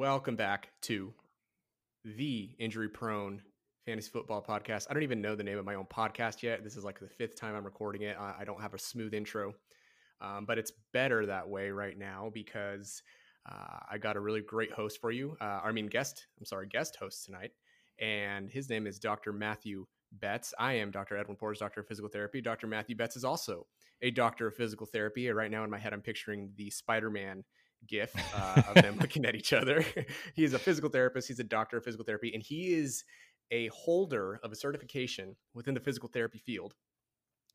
Welcome 0.00 0.34
back 0.34 0.70
to 0.84 1.12
the 2.06 2.48
injury 2.58 2.88
prone 2.88 3.42
fantasy 3.84 4.08
football 4.08 4.42
podcast. 4.42 4.86
I 4.88 4.94
don't 4.94 5.02
even 5.02 5.20
know 5.20 5.36
the 5.36 5.44
name 5.44 5.58
of 5.58 5.66
my 5.66 5.74
own 5.74 5.84
podcast 5.84 6.42
yet. 6.42 6.64
This 6.64 6.74
is 6.74 6.84
like 6.84 6.98
the 6.98 7.06
fifth 7.06 7.38
time 7.38 7.54
I'm 7.54 7.66
recording 7.66 8.00
it. 8.00 8.16
I, 8.18 8.44
don't 8.46 8.62
have 8.62 8.72
a 8.72 8.78
smooth 8.78 9.12
intro, 9.12 9.52
um, 10.22 10.46
but 10.46 10.56
it's 10.56 10.72
better 10.94 11.26
that 11.26 11.46
way 11.46 11.68
right 11.68 11.98
now 11.98 12.30
because 12.32 13.02
uh, 13.44 13.76
I 13.90 13.98
got 13.98 14.16
a 14.16 14.20
really 14.20 14.40
great 14.40 14.72
host 14.72 15.02
for 15.02 15.10
you. 15.10 15.36
Uh, 15.38 15.60
I 15.62 15.70
mean, 15.70 15.86
guest, 15.86 16.28
I'm 16.38 16.46
sorry, 16.46 16.66
guest 16.66 16.96
host 16.96 17.26
tonight. 17.26 17.50
And 18.00 18.48
his 18.48 18.70
name 18.70 18.86
is 18.86 18.98
Dr. 18.98 19.34
Matthew 19.34 19.84
Betz. 20.12 20.54
I 20.58 20.72
am 20.72 20.90
Dr. 20.90 21.18
Edwin 21.18 21.36
Porras, 21.36 21.58
Doctor 21.58 21.82
of 21.82 21.86
Physical 21.88 22.08
Therapy. 22.08 22.40
Dr. 22.40 22.68
Matthew 22.68 22.96
Betz 22.96 23.16
is 23.16 23.24
also 23.24 23.66
a 24.00 24.10
doctor 24.10 24.46
of 24.46 24.54
physical 24.54 24.86
therapy. 24.86 25.28
Right 25.28 25.50
now 25.50 25.62
in 25.62 25.68
my 25.68 25.78
head, 25.78 25.92
I'm 25.92 26.00
picturing 26.00 26.52
the 26.56 26.70
Spider 26.70 27.10
Man 27.10 27.44
gif 27.86 28.14
uh, 28.34 28.62
of 28.68 28.74
them 28.82 28.98
looking 29.00 29.24
at 29.24 29.34
each 29.34 29.52
other. 29.52 29.84
he's 30.34 30.54
a 30.54 30.58
physical 30.58 30.90
therapist, 30.90 31.28
he's 31.28 31.40
a 31.40 31.44
doctor 31.44 31.76
of 31.76 31.84
physical 31.84 32.04
therapy, 32.04 32.32
and 32.34 32.42
he 32.42 32.74
is 32.74 33.04
a 33.50 33.68
holder 33.68 34.40
of 34.42 34.52
a 34.52 34.56
certification 34.56 35.36
within 35.54 35.74
the 35.74 35.80
physical 35.80 36.08
therapy 36.08 36.38
field 36.38 36.74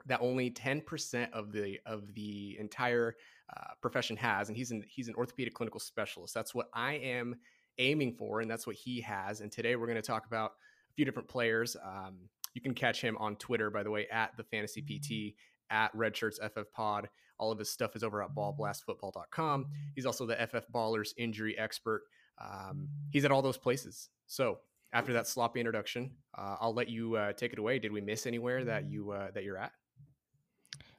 that 0.05 0.21
only 0.21 0.51
10% 0.51 1.31
of 1.31 1.51
the 1.51 1.79
of 1.85 2.13
the 2.13 2.57
entire 2.59 3.15
uh, 3.55 3.73
profession 3.81 4.15
has 4.17 4.49
and 4.49 4.57
he's 4.57 4.71
an 4.71 4.83
he's 4.87 5.07
an 5.07 5.15
orthopedic 5.15 5.53
clinical 5.53 5.79
specialist. 5.79 6.33
That's 6.33 6.53
what 6.53 6.67
i 6.73 6.93
am 6.93 7.35
aiming 7.77 8.13
for 8.13 8.41
and 8.41 8.49
that's 8.49 8.65
what 8.65 8.75
he 8.75 9.01
has 9.01 9.41
and 9.41 9.51
today 9.51 9.75
we're 9.75 9.87
going 9.87 9.95
to 9.95 10.01
talk 10.01 10.25
about 10.25 10.51
a 10.89 10.93
few 10.95 11.05
different 11.05 11.27
players. 11.27 11.75
Um, 11.83 12.29
you 12.53 12.61
can 12.61 12.73
catch 12.73 13.01
him 13.01 13.17
on 13.17 13.35
twitter 13.35 13.69
by 13.69 13.83
the 13.83 13.91
way 13.91 14.07
at 14.11 14.35
the 14.37 14.43
fantasy 14.43 14.81
pt 14.81 15.35
at 15.69 15.93
red 15.93 16.15
shirts 16.15 16.39
ff 16.39 16.71
pod 16.73 17.09
all 17.37 17.51
of 17.51 17.59
his 17.59 17.69
stuff 17.69 17.95
is 17.95 18.03
over 18.03 18.23
at 18.23 18.33
ballblastfootball.com 18.35 19.65
he's 19.95 20.05
also 20.05 20.25
the 20.25 20.35
ff 20.35 20.65
ballers 20.73 21.13
injury 21.17 21.57
expert 21.57 22.03
um, 22.41 22.87
he's 23.11 23.25
at 23.25 23.31
all 23.31 23.41
those 23.41 23.57
places 23.57 24.09
so 24.27 24.59
after 24.95 25.13
that 25.13 25.27
sloppy 25.27 25.59
introduction, 25.59 26.11
uh, 26.37 26.55
I'll 26.61 26.73
let 26.73 26.89
you 26.89 27.15
uh, 27.15 27.33
take 27.33 27.51
it 27.51 27.59
away. 27.59 27.79
Did 27.79 27.91
we 27.91 28.01
miss 28.01 28.25
anywhere 28.25 28.63
that 28.63 28.89
you 28.89 29.11
uh, 29.11 29.29
that 29.33 29.43
you're 29.43 29.57
at? 29.57 29.73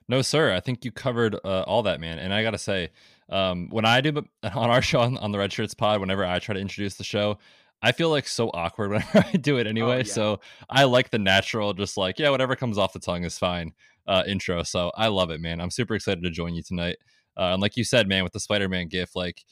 No, 0.09 0.23
sir. 0.23 0.53
I 0.53 0.61
think 0.61 0.84
you 0.84 0.93
covered 0.93 1.34
uh, 1.34 1.62
all 1.62 1.83
that, 1.84 1.98
man. 1.98 2.19
And 2.19 2.33
I 2.33 2.43
gotta 2.43 2.59
say, 2.59 2.91
um, 3.31 3.69
when 3.71 3.84
I 3.84 4.03
do 4.03 4.11
on 4.43 4.71
our 4.71 4.83
show 4.83 5.00
on, 5.00 5.17
on, 5.19 5.33
the 5.33 5.39
Red 5.39 5.53
Shirts 5.53 5.75
Pod, 5.75 6.00
whenever 6.00 6.25
I 6.25 6.39
try 6.39 6.55
to 6.55 6.61
introduce 6.61 6.95
the 6.95 7.05
show, 7.05 7.39
I 7.83 7.93
feel 7.93 8.11
like 8.11 8.28
so 8.28 8.50
awkward 8.50 8.91
whenever 8.93 9.25
I 9.33 9.33
do 9.33 9.56
it 9.56 9.67
anyway. 9.67 9.95
Oh, 9.95 9.98
yeah. 9.98 10.12
So 10.12 10.41
I 10.69 10.84
like 10.84 11.11
the 11.11 11.19
natural, 11.19 11.73
just 11.73 11.97
like 11.97 12.19
yeah, 12.19 12.31
whatever 12.31 12.55
comes 12.55 12.77
off 12.77 12.93
the 12.93 13.00
tongue 13.00 13.25
is 13.25 13.39
fine. 13.39 13.73
Uh, 14.07 14.23
intro. 14.27 14.62
So 14.62 14.93
I 14.97 15.09
love 15.09 15.31
it, 15.31 15.41
man. 15.41 15.61
I'm 15.61 15.71
super 15.71 15.95
excited 15.95 16.23
to 16.23 16.31
join 16.31 16.55
you 16.55 16.62
tonight. 16.62 16.97
Uh, 17.37 17.53
and 17.53 17.61
like 17.61 17.77
you 17.77 17.85
said, 17.85 18.09
man, 18.09 18.23
with 18.23 18.33
the 18.33 18.41
Spider-Man 18.41 18.89
GIF, 18.89 19.17
like 19.17 19.45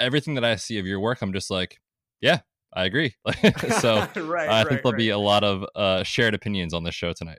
everything 0.00 0.34
that 0.34 0.44
I 0.44 0.56
see 0.56 0.78
of 0.78 0.86
your 0.86 0.98
work, 0.98 1.22
I'm 1.22 1.32
just 1.32 1.50
like, 1.50 1.78
yeah, 2.20 2.40
I 2.72 2.84
agree. 2.84 3.14
so 3.80 4.06
right, 4.16 4.48
I 4.48 4.62
right, 4.62 4.68
think 4.68 4.82
there'll 4.82 4.92
right. 4.92 4.96
be 4.96 5.10
a 5.10 5.18
lot 5.18 5.44
of 5.44 5.64
uh, 5.74 6.02
shared 6.02 6.34
opinions 6.34 6.74
on 6.74 6.84
this 6.84 6.94
show 6.94 7.12
tonight. 7.12 7.38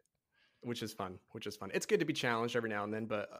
Which 0.61 0.83
is 0.83 0.93
fun. 0.93 1.17
Which 1.31 1.47
is 1.47 1.55
fun. 1.55 1.71
It's 1.73 1.85
good 1.85 1.99
to 1.99 2.05
be 2.05 2.13
challenged 2.13 2.55
every 2.55 2.69
now 2.69 2.83
and 2.83 2.93
then, 2.93 3.05
but 3.05 3.29
uh, 3.31 3.37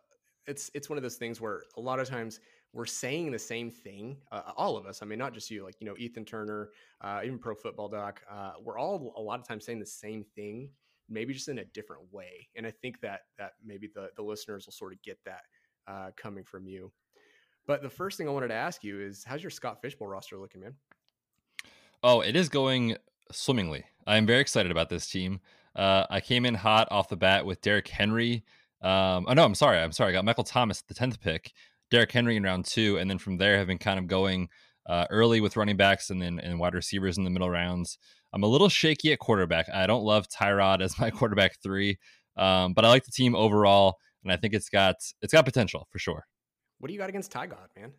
it's 0.48 0.72
it's 0.74 0.90
one 0.90 0.98
of 0.98 1.04
those 1.04 1.18
things 1.18 1.42
where 1.42 1.64
a 1.78 1.82
lot 1.82 2.00
of 2.00 2.08
times 2.08 2.40
we're 2.72 2.86
saying 2.86 3.32
the 3.32 3.40
same 3.40 3.70
thing. 3.70 4.18
Uh, 4.32 4.42
all 4.56 4.78
of 4.78 4.86
us. 4.86 5.02
I 5.02 5.06
mean, 5.06 5.20
not 5.20 5.34
just 5.34 5.52
you. 5.52 5.64
Like 5.64 5.76
you 5.80 5.88
know, 5.88 5.96
Ethan 5.98 6.26
Turner, 6.26 6.70
uh, 7.02 7.22
even 7.24 7.38
Pro 7.38 7.56
Football 7.56 7.90
Doc. 7.90 8.22
Uh, 8.30 8.54
we're 8.64 8.78
all 8.78 9.14
a 9.18 9.22
lot 9.22 9.40
of 9.40 9.48
times 9.48 9.66
saying 9.66 9.80
the 9.80 9.86
same 9.86 10.24
thing, 10.36 10.70
maybe 11.10 11.34
just 11.34 11.50
in 11.50 11.60
a 11.60 11.66
different 11.66 12.04
way. 12.12 12.48
And 12.56 12.66
I 12.66 12.72
think 12.72 13.02
that 13.02 13.22
that 13.38 13.54
maybe 13.64 13.90
the 13.94 14.10
the 14.16 14.24
listeners 14.24 14.66
will 14.66 14.74
sort 14.74 14.94
of 14.94 15.02
get 15.02 15.18
that 15.26 15.42
uh, 15.88 16.12
coming 16.16 16.44
from 16.44 16.68
you. 16.68 16.92
But 17.68 17.82
the 17.82 17.90
first 17.90 18.18
thing 18.18 18.28
I 18.28 18.32
wanted 18.32 18.48
to 18.50 18.56
ask 18.56 18.84
you 18.84 19.00
is, 19.00 19.24
how's 19.24 19.44
your 19.44 19.52
Scott 19.52 19.82
Fish 19.82 19.96
Bowl 19.96 20.08
roster 20.08 20.38
looking, 20.38 20.62
man? 20.62 20.74
Oh, 22.02 22.22
it 22.22 22.36
is 22.36 22.50
going 22.50 22.98
swimmingly. 23.32 23.84
I'm 24.08 24.26
very 24.26 24.40
excited 24.40 24.72
about 24.72 24.90
this 24.90 25.08
team. 25.08 25.40
Uh, 25.76 26.06
I 26.10 26.20
came 26.20 26.46
in 26.46 26.56
hot 26.56 26.88
off 26.90 27.10
the 27.10 27.18
bat 27.18 27.46
with 27.46 27.62
Derrick 27.62 27.88
Henry. 27.88 28.44
Um, 28.82 29.26
oh 29.28 29.34
no, 29.34 29.44
I'm 29.44 29.56
sorry. 29.56 29.78
I'm 29.78 29.92
sorry. 29.92 30.10
I 30.10 30.14
got 30.14 30.26
Michael 30.26 30.44
Thomas, 30.44 30.82
the 30.82 30.94
tenth 30.94 31.20
pick, 31.20 31.54
Derrick 31.92 32.12
Henry 32.12 32.38
in 32.38 32.44
round 32.44 32.66
two, 32.66 32.98
and 32.98 33.10
then 33.10 33.20
from 33.20 33.38
there 33.38 33.58
have 33.58 33.68
been 33.68 33.78
kind 33.78 34.00
of 34.00 34.08
going 34.08 34.50
uh, 34.88 35.06
early 35.10 35.42
with 35.42 35.58
running 35.58 35.78
backs 35.78 36.10
and 36.10 36.22
then 36.22 36.40
and 36.40 36.60
wide 36.60 36.74
receivers 36.74 37.18
in 37.18 37.24
the 37.24 37.30
middle 37.30 37.50
rounds. 37.50 38.00
I'm 38.34 38.44
a 38.44 38.48
little 38.48 38.70
shaky 38.70 39.12
at 39.12 39.20
quarterback. 39.20 39.68
I 39.74 39.88
don't 39.88 40.04
love 40.04 40.28
Tyrod 40.28 40.82
as 40.82 41.00
my 41.00 41.10
quarterback 41.12 41.60
three, 41.62 41.98
um, 42.38 42.74
but 42.74 42.86
I 42.86 42.90
like 42.90 43.06
the 43.06 43.12
team 43.12 43.36
overall, 43.36 43.98
and 44.24 44.32
I 44.32 44.38
think 44.38 44.54
it's 44.54 44.70
got 44.70 44.96
it's 45.22 45.34
got 45.34 45.46
potential 45.46 45.88
for 45.92 46.00
sure. 46.00 46.26
What 46.80 46.88
do 46.88 46.94
you 46.94 47.00
got 47.00 47.10
against 47.10 47.32
Tyrod, 47.32 47.68
man? 47.76 47.92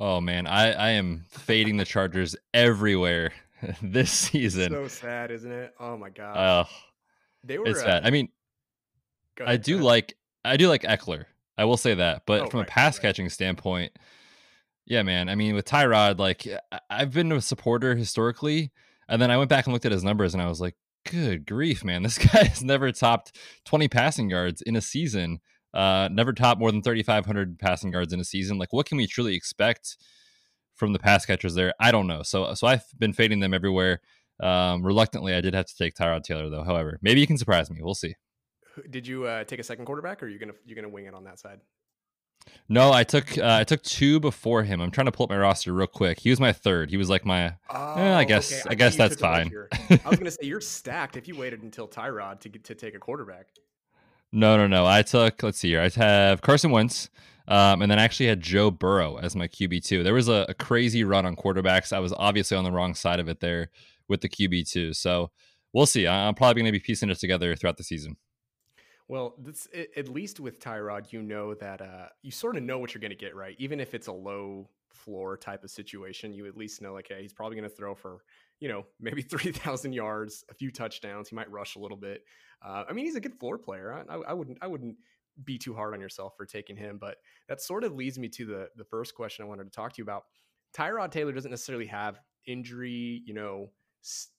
Oh 0.00 0.20
man, 0.20 0.46
I 0.46 0.72
I 0.72 0.90
am 0.90 1.24
fading 1.30 1.76
the 1.76 1.84
Chargers 1.84 2.36
everywhere 2.54 3.32
this 3.82 4.10
season. 4.10 4.70
So 4.70 4.88
sad, 4.88 5.30
isn't 5.30 5.50
it? 5.50 5.74
Oh 5.80 5.96
my 5.96 6.10
god. 6.10 6.36
Uh, 6.36 6.64
they 7.44 7.58
were. 7.58 7.66
It's 7.66 7.80
uh, 7.80 7.84
sad. 7.84 8.06
I 8.06 8.10
mean, 8.10 8.28
ahead, 9.38 9.52
I 9.52 9.56
do 9.56 9.78
like 9.78 10.16
I 10.44 10.56
do 10.56 10.68
like 10.68 10.82
Ekeler. 10.82 11.24
I 11.56 11.64
will 11.64 11.76
say 11.76 11.94
that, 11.94 12.22
but 12.24 12.42
oh, 12.42 12.46
from 12.46 12.60
right, 12.60 12.68
a 12.68 12.70
pass 12.70 12.96
right. 12.96 13.02
catching 13.02 13.28
standpoint, 13.28 13.92
yeah, 14.86 15.02
man. 15.02 15.28
I 15.28 15.34
mean, 15.34 15.54
with 15.54 15.64
Tyrod, 15.64 16.18
like 16.18 16.46
I've 16.88 17.12
been 17.12 17.32
a 17.32 17.40
supporter 17.40 17.96
historically, 17.96 18.70
and 19.08 19.20
then 19.20 19.30
I 19.30 19.36
went 19.36 19.50
back 19.50 19.66
and 19.66 19.72
looked 19.72 19.86
at 19.86 19.92
his 19.92 20.04
numbers, 20.04 20.34
and 20.34 20.42
I 20.42 20.48
was 20.48 20.60
like, 20.60 20.74
good 21.10 21.46
grief, 21.46 21.84
man, 21.84 22.02
this 22.02 22.18
guy 22.32 22.44
has 22.44 22.62
never 22.62 22.92
topped 22.92 23.36
20 23.66 23.88
passing 23.88 24.30
yards 24.30 24.62
in 24.62 24.76
a 24.76 24.80
season. 24.80 25.40
Uh, 25.74 26.08
never 26.10 26.32
topped 26.32 26.60
more 26.60 26.72
than 26.72 26.82
3,500 26.82 27.58
passing 27.58 27.92
yards 27.92 28.12
in 28.12 28.20
a 28.20 28.24
season. 28.24 28.58
Like, 28.58 28.72
what 28.72 28.86
can 28.86 28.96
we 28.96 29.06
truly 29.06 29.34
expect 29.34 29.96
from 30.76 30.92
the 30.92 30.98
pass 30.98 31.26
catchers 31.26 31.54
there? 31.54 31.74
I 31.78 31.90
don't 31.90 32.06
know. 32.06 32.22
So, 32.22 32.54
so 32.54 32.66
I've 32.66 32.84
been 32.98 33.12
fading 33.12 33.40
them 33.40 33.52
everywhere. 33.52 34.00
Um, 34.40 34.84
reluctantly, 34.84 35.34
I 35.34 35.40
did 35.40 35.54
have 35.54 35.66
to 35.66 35.76
take 35.76 35.94
Tyrod 35.94 36.22
Taylor 36.22 36.48
though. 36.48 36.64
However, 36.64 36.98
maybe 37.02 37.20
you 37.20 37.26
can 37.26 37.38
surprise 37.38 37.70
me. 37.70 37.80
We'll 37.82 37.94
see. 37.94 38.14
Did 38.88 39.06
you 39.06 39.24
uh, 39.24 39.44
take 39.44 39.58
a 39.58 39.64
second 39.64 39.84
quarterback, 39.84 40.22
or 40.22 40.26
are 40.26 40.28
you 40.28 40.38
gonna 40.38 40.52
you 40.64 40.76
gonna 40.76 40.88
wing 40.88 41.06
it 41.06 41.14
on 41.14 41.24
that 41.24 41.40
side? 41.40 41.58
No, 42.68 42.92
I 42.92 43.04
took 43.04 43.38
uh, 43.38 43.58
I 43.60 43.64
took 43.64 43.82
two 43.82 44.20
before 44.20 44.62
him. 44.62 44.80
I'm 44.80 44.90
trying 44.90 45.06
to 45.06 45.12
pull 45.12 45.24
up 45.24 45.30
my 45.30 45.38
roster 45.38 45.72
real 45.72 45.86
quick. 45.86 46.20
He 46.20 46.30
was 46.30 46.38
my 46.38 46.52
third. 46.52 46.90
He 46.90 46.96
was 46.96 47.08
like 47.08 47.24
my. 47.24 47.54
Oh, 47.70 47.94
eh, 47.94 48.14
I 48.14 48.24
guess 48.24 48.52
okay. 48.52 48.62
I, 48.68 48.72
I 48.72 48.74
guess 48.74 48.96
that's 48.96 49.16
fine. 49.16 49.50
I 49.72 50.00
was 50.08 50.18
gonna 50.18 50.30
say 50.30 50.46
you're 50.46 50.60
stacked 50.60 51.16
if 51.16 51.26
you 51.26 51.36
waited 51.36 51.62
until 51.62 51.88
Tyrod 51.88 52.40
to 52.40 52.48
get 52.50 52.64
to 52.64 52.74
take 52.74 52.94
a 52.94 52.98
quarterback. 52.98 53.48
No, 54.32 54.56
no, 54.58 54.66
no. 54.66 54.86
I 54.86 55.02
took, 55.02 55.42
let's 55.42 55.58
see 55.58 55.68
here. 55.68 55.80
I 55.80 55.88
have 55.98 56.42
Carson 56.42 56.70
Wentz, 56.70 57.08
um, 57.46 57.80
and 57.80 57.90
then 57.90 57.98
I 57.98 58.04
actually 58.04 58.26
had 58.26 58.42
Joe 58.42 58.70
Burrow 58.70 59.16
as 59.16 59.34
my 59.34 59.48
QB2. 59.48 60.04
There 60.04 60.12
was 60.12 60.28
a, 60.28 60.44
a, 60.50 60.54
crazy 60.54 61.02
run 61.02 61.24
on 61.24 61.34
quarterbacks. 61.34 61.94
I 61.94 61.98
was 61.98 62.12
obviously 62.12 62.56
on 62.56 62.64
the 62.64 62.70
wrong 62.70 62.94
side 62.94 63.20
of 63.20 63.28
it 63.28 63.40
there 63.40 63.70
with 64.06 64.20
the 64.20 64.28
QB2. 64.28 64.94
So 64.96 65.30
we'll 65.72 65.86
see. 65.86 66.06
I'm 66.06 66.34
probably 66.34 66.60
going 66.60 66.72
to 66.72 66.78
be 66.78 66.84
piecing 66.84 67.08
it 67.08 67.18
together 67.18 67.56
throughout 67.56 67.78
the 67.78 67.84
season. 67.84 68.16
Well, 69.08 69.34
this, 69.38 69.66
at 69.96 70.08
least 70.08 70.38
with 70.38 70.60
Tyrod, 70.60 71.12
you 71.12 71.22
know 71.22 71.54
that 71.54 71.80
uh, 71.80 72.08
you 72.22 72.30
sort 72.30 72.56
of 72.56 72.62
know 72.62 72.78
what 72.78 72.92
you're 72.92 73.00
going 73.00 73.10
to 73.10 73.16
get, 73.16 73.34
right? 73.34 73.56
Even 73.58 73.80
if 73.80 73.94
it's 73.94 74.06
a 74.06 74.12
low 74.12 74.68
floor 74.92 75.36
type 75.36 75.64
of 75.64 75.70
situation, 75.70 76.34
you 76.34 76.46
at 76.46 76.56
least 76.56 76.82
know, 76.82 76.92
like, 76.92 77.08
hey, 77.08 77.22
he's 77.22 77.32
probably 77.32 77.56
going 77.56 77.68
to 77.68 77.74
throw 77.74 77.94
for 77.94 78.20
you 78.60 78.68
know, 78.68 78.84
maybe 79.00 79.22
3,000 79.22 79.92
yards, 79.92 80.44
a 80.50 80.54
few 80.54 80.70
touchdowns. 80.70 81.28
He 81.28 81.36
might 81.36 81.50
rush 81.50 81.76
a 81.76 81.78
little 81.78 81.96
bit. 81.96 82.24
Uh, 82.64 82.84
I 82.88 82.92
mean, 82.92 83.04
he's 83.04 83.16
a 83.16 83.20
good 83.20 83.38
floor 83.38 83.58
player. 83.58 84.04
I, 84.08 84.14
I, 84.14 84.32
wouldn't, 84.32 84.58
I 84.60 84.66
wouldn't 84.66 84.96
be 85.44 85.58
too 85.58 85.74
hard 85.74 85.94
on 85.94 86.00
yourself 86.00 86.36
for 86.36 86.44
taking 86.44 86.76
him. 86.76 86.98
But 86.98 87.16
that 87.48 87.60
sort 87.60 87.84
of 87.84 87.94
leads 87.94 88.18
me 88.18 88.28
to 88.30 88.46
the 88.46 88.68
the 88.76 88.84
first 88.84 89.14
question 89.14 89.44
I 89.44 89.48
wanted 89.48 89.64
to 89.64 89.70
talk 89.70 89.92
to 89.92 89.98
you 89.98 90.04
about. 90.04 90.24
Tyrod 90.76 91.10
Taylor 91.10 91.32
doesn't 91.32 91.50
necessarily 91.50 91.86
have 91.86 92.20
injury, 92.46 93.22
you 93.24 93.34
know, 93.34 93.70
st- 94.02 94.32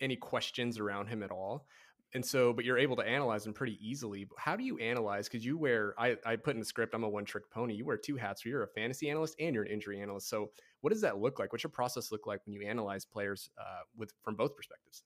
any 0.00 0.16
questions 0.16 0.78
around 0.78 1.06
him 1.06 1.22
at 1.22 1.30
all 1.30 1.66
and 2.14 2.24
so 2.24 2.52
but 2.52 2.64
you're 2.64 2.78
able 2.78 2.96
to 2.96 3.02
analyze 3.02 3.44
them 3.44 3.52
pretty 3.52 3.78
easily 3.80 4.26
how 4.36 4.56
do 4.56 4.64
you 4.64 4.78
analyze 4.78 5.28
because 5.28 5.44
you 5.44 5.56
wear 5.56 5.94
I, 5.98 6.16
I 6.24 6.36
put 6.36 6.54
in 6.54 6.60
the 6.60 6.66
script 6.66 6.94
i'm 6.94 7.04
a 7.04 7.08
one 7.08 7.24
trick 7.24 7.50
pony 7.50 7.74
you 7.74 7.84
wear 7.84 7.96
two 7.96 8.16
hats 8.16 8.44
where 8.44 8.50
you're 8.50 8.62
a 8.64 8.68
fantasy 8.68 9.10
analyst 9.10 9.36
and 9.40 9.54
you're 9.54 9.64
an 9.64 9.70
injury 9.70 10.00
analyst 10.00 10.28
so 10.28 10.50
what 10.80 10.92
does 10.92 11.02
that 11.02 11.18
look 11.18 11.38
like 11.38 11.52
what's 11.52 11.64
your 11.64 11.70
process 11.70 12.12
look 12.12 12.26
like 12.26 12.40
when 12.46 12.54
you 12.54 12.66
analyze 12.66 13.04
players 13.04 13.50
uh, 13.58 13.82
with 13.96 14.12
from 14.22 14.34
both 14.34 14.54
perspectives 14.56 15.02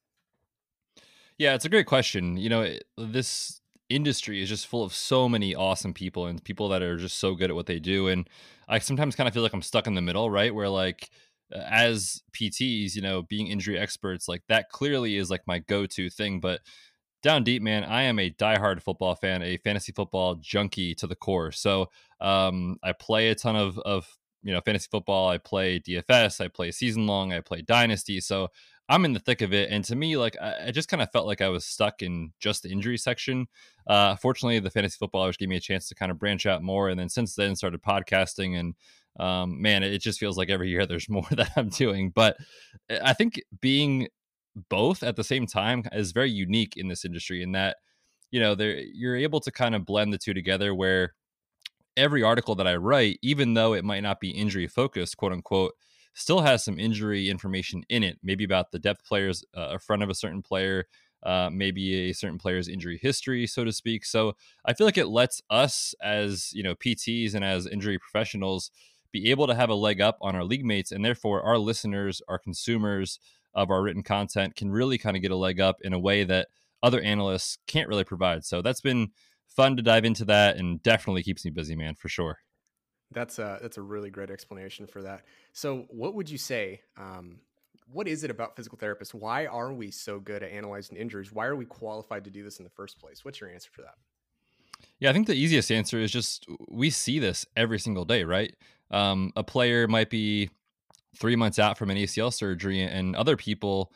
yeah 1.38 1.55
it's 1.55 1.64
a 1.64 1.70
great 1.70 1.87
question 1.87 2.37
you 2.37 2.49
know 2.49 2.76
this 2.99 3.61
industry 3.88 4.43
is 4.43 4.49
just 4.49 4.67
full 4.67 4.82
of 4.82 4.93
so 4.93 5.29
many 5.29 5.55
awesome 5.55 5.94
people 5.94 6.26
and 6.26 6.43
people 6.43 6.69
that 6.69 6.82
are 6.82 6.97
just 6.97 7.19
so 7.19 7.37
good 7.37 7.50
at 7.50 7.56
what 7.56 7.67
they 7.67 7.79
do 7.79 8.08
and 8.08 8.29
i 8.69 8.79
sometimes 8.79 9.14
kind 9.14 9.29
of 9.29 9.35
feel 9.35 9.44
like 9.44 9.53
i'm 9.53 9.62
stuck 9.62 9.87
in 9.87 9.94
the 9.94 10.03
middle 10.03 10.29
right 10.29 10.55
where 10.55 10.69
like 10.69 11.08
as 11.55 12.23
PTs, 12.32 12.94
you 12.94 13.03
know, 13.03 13.23
being 13.23 13.47
injury 13.47 13.79
experts, 13.79 14.29
like 14.29 14.43
that 14.49 14.69
clearly 14.70 15.17
is 15.17 15.31
like 15.31 15.43
my 15.47 15.61
go 15.61 15.87
to 15.87 16.11
thing. 16.11 16.41
But 16.41 16.61
down 17.23 17.45
deep, 17.45 17.63
man, 17.63 17.85
I 17.85 18.03
am 18.03 18.19
a 18.19 18.31
diehard 18.31 18.83
football 18.83 19.15
fan, 19.15 19.43
a 19.43 19.57
fantasy 19.59 19.93
football 19.93 20.37
junkie 20.37 20.95
to 20.97 21.07
the 21.07 21.17
core. 21.17 21.53
So 21.53 21.91
um, 22.21 22.79
I 22.83 22.93
play 22.93 23.29
a 23.31 23.35
ton 23.35 23.57
of 23.57 23.79
of 23.81 24.07
you 24.43 24.53
know 24.53 24.61
fantasy 24.61 24.89
football. 24.91 25.29
I 25.29 25.39
play 25.39 25.81
DFS. 25.81 26.41
I 26.41 26.49
play 26.49 26.71
season 26.71 27.07
long. 27.07 27.33
I 27.33 27.41
play 27.41 27.63
dynasty. 27.63 28.21
So 28.21 28.49
I'm 28.89 29.05
in 29.05 29.13
the 29.13 29.21
thick 29.21 29.43
of 29.43 29.53
it. 29.53 29.71
And 29.71 29.85
to 29.85 29.97
me, 29.97 30.17
like 30.17 30.37
I, 30.41 30.69
I 30.69 30.71
just 30.71 30.89
kind 30.89 31.03
of 31.03 31.11
felt 31.11 31.27
like 31.27 31.41
I 31.41 31.49
was 31.49 31.65
stuck 31.65 32.03
in 32.03 32.33
just 32.39 32.63
the 32.63 32.71
injury 32.71 32.99
section. 32.99 33.47
Uh, 33.87 34.17
fortunately, 34.17 34.61
the 34.61 34.71
fantasy 34.71 34.97
footballers 34.99 35.37
gave 35.37 35.49
me 35.49 35.57
a 35.57 35.61
chance 35.61 35.89
to 35.89 35.95
kind 35.95 36.13
of 36.13 36.19
branch 36.19 36.47
out 36.47 36.63
more. 36.63 36.89
And 36.89 36.99
then 36.99 37.09
since 37.09 37.35
then, 37.35 37.57
started 37.57 37.83
podcasting 37.83 38.59
and 38.59 38.75
um, 39.19 39.61
man, 39.61 39.83
it 39.83 39.99
just 39.99 40.21
feels 40.21 40.37
like 40.37 40.51
every 40.51 40.69
year 40.69 40.87
there's 40.87 41.09
more 41.09 41.27
that 41.33 41.51
I'm 41.57 41.69
doing. 41.69 42.11
But 42.11 42.37
eh, 42.89 42.99
I 43.03 43.13
think 43.13 43.41
being 43.61 44.09
both 44.69 45.03
at 45.03 45.17
the 45.17 45.25
same 45.25 45.47
time 45.47 45.85
is 45.93 46.12
very 46.12 46.31
unique 46.31 46.75
in 46.76 46.88
this 46.88 47.05
industry 47.05 47.43
in 47.43 47.53
that 47.53 47.76
you 48.31 48.41
know 48.41 48.55
there 48.55 48.79
you're 48.79 49.17
able 49.17 49.41
to 49.41 49.50
kind 49.50 49.75
of 49.75 49.85
blend 49.85 50.12
the 50.12 50.19
two 50.19 50.35
together 50.35 50.75
where 50.75 51.14
every 51.97 52.23
article 52.23 52.55
that 52.56 52.67
I 52.67 52.76
write, 52.76 53.19
even 53.23 53.55
though 53.55 53.73
it 53.73 53.85
might 53.85 54.03
not 54.03 54.20
be 54.20 54.31
injury 54.31 54.67
focused, 54.67 55.17
quote 55.17 55.32
unquote, 55.32 55.73
still 56.14 56.41
has 56.41 56.64
some 56.64 56.79
injury 56.79 57.29
information 57.29 57.85
in 57.88 58.03
it, 58.03 58.19
maybe 58.23 58.44
about 58.44 58.70
the 58.70 58.79
depth 58.79 59.05
players 59.05 59.44
uh, 59.56 59.70
in 59.73 59.79
front 59.79 60.03
of 60.03 60.11
a 60.11 60.14
certain 60.14 60.43
player, 60.43 60.87
uh, 61.23 61.50
maybe 61.53 62.11
a 62.11 62.12
certain 62.12 62.38
player's 62.38 62.69
injury 62.69 62.99
history, 63.00 63.47
so 63.47 63.64
to 63.64 63.73
speak. 63.73 64.05
So 64.05 64.35
I 64.64 64.73
feel 64.73 64.87
like 64.87 64.99
it 64.99 65.08
lets 65.08 65.43
us 65.50 65.94
as 66.03 66.53
you 66.53 66.62
know 66.62 66.75
PTs 66.75 67.35
and 67.35 67.44
as 67.44 67.67
injury 67.67 67.99
professionals 67.99 68.70
be 69.12 69.31
able 69.31 69.47
to 69.47 69.55
have 69.55 69.70
a 69.70 69.75
leg 69.75 70.00
up 70.00 70.19
on 70.20 70.37
our 70.37 70.44
league 70.44 70.64
mates, 70.64 70.93
and 70.93 71.05
therefore 71.05 71.43
our 71.43 71.58
listeners, 71.58 72.20
our 72.29 72.38
consumers 72.38 73.19
of 73.56 73.70
our 73.70 73.82
written 73.82 74.05
content 74.05 74.55
can 74.55 74.70
really 74.70 74.99
kind 74.99 75.17
of 75.17 75.23
get 75.23 75.32
a 75.32 75.37
leg 75.37 75.61
up 75.61 75.79
in 75.81 75.93
a 75.93 75.99
way 75.99 76.23
that 76.23 76.49
other 76.82 77.00
analysts 77.00 77.58
can't 77.67 77.88
really 77.88 78.05
provide. 78.05 78.44
So 78.44 78.62
that's 78.62 78.82
been 78.82 79.08
fun 79.49 79.76
to 79.76 79.82
dive 79.82 80.05
into 80.05 80.26
that 80.26 80.58
and 80.58 80.81
definitely 80.82 81.23
keeps 81.23 81.44
me 81.44 81.50
busy, 81.50 81.75
man, 81.75 81.94
for 81.94 82.08
sure. 82.08 82.38
That's 83.12 83.38
a 83.38 83.58
that's 83.62 83.79
a 83.79 83.82
really 83.82 84.11
great 84.11 84.31
explanation 84.31 84.87
for 84.87 85.03
that. 85.03 85.23
So, 85.53 85.87
what 85.91 86.14
would 86.14 86.29
you 86.29 86.38
say? 86.38 86.81
Um, 86.97 87.38
what 87.88 88.08
is 88.08 88.25
it 88.25 88.31
about 88.31 88.56
physical 88.56 88.79
therapists? 88.79 89.14
Why 89.14 89.47
are 89.47 89.73
we 89.73 89.93
so 89.93 90.19
good 90.19 90.43
at 90.43 90.50
analyzing 90.50 90.97
injuries? 90.97 91.32
Why 91.32 91.47
are 91.47 91.55
we 91.55 91.64
qualified 91.64 92.25
to 92.25 92.31
do 92.31 92.43
this 92.43 92.58
in 92.58 92.64
the 92.64 92.70
first 92.70 92.99
place? 92.99 93.25
What's 93.25 93.41
your 93.41 93.49
answer 93.49 93.70
for 93.73 93.82
that? 93.82 93.94
Yeah, 94.99 95.11
I 95.11 95.12
think 95.12 95.29
the 95.29 95.35
easiest 95.35 95.70
answer 95.70 96.00
is 96.00 96.11
just 96.11 96.47
we 96.69 96.91
see 96.91 97.20
this 97.20 97.47
every 97.56 97.79
single 97.79 98.05
day, 98.05 98.25
right? 98.25 98.55
Um, 98.91 99.32
a 99.37 99.44
player 99.44 99.87
might 99.87 100.11
be 100.11 100.50
three 101.19 101.37
months 101.37 101.59
out 101.59 101.79
from 101.79 101.91
an 101.91 101.97
ACL 101.97 102.33
surgery, 102.33 102.83
and 102.83 103.17
other 103.17 103.37
people 103.37 103.93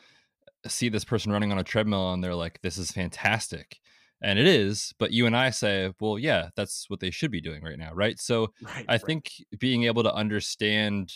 see 0.67 0.89
this 0.89 1.05
person 1.05 1.31
running 1.31 1.51
on 1.51 1.57
a 1.57 1.63
treadmill 1.63 2.13
and 2.13 2.23
they're 2.23 2.35
like, 2.35 2.61
"This 2.61 2.77
is 2.77 2.91
fantastic." 2.91 3.79
and 4.21 4.37
it 4.37 4.45
is 4.45 4.93
but 4.99 5.11
you 5.11 5.25
and 5.25 5.35
i 5.35 5.49
say 5.49 5.91
well 5.99 6.17
yeah 6.17 6.49
that's 6.55 6.89
what 6.89 6.99
they 6.99 7.11
should 7.11 7.31
be 7.31 7.41
doing 7.41 7.63
right 7.63 7.77
now 7.77 7.91
right 7.93 8.19
so 8.19 8.53
right, 8.61 8.85
i 8.87 8.93
right. 8.93 9.01
think 9.01 9.31
being 9.59 9.83
able 9.83 10.03
to 10.03 10.13
understand 10.13 11.11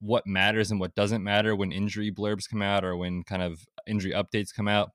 what 0.00 0.26
matters 0.26 0.70
and 0.70 0.78
what 0.78 0.94
doesn't 0.94 1.24
matter 1.24 1.56
when 1.56 1.72
injury 1.72 2.12
blurbs 2.12 2.48
come 2.48 2.62
out 2.62 2.84
or 2.84 2.96
when 2.96 3.22
kind 3.24 3.42
of 3.42 3.60
injury 3.86 4.12
updates 4.12 4.54
come 4.54 4.68
out 4.68 4.90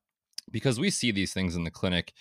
because 0.50 0.78
we 0.78 0.90
see 0.90 1.10
these 1.10 1.32
things 1.32 1.56
in 1.56 1.64
the 1.64 1.70
clinic 1.70 2.12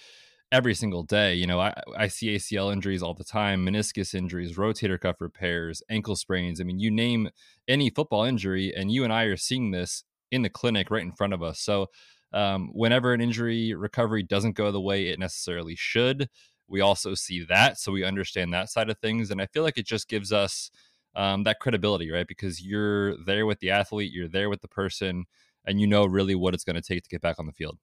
every 0.53 0.73
single 0.73 1.03
day 1.03 1.33
you 1.33 1.45
know 1.45 1.59
i, 1.59 1.73
I 1.97 2.07
see 2.07 2.33
acl 2.35 2.71
injuries 2.71 3.03
all 3.03 3.13
the 3.13 3.25
time 3.25 3.65
meniscus 3.65 4.13
injuries 4.13 4.55
rotator 4.55 4.99
cuff 4.99 5.19
repairs 5.19 5.83
ankle 5.89 6.15
sprains 6.15 6.61
i 6.61 6.63
mean 6.63 6.79
you 6.79 6.91
name 6.91 7.29
any 7.67 7.89
football 7.89 8.23
injury 8.23 8.73
and 8.73 8.89
you 8.89 9.03
and 9.03 9.11
i 9.11 9.23
are 9.23 9.35
seeing 9.35 9.71
this 9.71 10.05
in 10.31 10.43
the 10.43 10.49
clinic 10.49 10.89
right 10.89 11.03
in 11.03 11.11
front 11.11 11.33
of 11.33 11.43
us 11.43 11.59
so 11.59 11.87
um, 12.33 12.69
whenever 12.73 13.13
an 13.13 13.21
injury 13.21 13.73
recovery 13.73 14.23
doesn't 14.23 14.55
go 14.55 14.71
the 14.71 14.81
way 14.81 15.07
it 15.07 15.19
necessarily 15.19 15.75
should, 15.75 16.29
we 16.67 16.81
also 16.81 17.13
see 17.13 17.43
that. 17.45 17.77
So 17.79 17.91
we 17.91 18.03
understand 18.03 18.53
that 18.53 18.69
side 18.69 18.89
of 18.89 18.97
things. 18.97 19.29
And 19.29 19.41
I 19.41 19.45
feel 19.45 19.63
like 19.63 19.77
it 19.77 19.85
just 19.85 20.09
gives 20.09 20.31
us 20.31 20.71
um, 21.15 21.43
that 21.43 21.59
credibility, 21.59 22.11
right? 22.11 22.27
Because 22.27 22.61
you're 22.61 23.15
there 23.23 23.45
with 23.45 23.59
the 23.59 23.69
athlete, 23.69 24.11
you're 24.11 24.27
there 24.27 24.49
with 24.49 24.61
the 24.61 24.67
person, 24.67 25.25
and 25.65 25.79
you 25.79 25.87
know 25.87 26.05
really 26.05 26.35
what 26.35 26.53
it's 26.55 26.63
going 26.63 26.75
to 26.75 26.81
take 26.81 27.03
to 27.03 27.09
get 27.09 27.21
back 27.21 27.37
on 27.37 27.45
the 27.45 27.53
field. 27.53 27.77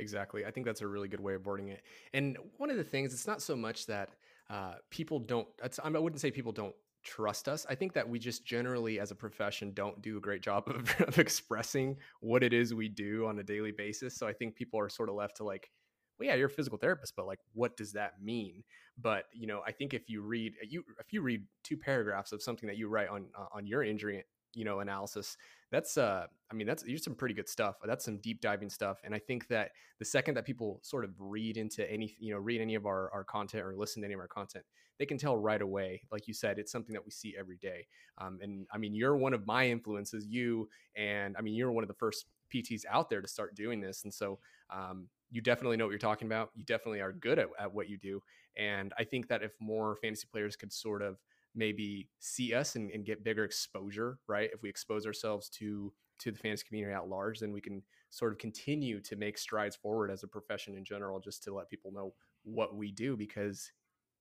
Exactly. 0.00 0.44
I 0.44 0.50
think 0.50 0.66
that's 0.66 0.80
a 0.80 0.86
really 0.86 1.08
good 1.08 1.20
way 1.20 1.34
of 1.34 1.46
wording 1.46 1.68
it. 1.68 1.82
And 2.12 2.36
one 2.56 2.70
of 2.70 2.76
the 2.76 2.84
things, 2.84 3.12
it's 3.12 3.26
not 3.26 3.42
so 3.42 3.54
much 3.54 3.86
that 3.86 4.10
uh, 4.48 4.74
people 4.90 5.20
don't, 5.20 5.46
I 5.82 5.90
wouldn't 5.90 6.20
say 6.20 6.30
people 6.30 6.52
don't 6.52 6.74
trust 7.02 7.48
us. 7.48 7.66
I 7.68 7.74
think 7.74 7.92
that 7.94 8.08
we 8.08 8.18
just 8.18 8.44
generally, 8.44 9.00
as 9.00 9.10
a 9.10 9.14
profession, 9.14 9.72
don't 9.72 10.00
do 10.02 10.16
a 10.16 10.20
great 10.20 10.42
job 10.42 10.64
of, 10.68 10.94
of, 11.08 11.18
expressing 11.18 11.96
what 12.20 12.42
it 12.42 12.52
is 12.52 12.74
we 12.74 12.88
do 12.88 13.26
on 13.26 13.38
a 13.38 13.42
daily 13.42 13.72
basis. 13.72 14.16
So 14.16 14.26
I 14.26 14.32
think 14.32 14.54
people 14.54 14.80
are 14.80 14.88
sort 14.88 15.08
of 15.08 15.14
left 15.14 15.36
to 15.36 15.44
like, 15.44 15.70
well, 16.18 16.28
yeah, 16.28 16.34
you're 16.34 16.48
a 16.48 16.50
physical 16.50 16.78
therapist, 16.78 17.14
but 17.16 17.26
like, 17.26 17.38
what 17.54 17.76
does 17.76 17.92
that 17.92 18.22
mean? 18.22 18.62
But 18.98 19.24
you 19.32 19.46
know, 19.46 19.62
I 19.66 19.72
think 19.72 19.94
if 19.94 20.10
you 20.10 20.20
read 20.20 20.52
you 20.68 20.84
if 20.98 21.12
you 21.12 21.22
read 21.22 21.44
two 21.64 21.78
paragraphs 21.78 22.32
of 22.32 22.42
something 22.42 22.66
that 22.66 22.76
you 22.76 22.88
write 22.88 23.08
on 23.08 23.26
uh, 23.38 23.46
on 23.54 23.66
your 23.66 23.82
injury, 23.82 24.22
you 24.52 24.64
know, 24.66 24.80
analysis, 24.80 25.38
that's 25.70 25.96
uh, 25.96 26.26
I 26.50 26.54
mean, 26.54 26.66
that's 26.66 26.84
you're 26.86 26.98
some 26.98 27.14
pretty 27.14 27.34
good 27.34 27.48
stuff. 27.48 27.76
That's 27.84 28.04
some 28.04 28.18
deep 28.18 28.40
diving 28.40 28.70
stuff. 28.70 28.98
And 29.04 29.14
I 29.14 29.18
think 29.18 29.46
that 29.48 29.70
the 29.98 30.04
second 30.04 30.34
that 30.34 30.44
people 30.44 30.80
sort 30.82 31.04
of 31.04 31.10
read 31.18 31.56
into 31.56 31.88
any, 31.90 32.16
you 32.18 32.32
know, 32.32 32.40
read 32.40 32.60
any 32.60 32.74
of 32.74 32.86
our 32.86 33.10
our 33.12 33.24
content 33.24 33.64
or 33.64 33.76
listen 33.76 34.02
to 34.02 34.06
any 34.06 34.14
of 34.14 34.20
our 34.20 34.28
content, 34.28 34.64
they 34.98 35.06
can 35.06 35.16
tell 35.18 35.36
right 35.36 35.62
away. 35.62 36.02
Like 36.10 36.26
you 36.26 36.34
said, 36.34 36.58
it's 36.58 36.72
something 36.72 36.92
that 36.92 37.04
we 37.04 37.10
see 37.10 37.34
every 37.38 37.56
day. 37.56 37.86
Um, 38.18 38.38
and 38.42 38.66
I 38.72 38.78
mean, 38.78 38.94
you're 38.94 39.16
one 39.16 39.32
of 39.32 39.46
my 39.46 39.68
influences, 39.68 40.26
you, 40.26 40.68
and 40.96 41.36
I 41.38 41.40
mean, 41.40 41.54
you're 41.54 41.72
one 41.72 41.84
of 41.84 41.88
the 41.88 41.94
first 41.94 42.26
PTs 42.52 42.82
out 42.90 43.08
there 43.08 43.20
to 43.20 43.28
start 43.28 43.54
doing 43.54 43.80
this. 43.80 44.02
And 44.02 44.12
so 44.12 44.38
um, 44.70 45.08
you 45.30 45.40
definitely 45.40 45.76
know 45.76 45.86
what 45.86 45.90
you're 45.92 45.98
talking 45.98 46.26
about. 46.26 46.50
You 46.54 46.64
definitely 46.64 47.00
are 47.00 47.12
good 47.12 47.38
at, 47.38 47.48
at 47.58 47.72
what 47.72 47.88
you 47.88 47.96
do. 47.96 48.20
And 48.56 48.92
I 48.98 49.04
think 49.04 49.28
that 49.28 49.42
if 49.42 49.52
more 49.60 49.96
fantasy 50.02 50.26
players 50.30 50.56
could 50.56 50.72
sort 50.72 51.02
of 51.02 51.18
maybe 51.54 52.08
see 52.18 52.54
us 52.54 52.76
and, 52.76 52.90
and 52.90 53.04
get 53.04 53.24
bigger 53.24 53.44
exposure, 53.44 54.18
right? 54.28 54.50
If 54.52 54.62
we 54.62 54.68
expose 54.68 55.06
ourselves 55.06 55.48
to 55.50 55.92
to 56.20 56.30
the 56.30 56.38
fantasy 56.38 56.64
community 56.68 56.94
at 56.94 57.08
large, 57.08 57.38
then 57.40 57.50
we 57.50 57.62
can 57.62 57.82
sort 58.10 58.32
of 58.32 58.38
continue 58.38 59.00
to 59.00 59.16
make 59.16 59.38
strides 59.38 59.74
forward 59.74 60.10
as 60.10 60.22
a 60.22 60.28
profession 60.28 60.76
in 60.76 60.84
general, 60.84 61.18
just 61.18 61.42
to 61.44 61.54
let 61.54 61.70
people 61.70 61.92
know 61.92 62.12
what 62.44 62.76
we 62.76 62.92
do 62.92 63.16
because 63.16 63.72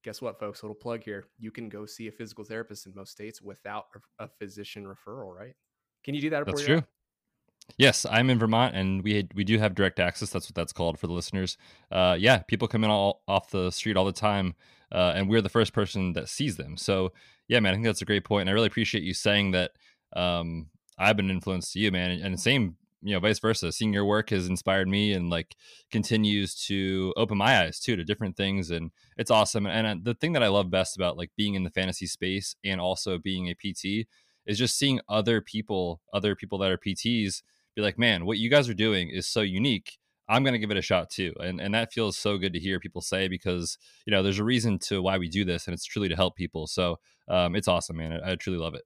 guess 0.03 0.21
what, 0.21 0.39
folks? 0.39 0.61
A 0.61 0.65
little 0.65 0.75
plug 0.75 1.03
here. 1.03 1.25
You 1.37 1.51
can 1.51 1.67
go 1.67 1.85
see 1.85 2.07
a 2.07 2.11
physical 2.11 2.45
therapist 2.45 2.85
in 2.85 2.93
most 2.95 3.11
states 3.11 3.41
without 3.41 3.85
a 4.19 4.27
physician 4.27 4.85
referral, 4.85 5.35
right? 5.35 5.55
Can 6.03 6.13
you 6.15 6.21
do 6.21 6.29
that? 6.29 6.45
That's 6.45 6.63
true. 6.63 6.83
Yes, 7.77 8.05
I'm 8.09 8.29
in 8.29 8.39
Vermont, 8.39 8.75
and 8.75 9.03
we 9.03 9.27
we 9.35 9.43
do 9.43 9.57
have 9.59 9.75
direct 9.75 9.99
access. 9.99 10.29
That's 10.29 10.47
what 10.47 10.55
that's 10.55 10.73
called 10.73 10.99
for 10.99 11.07
the 11.07 11.13
listeners. 11.13 11.57
Uh, 11.91 12.15
yeah, 12.19 12.39
people 12.39 12.67
come 12.67 12.83
in 12.83 12.89
all 12.89 13.21
off 13.27 13.51
the 13.51 13.71
street 13.71 13.95
all 13.97 14.05
the 14.05 14.11
time, 14.11 14.55
uh, 14.91 15.13
and 15.15 15.29
we're 15.29 15.41
the 15.41 15.49
first 15.49 15.73
person 15.73 16.13
that 16.13 16.29
sees 16.29 16.57
them. 16.57 16.75
So 16.77 17.13
yeah, 17.47 17.59
man, 17.59 17.71
I 17.71 17.75
think 17.75 17.85
that's 17.85 18.01
a 18.01 18.05
great 18.05 18.25
point, 18.25 18.41
and 18.41 18.49
I 18.49 18.53
really 18.53 18.67
appreciate 18.67 19.03
you 19.03 19.13
saying 19.13 19.51
that. 19.51 19.71
Um, 20.15 20.67
I've 21.01 21.15
been 21.15 21.29
influenced 21.29 21.71
to 21.73 21.79
you, 21.79 21.91
man, 21.93 22.11
and, 22.11 22.21
and 22.23 22.39
same 22.39 22.75
you 23.01 23.13
know 23.13 23.19
vice 23.19 23.39
versa 23.39 23.71
seeing 23.71 23.93
your 23.93 24.05
work 24.05 24.29
has 24.29 24.47
inspired 24.47 24.87
me 24.87 25.13
and 25.13 25.29
like 25.29 25.55
continues 25.91 26.53
to 26.65 27.13
open 27.15 27.37
my 27.37 27.61
eyes 27.63 27.79
too 27.79 27.95
to 27.95 28.03
different 28.03 28.35
things 28.35 28.71
and 28.71 28.91
it's 29.17 29.31
awesome 29.31 29.65
and 29.65 29.87
uh, 29.87 29.95
the 30.03 30.13
thing 30.15 30.33
that 30.33 30.43
i 30.43 30.47
love 30.47 30.69
best 30.69 30.97
about 30.97 31.17
like 31.17 31.31
being 31.37 31.55
in 31.55 31.63
the 31.63 31.69
fantasy 31.69 32.05
space 32.05 32.55
and 32.65 32.81
also 32.81 33.17
being 33.17 33.47
a 33.47 33.53
pt 33.53 34.05
is 34.45 34.57
just 34.57 34.77
seeing 34.77 34.99
other 35.07 35.39
people 35.39 36.01
other 36.13 36.35
people 36.35 36.57
that 36.57 36.71
are 36.71 36.77
pts 36.77 37.41
be 37.79 37.85
like 37.85 37.99
man 37.99 38.25
what 38.25 38.37
you 38.37 38.49
guys 38.49 38.69
are 38.69 38.73
doing 38.73 39.09
is 39.09 39.27
so 39.27 39.41
unique 39.41 39.97
i'm 40.29 40.43
going 40.43 40.53
to 40.53 40.59
give 40.59 40.71
it 40.71 40.77
a 40.77 40.81
shot 40.81 41.09
too. 41.09 41.33
And 41.41 41.59
and 41.59 41.73
that 41.73 41.91
feels 41.91 42.17
so 42.17 42.37
good 42.37 42.53
to 42.53 42.59
hear 42.59 42.79
people 42.79 43.01
say 43.01 43.27
because 43.27 43.77
you 44.05 44.11
know 44.11 44.23
there's 44.23 44.39
a 44.39 44.43
reason 44.43 44.79
to 44.79 45.01
why 45.01 45.17
we 45.17 45.27
do 45.27 45.43
this 45.43 45.67
and 45.67 45.73
it's 45.73 45.85
truly 45.85 46.07
to 46.07 46.15
help 46.15 46.35
people. 46.35 46.67
So 46.67 46.99
um, 47.27 47.55
it's 47.55 47.67
awesome 47.67 47.97
man. 47.97 48.13
I, 48.13 48.31
I 48.31 48.35
truly 48.35 48.59
love 48.59 48.75
it 48.75 48.83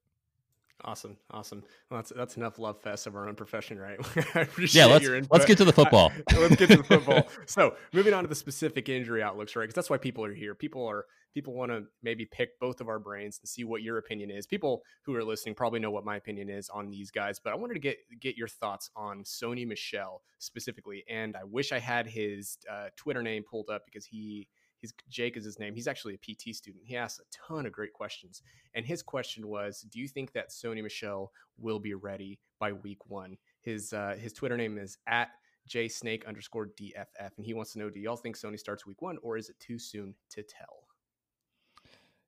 Awesome, 0.86 1.16
awesome. 1.30 1.64
Well, 1.90 1.98
that's 1.98 2.12
that's 2.14 2.36
enough 2.36 2.58
love 2.58 2.78
fest 2.82 3.06
of 3.06 3.16
our 3.16 3.26
own 3.26 3.36
profession, 3.36 3.78
right? 3.78 3.98
I 4.34 4.40
appreciate 4.40 4.82
yeah, 4.82 4.92
let's. 4.92 5.30
Let's 5.30 5.46
get 5.46 5.56
to 5.58 5.64
the 5.64 5.72
football. 5.72 6.12
let's 6.36 6.56
get 6.56 6.68
to 6.68 6.76
the 6.76 6.84
football. 6.84 7.26
so, 7.46 7.76
moving 7.94 8.12
on 8.12 8.22
to 8.24 8.28
the 8.28 8.34
specific 8.34 8.90
injury 8.90 9.22
outlooks, 9.22 9.56
right? 9.56 9.62
Because 9.62 9.74
that's 9.74 9.88
why 9.88 9.96
people 9.96 10.26
are 10.26 10.34
here. 10.34 10.54
People 10.54 10.86
are 10.86 11.06
people 11.32 11.54
want 11.54 11.72
to 11.72 11.84
maybe 12.02 12.26
pick 12.26 12.60
both 12.60 12.82
of 12.82 12.88
our 12.88 12.98
brains 12.98 13.38
and 13.40 13.48
see 13.48 13.64
what 13.64 13.82
your 13.82 13.96
opinion 13.96 14.30
is. 14.30 14.46
People 14.46 14.82
who 15.06 15.14
are 15.14 15.24
listening 15.24 15.54
probably 15.54 15.80
know 15.80 15.90
what 15.90 16.04
my 16.04 16.16
opinion 16.16 16.50
is 16.50 16.68
on 16.68 16.90
these 16.90 17.10
guys, 17.10 17.40
but 17.42 17.54
I 17.54 17.56
wanted 17.56 17.74
to 17.74 17.80
get 17.80 17.96
get 18.20 18.36
your 18.36 18.48
thoughts 18.48 18.90
on 18.94 19.24
Sony 19.24 19.66
Michel 19.66 20.20
specifically. 20.38 21.02
And 21.08 21.34
I 21.34 21.44
wish 21.44 21.72
I 21.72 21.78
had 21.78 22.06
his 22.06 22.58
uh, 22.70 22.88
Twitter 22.94 23.22
name 23.22 23.42
pulled 23.50 23.70
up 23.70 23.86
because 23.86 24.04
he 24.04 24.48
He's 24.84 24.92
Jake 25.08 25.38
is 25.38 25.46
his 25.46 25.58
name. 25.58 25.74
He's 25.74 25.88
actually 25.88 26.12
a 26.12 26.18
PT 26.18 26.54
student. 26.54 26.84
He 26.84 26.94
asked 26.94 27.18
a 27.18 27.24
ton 27.48 27.64
of 27.64 27.72
great 27.72 27.94
questions. 27.94 28.42
And 28.74 28.84
his 28.84 29.02
question 29.02 29.48
was, 29.48 29.80
do 29.80 29.98
you 29.98 30.06
think 30.06 30.32
that 30.32 30.50
Sony 30.50 30.82
Michel 30.82 31.32
will 31.56 31.78
be 31.78 31.94
ready 31.94 32.38
by 32.60 32.72
week 32.72 32.98
one? 33.06 33.38
His 33.62 33.94
uh, 33.94 34.14
his 34.20 34.34
Twitter 34.34 34.58
name 34.58 34.76
is 34.76 34.98
at 35.06 35.30
jsnake 35.70 36.26
underscore 36.26 36.68
DFF. 36.78 37.30
And 37.38 37.46
he 37.46 37.54
wants 37.54 37.72
to 37.72 37.78
know, 37.78 37.88
do 37.88 37.98
y'all 37.98 38.18
think 38.18 38.36
Sony 38.36 38.58
starts 38.58 38.84
week 38.84 39.00
one 39.00 39.16
or 39.22 39.38
is 39.38 39.48
it 39.48 39.58
too 39.58 39.78
soon 39.78 40.14
to 40.32 40.42
tell? 40.42 40.84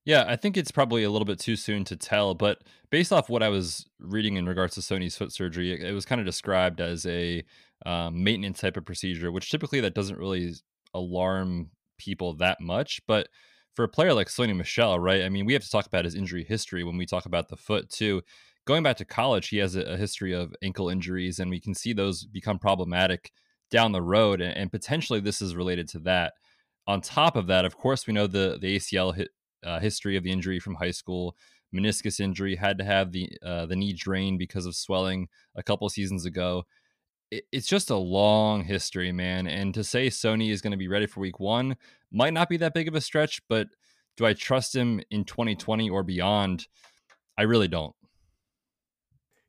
Yeah, 0.07 0.25
I 0.27 0.37
think 0.37 0.57
it's 0.57 0.71
probably 0.71 1.03
a 1.03 1.11
little 1.11 1.27
bit 1.27 1.39
too 1.39 1.57
soon 1.57 1.85
to 1.85 1.97
tell, 1.97 2.35
but 2.35 2.63
based 2.89 3.13
off 3.13 3.29
what 3.29 3.43
I 3.43 3.51
was 3.51 3.87
reading 3.99 4.37
in 4.37 4.47
regards 4.47 4.77
to 4.77 4.81
Sony's 4.81 5.19
foot 5.19 5.31
surgery, 5.31 5.75
it, 5.75 5.83
it 5.83 5.93
was 5.93 6.07
kind 6.07 6.23
of 6.23 6.27
described 6.27 6.81
as 6.81 7.05
a 7.05 7.45
um, 7.85 8.25
maintenance 8.25 8.61
type 8.61 8.79
of 8.79 8.87
procedure, 8.87 9.31
which 9.31 9.51
typically 9.51 9.81
that 9.81 9.95
doesn't 9.95 10.19
really 10.19 10.55
alarm 10.95 11.71
people 11.99 12.35
that 12.35 12.61
much. 12.61 13.00
But 13.07 13.29
for 13.75 13.85
a 13.85 13.88
player 13.88 14.15
like 14.15 14.29
Sony 14.29 14.57
Michel, 14.57 14.99
right? 14.99 15.23
I 15.23 15.29
mean, 15.29 15.45
we 15.45 15.53
have 15.53 15.62
to 15.62 15.71
talk 15.71 15.87
about 15.87 16.07
his 16.07 16.15
injury 16.15 16.45
history 16.45 16.83
when 16.83 16.97
we 16.97 17.07
talk 17.07 17.26
about 17.26 17.49
the 17.49 17.57
foot 17.57 17.91
too. 17.91 18.23
Going 18.65 18.83
back 18.83 18.97
to 18.97 19.05
college, 19.05 19.49
he 19.49 19.59
has 19.59 19.76
a, 19.76 19.97
history 19.97 20.33
of 20.33 20.55
ankle 20.62 20.88
injuries, 20.88 21.38
and 21.38 21.50
we 21.50 21.61
can 21.61 21.75
see 21.75 21.93
those 21.93 22.25
become 22.25 22.59
problematic 22.59 23.31
down 23.71 23.93
the 23.93 24.03
road, 24.03 24.41
and, 24.41 24.57
and, 24.57 24.73
potentially 24.73 25.21
this 25.21 25.43
is 25.43 25.55
related 25.55 25.88
to 25.88 25.99
that. 26.00 26.33
On 26.87 27.00
top 27.00 27.37
of 27.37 27.49
that, 27.49 27.65
of 27.65 27.76
course, 27.76 28.07
we 28.07 28.12
know 28.12 28.26
the 28.26 28.59
the 28.61 28.76
ACL 28.76 29.15
hit, 29.15 29.29
uh, 29.65 29.79
history 29.81 30.17
of 30.17 30.25
the 30.25 30.33
injury 30.33 30.59
from 30.59 30.76
high 30.76 30.91
school. 30.91 31.37
meniscus 31.75 32.21
injury, 32.21 32.57
had 32.57 32.79
to 32.79 32.85
have 32.85 33.12
the 33.12 33.31
uh, 33.45 33.67
the 33.67 33.76
knee 33.76 33.93
drained 33.93 34.38
because 34.38 34.67
of 34.67 34.75
swelling 34.75 35.29
a 35.57 35.62
couple 35.62 35.88
seasons 35.88 36.25
ago. 36.25 36.65
It, 37.30 37.45
it's 37.52 37.66
just 37.66 37.90
a 37.90 37.97
long 37.97 38.64
history, 38.64 39.12
man. 39.12 39.47
And 39.47 39.75
to 39.75 39.85
say 39.85 40.09
Sony 40.09 40.50
is 40.50 40.61
going 40.61 40.73
to 40.73 40.76
be 40.76 40.88
ready 40.88 41.06
for 41.06 41.21
Week 41.21 41.40
One 41.40 41.76
might 42.11 42.33
not 42.33 42.49
be 42.49 42.56
that 42.59 42.75
big 42.75 42.88
of 42.88 42.95
a 42.95 43.00
stretch, 43.00 43.42
but 43.49 43.68
do 44.16 44.25
I 44.25 44.33
trust 44.33 44.75
him 44.75 45.00
in 45.11 45.25
2020 45.25 45.90
or 45.90 46.02
beyond? 46.02 46.66
I 47.38 47.42
really 47.42 47.68
don't. 47.68 47.95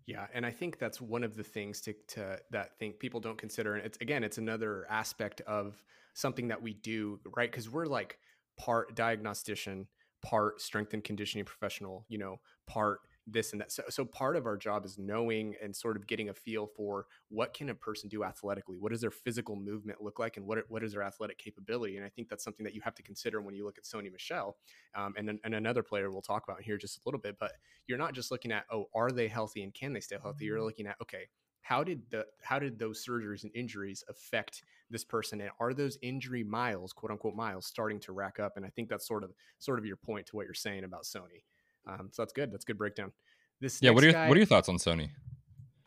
Yeah, 0.06 0.28
and 0.34 0.46
I 0.46 0.52
think 0.52 0.80
that's 0.80 1.02
one 1.02 1.24
of 1.24 1.36
the 1.36 1.44
things 1.44 1.82
to, 1.82 1.94
to 2.10 2.40
that 2.52 2.80
think 2.80 2.98
people 2.98 3.20
don't 3.20 3.38
consider. 3.38 3.76
And 3.76 3.86
it's 3.86 3.98
again, 4.00 4.24
it's 4.24 4.38
another 4.38 4.86
aspect 4.90 5.42
of 5.42 5.84
something 6.14 6.48
that 6.48 6.62
we 6.62 6.74
do, 6.74 7.20
right? 7.36 7.52
Because 7.52 7.70
we're 7.70 7.86
like 7.86 8.18
part 8.58 8.96
diagnostician, 8.96 9.88
part 10.24 10.62
strength 10.62 10.94
and 10.94 11.04
conditioning 11.04 11.44
professional, 11.44 12.06
you 12.08 12.18
know, 12.18 12.40
part 12.68 13.02
this 13.28 13.52
and 13.52 13.62
that. 13.62 13.72
So, 13.72 13.84
so 13.90 14.06
part 14.06 14.36
of 14.36 14.46
our 14.46 14.58
job 14.58 14.86
is 14.86 14.98
knowing 14.98 15.56
and 15.62 15.76
sort 15.76 15.98
of 15.98 16.08
getting 16.08 16.30
a 16.30 16.34
feel 16.34 16.66
for 16.66 17.06
what 17.30 17.54
can 17.54 17.70
a 17.70 17.76
person 17.76 18.10
do 18.10 18.24
athletically? 18.24 18.78
What 18.78 18.92
does 18.92 19.02
their 19.02 19.12
physical 19.12 19.56
movement 19.56 20.02
look 20.02 20.18
like? 20.18 20.38
And 20.38 20.48
what, 20.48 20.60
what 20.70 20.84
is 20.84 20.94
their 20.94 21.04
athletic 21.04 21.38
capability? 21.38 21.98
And 21.98 22.06
I 22.06 22.10
think 22.10 22.30
that's 22.30 22.44
something 22.44 22.64
that 22.64 22.74
you 22.74 22.82
have 22.82 22.96
to 22.96 23.04
consider 23.04 23.42
when 23.42 23.54
you 23.54 23.66
look 23.66 23.78
at 23.78 23.84
Sony 23.84 24.12
Michel 24.12 24.58
um, 24.96 25.14
and, 25.18 25.40
and 25.44 25.54
another 25.54 25.84
player 25.84 26.10
we'll 26.10 26.22
talk 26.22 26.44
about 26.48 26.62
here 26.62 26.78
just 26.78 26.98
a 26.98 27.02
little 27.06 27.20
bit, 27.20 27.38
but 27.40 27.52
you're 27.86 27.98
not 27.98 28.14
just 28.14 28.32
looking 28.32 28.52
at, 28.52 28.66
oh, 28.72 28.86
are 28.96 29.12
they 29.12 29.28
healthy 29.28 29.64
and 29.64 29.74
can 29.74 29.94
they 29.94 30.00
stay 30.00 30.18
healthy? 30.22 30.46
You're 30.46 30.58
mm-hmm. 30.58 30.66
looking 30.66 30.88
at, 30.88 30.96
okay, 31.02 31.28
how 31.68 31.84
did 31.84 32.02
the 32.12 32.26
how 32.42 32.58
did 32.58 32.80
those 32.80 33.06
surgeries 33.06 33.44
and 33.44 33.52
injuries 33.54 34.02
affect 34.10 34.64
this 34.90 35.04
person 35.04 35.42
and 35.42 35.50
are 35.60 35.74
those 35.74 35.98
injury 36.02 36.42
miles 36.42 36.94
quote 36.94 37.12
unquote 37.12 37.36
miles 37.36 37.66
starting 37.66 38.00
to 38.00 38.14
rack 38.14 38.40
up 38.40 38.56
and 38.56 38.66
i 38.66 38.70
think 38.70 38.88
that's 38.88 39.06
sort 39.06 39.22
of 39.22 39.34
sort 39.60 39.78
of 39.78 39.86
your 39.86 39.98
point 39.98 40.26
to 40.26 40.38
what 40.38 40.46
you're 40.46 40.54
saying 40.54 40.86
about 40.86 41.04
sony 41.04 41.44
um, 41.88 42.10
so 42.12 42.22
that's 42.22 42.34
good. 42.34 42.52
That's 42.52 42.66
good 42.66 42.78
breakdown. 42.78 43.12
This 43.60 43.82
yeah. 43.82 43.92
What 43.92 44.04
are 44.04 44.08
your 44.08 44.14
guy, 44.14 44.28
What 44.28 44.36
are 44.36 44.40
your 44.40 44.48
thoughts 44.48 44.70
on 44.70 44.78
Sony? 44.78 45.10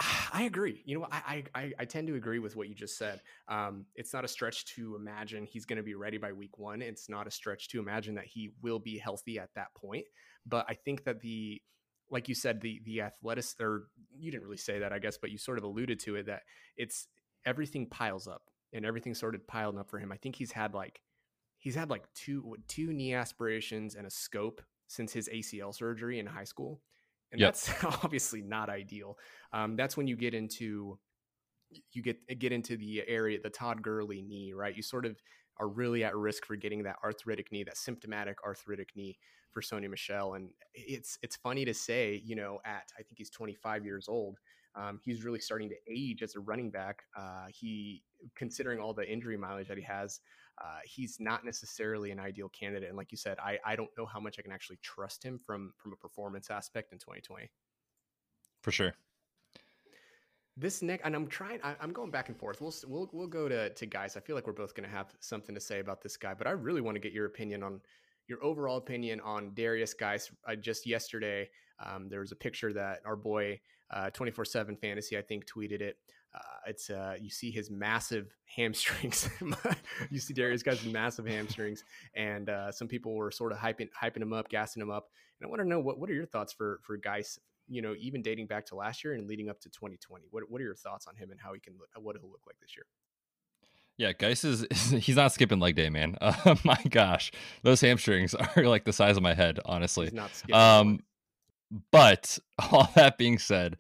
I 0.33 0.43
agree. 0.43 0.83
You 0.85 0.99
know, 0.99 1.07
I, 1.11 1.45
I 1.55 1.73
I 1.79 1.85
tend 1.85 2.09
to 2.09 2.15
agree 2.15 2.39
with 2.39 2.57
what 2.57 2.69
you 2.69 2.75
just 2.75 2.97
said. 2.97 3.21
Um, 3.49 3.87
it's 3.95 4.13
not 4.13 4.25
a 4.25 4.29
stretch 4.29 4.65
to 4.77 4.97
imagine 4.97 5.47
he's 5.47 5.65
going 5.65 5.77
to 5.77 5.83
be 5.83 5.95
ready 5.95 6.19
by 6.19 6.33
week 6.33 6.59
one. 6.59 6.83
It's 6.83 7.09
not 7.09 7.27
a 7.27 7.31
stretch 7.31 7.69
to 7.69 7.81
imagine 7.81 8.15
that 8.15 8.27
he 8.27 8.51
will 8.63 8.79
be 8.79 8.99
healthy 8.99 9.39
at 9.39 9.51
that 9.55 9.75
point. 9.75 10.05
But 10.47 10.67
I 10.69 10.75
think 10.75 11.05
that 11.05 11.21
the, 11.21 11.61
like 12.11 12.29
you 12.29 12.35
said, 12.35 12.61
the 12.61 12.81
the 12.85 13.03
athletic, 13.03 13.45
or 13.61 13.89
you 14.17 14.31
didn't 14.31 14.45
really 14.45 14.57
say 14.57 14.81
that, 14.81 14.93
I 14.93 14.99
guess, 14.99 15.19
but 15.19 15.31
you 15.31 15.39
sort 15.39 15.59
of 15.59 15.65
alluded 15.65 16.01
to 16.01 16.17
it 16.17 16.27
that 16.27 16.43
it's 16.77 17.07
everything 17.45 17.87
piles 17.87 18.27
up 18.27 18.43
and 18.73 18.85
everything 18.85 19.15
sort 19.15 19.35
of 19.35 19.47
piled 19.47 19.79
up 19.79 19.91
for 19.91 19.99
him. 19.99 20.13
I 20.13 20.17
think 20.17 20.37
he's 20.37 20.53
had 20.53 20.75
like 20.75 21.01
he's 21.59 21.75
had 21.75 21.91
like 21.91 22.05
two 22.15 22.57
two 22.69 22.93
knee 22.93 23.15
aspirations 23.15 23.95
and 23.95 24.07
a 24.07 24.11
scope 24.11 24.63
since 24.91 25.13
his 25.13 25.29
ACL 25.29 25.73
surgery 25.73 26.19
in 26.19 26.27
high 26.27 26.45
school. 26.45 26.81
And 27.31 27.41
yep. 27.41 27.55
that's 27.55 27.71
obviously 28.05 28.43
not 28.43 28.69
ideal. 28.69 29.17
Um, 29.53 29.77
that's 29.77 29.97
when 29.97 30.09
you 30.09 30.17
get 30.17 30.35
into 30.35 30.99
you 31.93 32.03
get 32.03 32.17
get 32.41 32.51
into 32.51 32.77
the 32.77 33.05
area 33.07 33.39
the 33.41 33.51
Todd 33.51 33.83
Gurley 33.83 34.21
knee, 34.21 34.53
right? 34.53 34.77
You 34.77 34.83
sort 34.83 35.07
of 35.07 35.17
are 35.61 35.69
really 35.69 36.03
at 36.03 36.17
risk 36.17 36.45
for 36.45 36.57
getting 36.57 36.83
that 36.83 36.97
arthritic 37.05 37.53
knee, 37.53 37.63
that 37.63 37.77
symptomatic 37.77 38.39
arthritic 38.45 38.89
knee 38.97 39.17
for 39.53 39.63
Sony 39.63 39.89
Michel. 39.89 40.35
And 40.35 40.51
it's 40.75 41.19
it's 41.23 41.37
funny 41.37 41.65
to 41.65 41.75
say, 41.75 42.21
you 42.25 42.35
know, 42.35 42.59
at 42.65 42.89
I 42.99 43.03
think 43.03 43.19
he's 43.19 43.31
25 43.31 43.85
years 43.85 44.09
old, 44.09 44.39
um, 44.75 44.99
he's 45.05 45.25
really 45.25 45.39
starting 45.39 45.69
to 45.69 45.77
age 45.89 46.25
as 46.25 46.35
a 46.35 46.41
running 46.41 46.73
back. 46.73 47.03
Uh, 47.17 47.47
he, 47.49 48.03
considering 48.35 48.81
all 48.81 48.93
the 48.93 49.09
injury 49.09 49.37
mileage 49.37 49.69
that 49.69 49.79
he 49.79 49.85
has, 49.85 50.19
uh, 50.61 50.81
he's 50.85 51.19
not 51.19 51.45
necessarily 51.45 52.11
an 52.11 52.21
ideal 52.21 52.49
candidate. 52.51 52.89
And 52.89 52.97
like 52.97 53.13
you 53.13 53.19
said, 53.19 53.39
I, 53.39 53.59
I 53.65 53.77
don't 53.77 53.91
know 53.97 54.07
how 54.07 54.21
much 54.21 54.37
I 54.39 54.43
can 54.43 54.53
actually 54.53 54.79
trust 54.83 55.25
him 55.25 55.39
from 55.45 55.73
from 55.77 55.93
a 55.93 55.97
performance 55.97 56.51
aspect 56.51 56.93
in 56.93 56.99
2020. 56.99 57.51
For 58.63 58.73
sure. 58.73 58.95
This 60.57 60.83
next, 60.83 61.05
and 61.05 61.15
I'm 61.15 61.27
trying. 61.29 61.61
I, 61.63 61.75
am 61.81 61.93
going 61.93 62.11
back 62.11 62.29
and 62.29 62.37
forth. 62.37 62.61
We'll 62.61 62.75
we'll 62.87 63.09
we'll 63.13 63.27
go 63.27 63.49
to 63.49 63.71
to 63.71 63.87
guys. 63.87 64.17
I 64.17 64.21
feel 64.21 64.37
like 64.37 64.47
we're 64.47 64.53
both 64.53 64.75
going 64.75 64.89
to 64.89 64.95
have 64.95 65.15
something 65.21 65.55
to 65.55 65.61
say 65.61 65.81
about 65.81 66.03
this 66.03 66.17
guy, 66.17 66.35
but 66.35 66.47
I 66.47 66.51
really 66.51 66.83
want 66.83 66.97
to 66.97 67.01
get 67.01 67.13
your 67.13 67.27
opinion 67.27 67.63
on 67.63 67.81
your 68.27 68.43
overall 68.45 68.77
opinion 68.77 69.21
on 69.21 69.53
Derrius 69.53 69.97
Guice. 69.97 70.31
I 70.47 70.57
just 70.57 70.87
yesterday 70.87 71.49
um, 71.85 72.09
there 72.09 72.21
was 72.21 72.33
a 72.33 72.37
picture 72.37 72.73
that 72.73 73.01
our 73.07 73.17
boy 73.17 73.61
uh, 73.91 74.11
24 74.11 74.45
7 74.45 74.77
fantasy, 74.77 75.17
I 75.17 75.23
think, 75.23 75.47
tweeted 75.47 75.81
it. 75.81 75.97
Uh, 76.35 76.39
it's 76.69 76.91
uh, 76.91 77.17
you 77.21 77.31
see 77.31 77.51
his 77.51 77.71
massive 77.71 78.35
hamstrings. 78.45 79.29
you 80.11 80.21
see 80.21 80.33
Derrius 80.33 80.63
Guice's 80.63 80.91
massive 80.93 81.27
hamstrings, 81.27 81.85
and 82.15 82.49
uh, 82.49 82.71
some 82.71 82.87
people 82.87 83.15
were 83.15 83.31
sort 83.31 83.53
of 83.53 83.59
hyping 83.59 83.89
hyping 84.01 84.23
him 84.23 84.33
up, 84.33 84.49
gassing 84.49 84.81
him 84.81 84.91
up. 84.91 85.09
And 85.41 85.47
I 85.47 85.51
want 85.51 85.61
to 85.63 85.69
know 85.69 85.81
what 85.81 85.99
what 85.99 86.09
are 86.09 86.15
your 86.15 86.27
thoughts 86.27 86.53
for 86.53 86.81
for 86.83 86.97
Guice? 86.97 87.39
You 87.69 87.83
know, 87.83 87.95
even 87.99 88.23
dating 88.23 88.47
back 88.47 88.67
to 88.67 88.77
last 88.77 89.03
year 89.03 89.15
and 89.15 89.27
leading 89.27 89.49
up 89.49 89.61
to 89.61 89.71
2020. 89.71 90.27
What 90.31 90.49
what 90.49 90.61
are 90.61 90.65
your 90.65 90.77
thoughts 90.77 91.07
on 91.07 91.17
him 91.17 91.31
and 91.31 91.41
how 91.41 91.53
he 91.53 91.61
can 91.61 91.75
what 91.97 92.17
he'll 92.17 92.31
look 92.31 92.47
like 92.47 92.57
this 92.61 92.77
year? 92.77 92.87
Yeah, 93.97 94.13
Guice 94.13 94.45
is 94.45 94.67
he's 95.05 95.17
not 95.17 95.33
skipping 95.33 95.59
leg 95.59 95.75
day, 95.75 95.91
man. 95.91 96.17
Uh, 96.21 96.55
my 96.65 96.81
gosh, 96.89 97.33
those 97.63 97.81
hamstrings 97.81 98.35
are 98.35 98.65
like 98.65 98.85
the 98.85 98.93
size 98.93 99.17
of 99.17 99.23
my 99.23 99.35
head, 99.35 99.61
honestly. 99.65 100.07
He's 100.07 100.15
not 100.15 100.35
skipping. 100.35 100.55
Um, 100.55 101.01
but 101.91 102.39
all 102.71 102.91
that 102.95 103.19
being 103.19 103.39
said, 103.39 103.77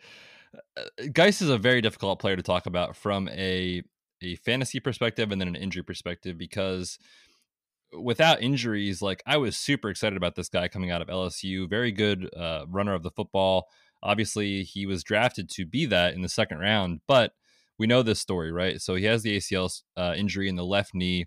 uh, 0.77 0.83
Guice 1.13 1.43
is 1.43 1.51
a 1.51 1.59
very 1.59 1.81
difficult 1.81 2.19
player 2.19 2.37
to 2.37 2.43
talk 2.43 2.67
about 2.67 2.97
from 2.97 3.29
a 3.29 3.83
a 4.23 4.37
fantasy 4.37 4.81
perspective 4.81 5.33
and 5.33 5.41
then 5.41 5.49
an 5.49 5.57
injury 5.57 5.83
perspective 5.83 6.37
because 6.37 6.99
without 7.99 8.43
injuries, 8.43 9.03
like 9.03 9.23
I 9.27 9.37
was 9.39 9.57
super 9.57 9.89
excited 9.89 10.17
about 10.17 10.35
this 10.35 10.49
guy 10.49 10.69
coming 10.69 10.91
out 10.91 11.03
of 11.03 11.09
LSU, 11.09 11.69
very 11.69 11.91
good 11.91 12.29
uh, 12.37 12.67
runner 12.69 12.95
of 12.95 13.03
the 13.03 13.11
football. 13.11 13.67
Obviously, 14.03 14.63
he 14.63 14.87
was 14.87 15.05
drafted 15.05 15.49
to 15.51 15.67
be 15.67 15.87
that 15.87 16.15
in 16.15 16.23
the 16.23 16.29
second 16.29 16.59
round, 16.59 17.01
but 17.07 17.33
we 17.79 17.87
know 17.87 18.03
this 18.03 18.21
story, 18.21 18.53
right? 18.53 18.81
So 18.81 18.95
he 18.95 19.05
has 19.05 19.23
the 19.23 19.39
ACL 19.39 19.83
uh, 19.97 20.15
injury 20.17 20.49
in 20.49 20.57
the 20.57 20.65
left 20.65 20.95
knee 20.95 21.27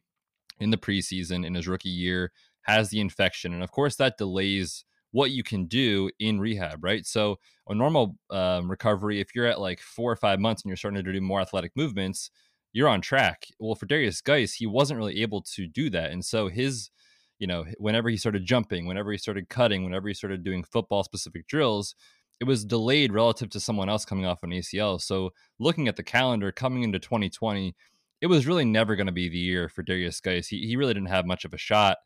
in 0.59 0.69
the 0.69 0.77
preseason 0.77 1.45
in 1.45 1.55
his 1.55 1.67
rookie 1.67 1.89
year, 1.89 2.31
has 2.63 2.89
the 2.89 2.99
infection, 2.99 3.53
and 3.53 3.63
of 3.63 3.71
course 3.71 3.95
that 3.97 4.17
delays 4.17 4.85
what 5.13 5.31
you 5.31 5.43
can 5.43 5.65
do 5.65 6.09
in 6.19 6.39
rehab, 6.39 6.83
right? 6.83 7.05
So 7.05 7.37
a 7.69 7.75
normal 7.75 8.17
um, 8.31 8.69
recovery, 8.69 9.21
if 9.21 9.33
you're 9.33 9.45
at 9.45 9.61
like 9.61 9.79
four 9.79 10.11
or 10.11 10.15
five 10.15 10.39
months 10.39 10.63
and 10.63 10.69
you're 10.69 10.75
starting 10.75 11.01
to 11.03 11.13
do 11.13 11.21
more 11.21 11.39
athletic 11.39 11.71
movements, 11.75 12.31
you're 12.73 12.89
on 12.89 12.99
track. 12.99 13.45
Well, 13.59 13.75
for 13.75 13.85
Derrius 13.85 14.23
Guice, 14.23 14.55
he 14.55 14.65
wasn't 14.65 14.97
really 14.97 15.21
able 15.21 15.43
to 15.53 15.67
do 15.67 15.91
that, 15.91 16.11
and 16.11 16.25
so 16.25 16.49
his, 16.49 16.89
you 17.37 17.45
know, 17.45 17.65
whenever 17.77 18.09
he 18.09 18.17
started 18.17 18.43
jumping, 18.43 18.87
whenever 18.87 19.11
he 19.11 19.19
started 19.19 19.49
cutting, 19.49 19.83
whenever 19.83 20.07
he 20.07 20.15
started 20.15 20.43
doing 20.43 20.63
football 20.63 21.03
specific 21.03 21.47
drills, 21.47 21.93
it 22.41 22.45
was 22.45 22.65
delayed 22.65 23.13
relative 23.13 23.51
to 23.51 23.59
someone 23.59 23.89
else 23.89 24.05
coming 24.05 24.25
off 24.25 24.41
an 24.41 24.49
ACL. 24.49 24.99
So 24.99 25.29
looking 25.59 25.87
at 25.87 25.95
the 25.95 26.03
calendar 26.03 26.51
coming 26.51 26.81
into 26.81 26.97
2020, 26.97 27.75
it 28.21 28.27
was 28.27 28.47
really 28.47 28.65
never 28.65 28.95
going 28.95 29.05
to 29.05 29.13
be 29.13 29.29
the 29.29 29.37
year 29.37 29.69
for 29.69 29.83
Derrius 29.83 30.21
Guice. 30.21 30.47
He, 30.47 30.65
he 30.65 30.75
really 30.75 30.95
didn't 30.95 31.09
have 31.09 31.27
much 31.27 31.45
of 31.45 31.53
a 31.53 31.57
shot 31.57 31.97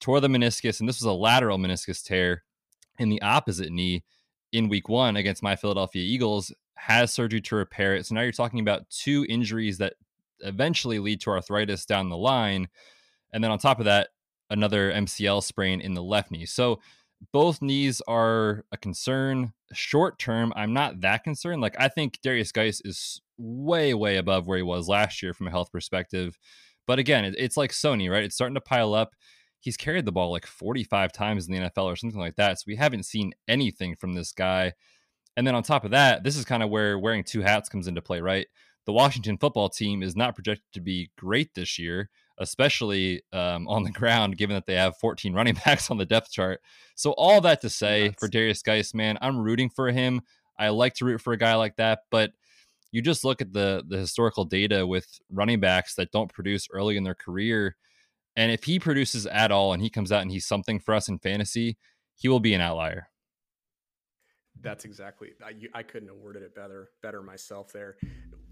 tore 0.00 0.20
the 0.20 0.28
meniscus, 0.28 0.80
and 0.80 0.88
this 0.88 1.00
was 1.00 1.06
a 1.06 1.12
lateral 1.12 1.58
meniscus 1.58 2.02
tear 2.02 2.44
in 2.98 3.08
the 3.08 3.22
opposite 3.22 3.72
knee 3.72 4.04
in 4.52 4.68
week 4.68 4.88
one 4.88 5.16
against 5.16 5.42
my 5.42 5.56
Philadelphia 5.56 6.02
Eagles, 6.02 6.52
has 6.76 7.12
surgery 7.12 7.40
to 7.40 7.56
repair 7.56 7.94
it. 7.94 8.06
So 8.06 8.14
now 8.14 8.20
you're 8.22 8.32
talking 8.32 8.60
about 8.60 8.88
two 8.90 9.26
injuries 9.28 9.78
that 9.78 9.94
eventually 10.40 10.98
lead 10.98 11.20
to 11.22 11.30
arthritis 11.30 11.86
down 11.86 12.08
the 12.08 12.16
line. 12.16 12.68
And 13.32 13.42
then 13.42 13.50
on 13.50 13.58
top 13.58 13.78
of 13.78 13.86
that, 13.86 14.10
another 14.50 14.92
MCL 14.92 15.42
sprain 15.42 15.80
in 15.80 15.94
the 15.94 16.02
left 16.02 16.30
knee. 16.30 16.46
So 16.46 16.80
both 17.32 17.62
knees 17.62 18.00
are 18.06 18.64
a 18.70 18.76
concern. 18.76 19.52
Short 19.72 20.18
term, 20.18 20.52
I'm 20.54 20.72
not 20.72 21.00
that 21.00 21.24
concerned. 21.24 21.60
Like 21.60 21.76
I 21.78 21.88
think 21.88 22.20
Derrius 22.24 22.52
Guice 22.52 22.80
is 22.84 23.20
way, 23.38 23.94
way 23.94 24.16
above 24.16 24.46
where 24.46 24.58
he 24.58 24.62
was 24.62 24.88
last 24.88 25.22
year 25.22 25.34
from 25.34 25.48
a 25.48 25.50
health 25.50 25.72
perspective. 25.72 26.38
But 26.86 26.98
again, 26.98 27.34
it's 27.38 27.56
like 27.56 27.72
Sony, 27.72 28.10
right? 28.10 28.24
It's 28.24 28.34
starting 28.34 28.54
to 28.54 28.60
pile 28.60 28.94
up 28.94 29.14
he's 29.64 29.78
carried 29.78 30.04
the 30.04 30.12
ball 30.12 30.30
like 30.30 30.44
45 30.44 31.10
times 31.10 31.48
in 31.48 31.54
the 31.54 31.58
NFL 31.58 31.84
or 31.84 31.96
something 31.96 32.20
like 32.20 32.36
that. 32.36 32.58
So 32.58 32.64
we 32.66 32.76
haven't 32.76 33.04
seen 33.04 33.32
anything 33.48 33.96
from 33.96 34.12
this 34.12 34.30
guy. 34.30 34.74
And 35.38 35.46
then 35.46 35.54
on 35.54 35.62
top 35.62 35.86
of 35.86 35.90
that, 35.92 36.22
this 36.22 36.36
is 36.36 36.44
kind 36.44 36.62
of 36.62 36.68
where 36.68 36.98
wearing 36.98 37.24
two 37.24 37.40
hats 37.40 37.70
comes 37.70 37.88
into 37.88 38.02
play, 38.02 38.20
right? 38.20 38.46
The 38.84 38.92
Washington 38.92 39.38
football 39.38 39.70
team 39.70 40.02
is 40.02 40.14
not 40.14 40.34
projected 40.34 40.70
to 40.74 40.82
be 40.82 41.10
great 41.16 41.54
this 41.54 41.78
year, 41.78 42.10
especially 42.38 43.22
um, 43.32 43.66
on 43.66 43.84
the 43.84 43.90
ground, 43.90 44.36
given 44.36 44.54
that 44.54 44.66
they 44.66 44.74
have 44.74 44.98
14 44.98 45.32
running 45.34 45.56
backs 45.64 45.90
on 45.90 45.96
the 45.96 46.04
depth 46.04 46.30
chart. 46.30 46.60
So, 46.94 47.12
all 47.12 47.40
that 47.40 47.62
to 47.62 47.70
say 47.70 48.14
for 48.20 48.28
Derrius 48.28 48.62
Guice, 48.62 48.92
man, 48.92 49.16
I'm 49.22 49.38
rooting 49.38 49.70
for 49.70 49.90
him. 49.90 50.20
I 50.58 50.68
like 50.68 50.92
to 50.96 51.06
root 51.06 51.22
for 51.22 51.32
a 51.32 51.38
guy 51.38 51.54
like 51.54 51.76
that, 51.76 52.00
but 52.10 52.32
you 52.92 53.00
just 53.00 53.24
look 53.24 53.40
at 53.40 53.54
the 53.54 53.82
the 53.88 53.96
historical 53.96 54.44
data 54.44 54.86
with 54.86 55.18
running 55.30 55.60
backs 55.60 55.94
that 55.94 56.12
don't 56.12 56.32
produce 56.32 56.68
early 56.70 56.98
in 56.98 57.04
their 57.04 57.14
career 57.14 57.76
and 58.36 58.50
if 58.52 58.64
he 58.64 58.78
produces 58.78 59.26
at 59.26 59.50
all 59.50 59.72
and 59.72 59.82
he 59.82 59.90
comes 59.90 60.12
out 60.12 60.22
and 60.22 60.30
he's 60.30 60.46
something 60.46 60.78
for 60.78 60.94
us 60.94 61.08
in 61.08 61.18
fantasy, 61.18 61.76
he 62.16 62.28
will 62.28 62.40
be 62.40 62.54
an 62.54 62.60
outlier. 62.60 63.08
That's 64.60 64.84
exactly. 64.84 65.30
I, 65.44 65.54
I 65.78 65.82
couldn't 65.82 66.08
have 66.08 66.16
worded 66.16 66.42
it 66.42 66.54
better 66.54 66.90
better 67.02 67.22
myself 67.22 67.72
there. 67.72 67.96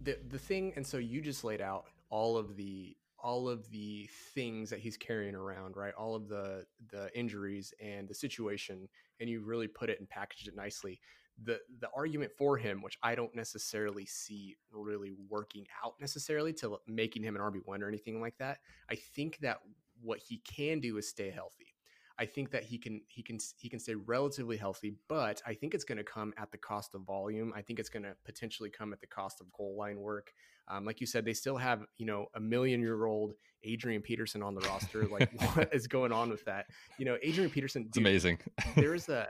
The 0.03 0.19
the 0.29 0.39
thing, 0.39 0.73
and 0.77 0.87
so 0.87 0.99
you 0.99 1.21
just 1.21 1.45
laid 1.45 1.61
out 1.61 1.85
all 2.11 2.37
of 2.37 2.57
the 2.57 2.97
all 3.23 3.49
of 3.49 3.71
the 3.71 4.09
things 4.35 4.69
that 4.71 4.81
he's 4.81 4.97
carrying 4.97 5.35
around, 5.35 5.77
right? 5.77 5.95
All 5.95 6.15
of 6.15 6.29
the 6.29 6.67
the 6.91 7.17
injuries 7.17 7.73
and 7.81 8.09
the 8.09 8.15
situation, 8.15 8.89
and 9.21 9.31
you 9.31 9.41
really 9.41 9.69
put 9.69 9.91
it 9.91 10.01
and 10.01 10.09
packaged 10.09 10.49
it 10.49 10.57
nicely. 10.57 11.01
The 11.45 11.61
the 11.81 11.89
argument 11.97 12.33
for 12.37 12.57
him, 12.57 12.83
which 12.83 12.99
I 13.03 13.15
don't 13.15 13.35
necessarily 13.35 14.07
see 14.07 14.57
really 14.73 15.13
working 15.29 15.67
out 15.85 15.95
necessarily 16.01 16.53
to 16.55 16.79
making 16.87 17.23
him 17.23 17.37
an 17.37 17.43
RB 17.43 17.61
one 17.65 17.83
or 17.83 17.89
anything 17.89 18.21
like 18.21 18.37
that. 18.39 18.59
I 18.91 18.97
think 18.97 19.39
that 19.39 19.61
what 20.01 20.19
he 20.19 20.39
can 20.39 20.81
do 20.81 20.99
is 20.99 21.09
stay 21.09 21.31
healthy. 21.31 21.73
I 22.19 22.27
think 22.27 22.51
that 22.51 22.63
he 22.65 22.79
can 22.79 23.01
he 23.09 23.23
can 23.23 23.39
he 23.57 23.69
can 23.69 23.79
stay 23.79 23.95
relatively 23.95 24.57
healthy, 24.57 24.95
but 25.09 25.43
I 25.47 25.55
think 25.55 25.75
it's 25.75 25.85
going 25.85 25.99
to 25.99 26.05
come 26.05 26.33
at 26.37 26.51
the 26.53 26.59
cost 26.59 26.95
of 26.95 27.03
volume. 27.03 27.53
I 27.57 27.63
think 27.63 27.79
it's 27.79 27.89
going 27.89 28.03
to 28.05 28.15
potentially 28.25 28.71
come 28.71 28.93
at 28.93 29.01
the 29.01 29.07
cost 29.07 29.41
of 29.41 29.51
goal 29.53 29.77
line 29.77 29.99
work. 29.99 30.33
Um, 30.69 30.85
like 30.85 31.01
you 31.01 31.07
said, 31.07 31.25
they 31.25 31.33
still 31.33 31.57
have 31.57 31.85
you 31.99 32.07
know 32.07 32.27
a 32.35 32.41
million 32.41 32.81
year 32.81 33.07
old 33.07 33.33
Adrian 33.65 34.03
Peterson 34.03 34.43
on 34.43 34.55
the 34.55 34.61
roster. 34.69 35.07
Like 35.09 35.31
what 35.55 35.75
is 35.75 35.87
going 35.87 36.13
on 36.13 36.31
with 36.31 36.45
that? 36.45 36.67
You 36.99 37.07
know, 37.07 37.17
Adrian 37.23 37.51
Peterson. 37.51 37.83
Dude, 37.83 37.89
it's 37.89 37.99
amazing. 37.99 38.39
there 38.77 38.95
is 38.95 39.09
a 39.09 39.27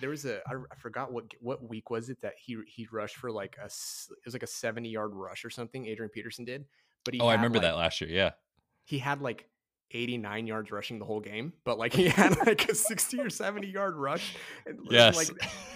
there 0.00 0.10
was 0.10 0.24
a 0.24 0.40
I, 0.48 0.54
I 0.54 0.74
forgot 0.76 1.12
what 1.12 1.24
what 1.40 1.68
week 1.68 1.90
was 1.90 2.10
it 2.10 2.20
that 2.22 2.34
he 2.38 2.58
he 2.66 2.86
rushed 2.90 3.16
for 3.16 3.30
like 3.30 3.56
a 3.60 3.66
it 3.66 4.24
was 4.24 4.34
like 4.34 4.42
a 4.42 4.48
seventy 4.48 4.90
yard 4.90 5.12
rush 5.14 5.44
or 5.44 5.50
something. 5.50 5.86
Adrian 5.86 6.10
Peterson 6.10 6.44
did, 6.44 6.64
but 7.04 7.14
he 7.14 7.20
oh 7.20 7.26
I 7.26 7.34
remember 7.34 7.58
like, 7.58 7.68
that 7.68 7.76
last 7.76 8.00
year. 8.00 8.10
Yeah, 8.10 8.30
he 8.84 8.98
had 8.98 9.20
like 9.20 9.48
89 9.94 10.46
yards 10.46 10.72
rushing 10.72 10.98
the 10.98 11.04
whole 11.04 11.20
game, 11.20 11.52
but 11.64 11.78
like 11.78 11.92
he 11.94 12.08
had 12.08 12.36
like 12.46 12.68
a 12.68 12.74
60 12.74 13.20
or 13.20 13.30
70 13.30 13.68
yard 13.68 13.96
rush. 13.96 14.36
And 14.66 14.80
yes. 14.90 15.16
like 15.16 15.28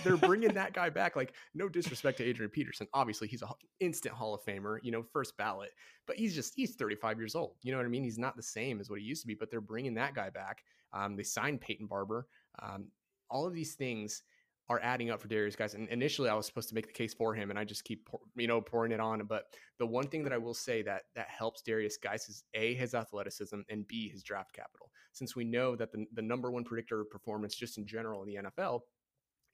they're 0.05 0.17
bringing 0.17 0.55
that 0.55 0.75
guy 0.75 0.91
back. 0.91 1.17
Like, 1.17 1.35
no 1.55 1.69
disrespect 1.69 2.19
to 2.19 2.25
Adrian 2.25 2.51
Peterson. 2.51 2.89
Obviously, 2.93 3.29
he's 3.29 3.43
an 3.43 3.49
instant 3.81 4.15
Hall 4.15 4.35
of 4.35 4.43
Famer, 4.45 4.79
you 4.83 4.91
know, 4.91 5.03
first 5.03 5.37
ballot, 5.37 5.71
but 6.07 6.17
he's 6.17 6.35
just, 6.35 6.55
he's 6.57 6.75
35 6.75 7.19
years 7.19 7.35
old. 7.35 7.55
You 7.63 7.73
know 7.73 7.79
what 7.79 7.87
I 7.87 7.91
mean? 7.91 8.05
He's 8.05 8.19
not 8.19 8.37
the 8.37 8.43
same 8.43 8.81
as 8.81 8.91
what 8.91 8.99
he 8.99 9.05
used 9.05 9.23
to 9.23 9.29
be, 9.29 9.35
but 9.35 9.51
they're 9.51 9.61
bringing 9.61 9.95
that 9.95 10.15
guy 10.15 10.31
back. 10.31 10.65
Um, 10.93 11.17
they 11.17 11.23
signed 11.23 11.61
Peyton 11.61 11.87
Barber. 11.87 12.27
Um, 12.61 12.87
all 13.31 13.47
of 13.47 13.55
these 13.55 13.75
things 13.75 14.23
are 14.71 14.81
adding 14.83 15.11
up 15.11 15.21
for 15.21 15.29
Derrius 15.29 15.57
Guice. 15.57 15.75
And 15.75 15.89
initially, 15.89 16.29
I 16.29 16.35
was 16.35 16.47
supposed 16.47 16.69
to 16.69 16.75
make 16.75 16.87
the 16.87 16.93
case 16.93 17.15
for 17.15 17.35
him, 17.35 17.51
and 17.51 17.59
I 17.59 17.65
just 17.65 17.85
keep 17.85 18.09
you 18.37 18.47
know 18.47 18.61
pouring 18.61 18.93
it 18.93 19.01
on. 19.01 19.25
But 19.25 19.45
the 19.79 19.87
one 19.87 20.07
thing 20.07 20.23
that 20.25 20.33
I 20.33 20.39
will 20.39 20.55
say 20.55 20.83
that 20.83 21.05
that 21.15 21.29
helps 21.29 21.63
Derrius 21.63 21.95
Guice 22.03 22.29
is 22.29 22.45
a 22.55 22.75
his 22.75 22.95
athleticism 22.95 23.61
and 23.69 23.87
b 23.87 24.09
his 24.09 24.23
draft 24.23 24.53
capital. 24.53 24.91
Since 25.13 25.35
we 25.35 25.45
know 25.45 25.75
that 25.77 25.93
the 25.93 26.07
the 26.13 26.23
number 26.23 26.51
one 26.51 26.65
predictor 26.65 27.01
of 27.01 27.11
performance 27.11 27.55
just 27.55 27.79
in 27.79 27.87
general 27.87 28.23
in 28.23 28.29
the 28.29 28.51
NFL 28.51 28.81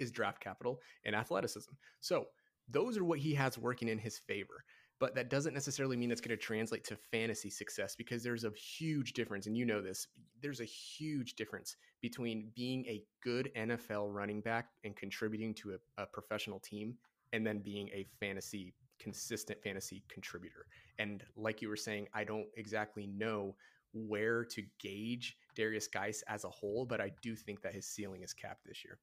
is 0.00 0.11
draft 0.11 0.40
capital 0.40 0.81
and 1.04 1.14
athleticism. 1.14 1.73
So 2.00 2.26
those 2.69 2.97
are 2.99 3.04
what 3.04 3.19
he 3.19 3.35
has 3.35 3.59
working 3.59 3.88
in 3.88 3.99
his 3.99 4.19
favor 4.19 4.64
but 5.00 5.14
that 5.14 5.30
doesn't 5.30 5.54
necessarily 5.54 5.96
mean 5.96 6.08
that's 6.08 6.20
going 6.20 6.36
to 6.36 6.42
translate 6.42 6.84
to 6.84 6.96
fantasy 6.96 7.50
success 7.50 7.94
because 7.96 8.22
there's 8.22 8.44
a 8.44 8.50
huge 8.50 9.12
difference 9.12 9.46
and 9.46 9.56
you 9.56 9.64
know 9.64 9.82
this 9.82 10.06
there's 10.40 10.60
a 10.60 10.64
huge 10.64 11.34
difference 11.34 11.76
between 12.00 12.50
being 12.54 12.84
a 12.86 13.02
good 13.22 13.50
NFL 13.56 14.12
running 14.12 14.40
back 14.40 14.68
and 14.84 14.96
contributing 14.96 15.54
to 15.54 15.72
a, 15.72 16.02
a 16.02 16.06
professional 16.06 16.60
team 16.60 16.94
and 17.32 17.46
then 17.46 17.58
being 17.58 17.88
a 17.88 18.06
fantasy 18.20 18.74
consistent 19.00 19.60
fantasy 19.62 20.04
contributor 20.08 20.66
and 20.98 21.24
like 21.36 21.60
you 21.60 21.68
were 21.68 21.76
saying 21.76 22.06
I 22.14 22.24
don't 22.24 22.46
exactly 22.56 23.06
know 23.06 23.56
where 23.92 24.44
to 24.44 24.62
gauge 24.80 25.36
Derrius 25.56 25.90
Guice 25.90 26.22
as 26.28 26.44
a 26.44 26.48
whole 26.48 26.86
but 26.86 27.00
I 27.00 27.10
do 27.22 27.34
think 27.34 27.62
that 27.62 27.74
his 27.74 27.86
ceiling 27.86 28.22
is 28.22 28.32
capped 28.32 28.64
this 28.64 28.84
year 28.84 28.98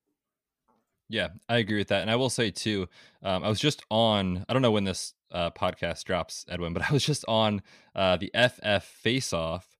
yeah, 1.09 1.27
I 1.49 1.57
agree 1.57 1.77
with 1.77 1.89
that. 1.89 2.03
And 2.03 2.09
I 2.09 2.15
will 2.15 2.29
say 2.29 2.51
too, 2.51 2.87
um, 3.21 3.43
I 3.43 3.49
was 3.49 3.59
just 3.59 3.83
on, 3.91 4.45
I 4.47 4.53
don't 4.53 4.61
know 4.61 4.71
when 4.71 4.85
this 4.85 5.13
uh, 5.31 5.51
podcast 5.51 6.03
drops, 6.03 6.45
Edwin, 6.49 6.73
but 6.73 6.89
I 6.89 6.93
was 6.93 7.05
just 7.05 7.25
on 7.27 7.61
uh, 7.95 8.17
the 8.17 8.31
FF 8.35 8.83
Face 8.85 9.33
Off 9.33 9.77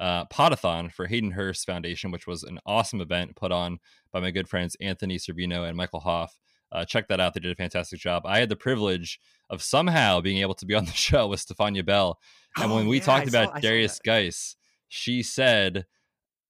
uh, 0.00 0.24
Podathon 0.26 0.92
for 0.92 1.06
Hayden 1.06 1.32
Hurst 1.32 1.66
Foundation, 1.66 2.10
which 2.10 2.26
was 2.26 2.42
an 2.42 2.58
awesome 2.66 3.00
event 3.00 3.36
put 3.36 3.52
on 3.52 3.78
by 4.12 4.20
my 4.20 4.30
good 4.30 4.48
friends 4.48 4.76
Anthony 4.80 5.18
Servino 5.18 5.68
and 5.68 5.76
Michael 5.76 6.00
Hoff. 6.00 6.38
Uh, 6.70 6.84
check 6.84 7.08
that 7.08 7.20
out. 7.20 7.34
They 7.34 7.40
did 7.40 7.52
a 7.52 7.56
fantastic 7.56 7.98
job. 7.98 8.24
I 8.26 8.38
had 8.38 8.50
the 8.50 8.56
privilege 8.56 9.18
of 9.48 9.62
somehow 9.62 10.20
being 10.20 10.38
able 10.38 10.54
to 10.54 10.66
be 10.66 10.74
on 10.74 10.84
the 10.84 10.92
show 10.94 11.26
with 11.26 11.44
Stefania 11.44 11.84
Bell. 11.84 12.18
And 12.56 12.70
oh, 12.70 12.76
when 12.76 12.88
we 12.88 12.98
yeah, 12.98 13.04
talked 13.04 13.26
I 13.26 13.28
about 13.28 13.54
saw, 13.54 13.60
Derrius 13.60 14.02
Guice, 14.02 14.56
she 14.88 15.22
said, 15.22 15.86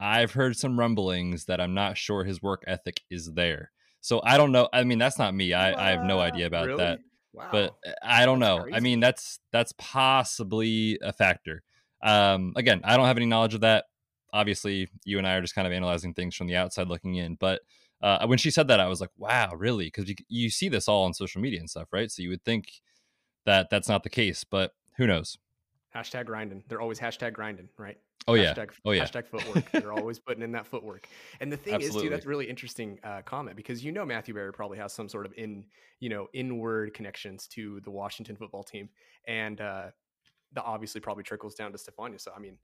I've 0.01 0.33
heard 0.33 0.57
some 0.57 0.79
rumblings 0.79 1.47
that 1.47 1.61
I'm 1.61 1.75
not 1.75 1.97
sure 1.97 2.25
his 2.25 2.43
work 2.43 2.65
ethic 2.67 3.01
is 3.11 3.33
there. 3.35 3.73
So 4.01 4.21
I 4.25 4.37
don't 4.37 4.53
know. 4.53 4.69
I 4.73 4.85
mean, 4.85 4.99
that's 4.99 5.19
not 5.19 5.35
me. 5.35 5.53
I, 5.55 5.89
I 5.89 5.91
have 5.91 6.05
no 6.05 6.21
idea 6.21 6.47
about 6.47 6.67
really? 6.67 6.79
that. 6.79 7.01
Wow. 7.33 7.49
But 7.53 7.77
uh, 7.87 7.93
I 8.03 8.27
don't 8.27 8.41
that's 8.41 8.49
know. 8.49 8.63
Crazy. 8.63 8.77
I 8.77 8.81
mean, 8.81 9.01
that's 9.01 9.41
that's 9.53 9.73
possibly 9.79 10.99
a 11.03 11.13
factor. 11.13 11.63
Um, 12.03 12.53
again, 12.57 12.81
I 12.85 12.97
don't 12.97 13.07
have 13.07 13.17
any 13.17 13.27
knowledge 13.27 13.55
of 13.55 13.63
that. 13.63 13.87
Obviously, 14.33 14.89
you 15.05 15.19
and 15.19 15.27
I 15.27 15.35
are 15.35 15.41
just 15.41 15.55
kind 15.55 15.67
of 15.67 15.73
analyzing 15.73 16.15
things 16.15 16.35
from 16.35 16.47
the 16.47 16.57
outside 16.57 16.89
looking 16.89 17.15
in. 17.17 17.37
But 17.37 17.61
uh, 18.03 18.27
when 18.27 18.39
she 18.39 18.51
said 18.51 18.69
that, 18.69 18.81
I 18.81 18.87
was 18.87 19.01
like, 19.01 19.11
"Wow, 19.17 19.53
really?" 19.57 19.87
Because 19.87 20.09
you, 20.09 20.15
you 20.29 20.51
see 20.51 20.69
this 20.69 20.89
all 20.89 21.05
on 21.05 21.15
social 21.15 21.41
media 21.41 21.61
and 21.61 21.71
stuff, 21.71 21.89
right? 21.93 22.11
So 22.11 22.23
you 22.23 22.31
would 22.31 22.45
think 22.45 22.71
that 23.47 23.71
that's 23.71 23.89
not 23.89 24.03
the 24.03 24.11
case, 24.11 24.45
but 24.45 24.73
who 24.97 25.07
knows? 25.07 25.39
Hashtag 25.95 26.27
grinding. 26.27 26.65
They're 26.69 26.81
always 26.81 27.01
hashtag 27.01 27.33
grinding, 27.33 27.69
right? 27.79 27.99
Oh 28.29 28.35
yeah. 28.35 28.53
Hashtag, 28.53 28.71
oh 28.85 28.91
yeah. 28.93 29.05
Hashtag 29.05 29.27
footwork. 29.27 29.73
They're 29.73 29.93
always 29.99 30.19
putting 30.19 30.43
in 30.43 30.53
that 30.53 30.67
footwork. 30.67 31.09
And 31.41 31.51
the 31.51 31.57
thing 31.57 31.75
Absolutely. 31.75 31.99
is, 31.99 32.03
too, 32.05 32.11
that's 32.11 32.27
really 32.27 32.49
interesting 32.49 32.99
uh, 33.03 33.23
comment 33.23 33.57
because 33.57 33.83
you 33.83 33.91
know 33.91 34.05
Matthew 34.05 34.35
Berry 34.35 34.53
probably 34.53 34.79
has 34.79 34.93
some 34.93 35.09
sort 35.09 35.27
of 35.27 35.33
in 35.37 35.65
you 36.01 36.11
know 36.11 36.29
inward 36.35 36.95
connections 36.95 37.47
to 37.49 37.81
the 37.81 37.91
Washington 37.91 38.37
football 38.37 38.63
team, 38.63 38.91
and 39.27 39.61
uh, 39.61 39.87
that 40.53 40.65
obviously 40.65 41.01
probably 41.01 41.25
trickles 41.25 41.55
down 41.55 41.73
to 41.73 41.79
Stefania. 41.79 42.21
So 42.21 42.33
I 42.37 42.39
mean, 42.39 42.59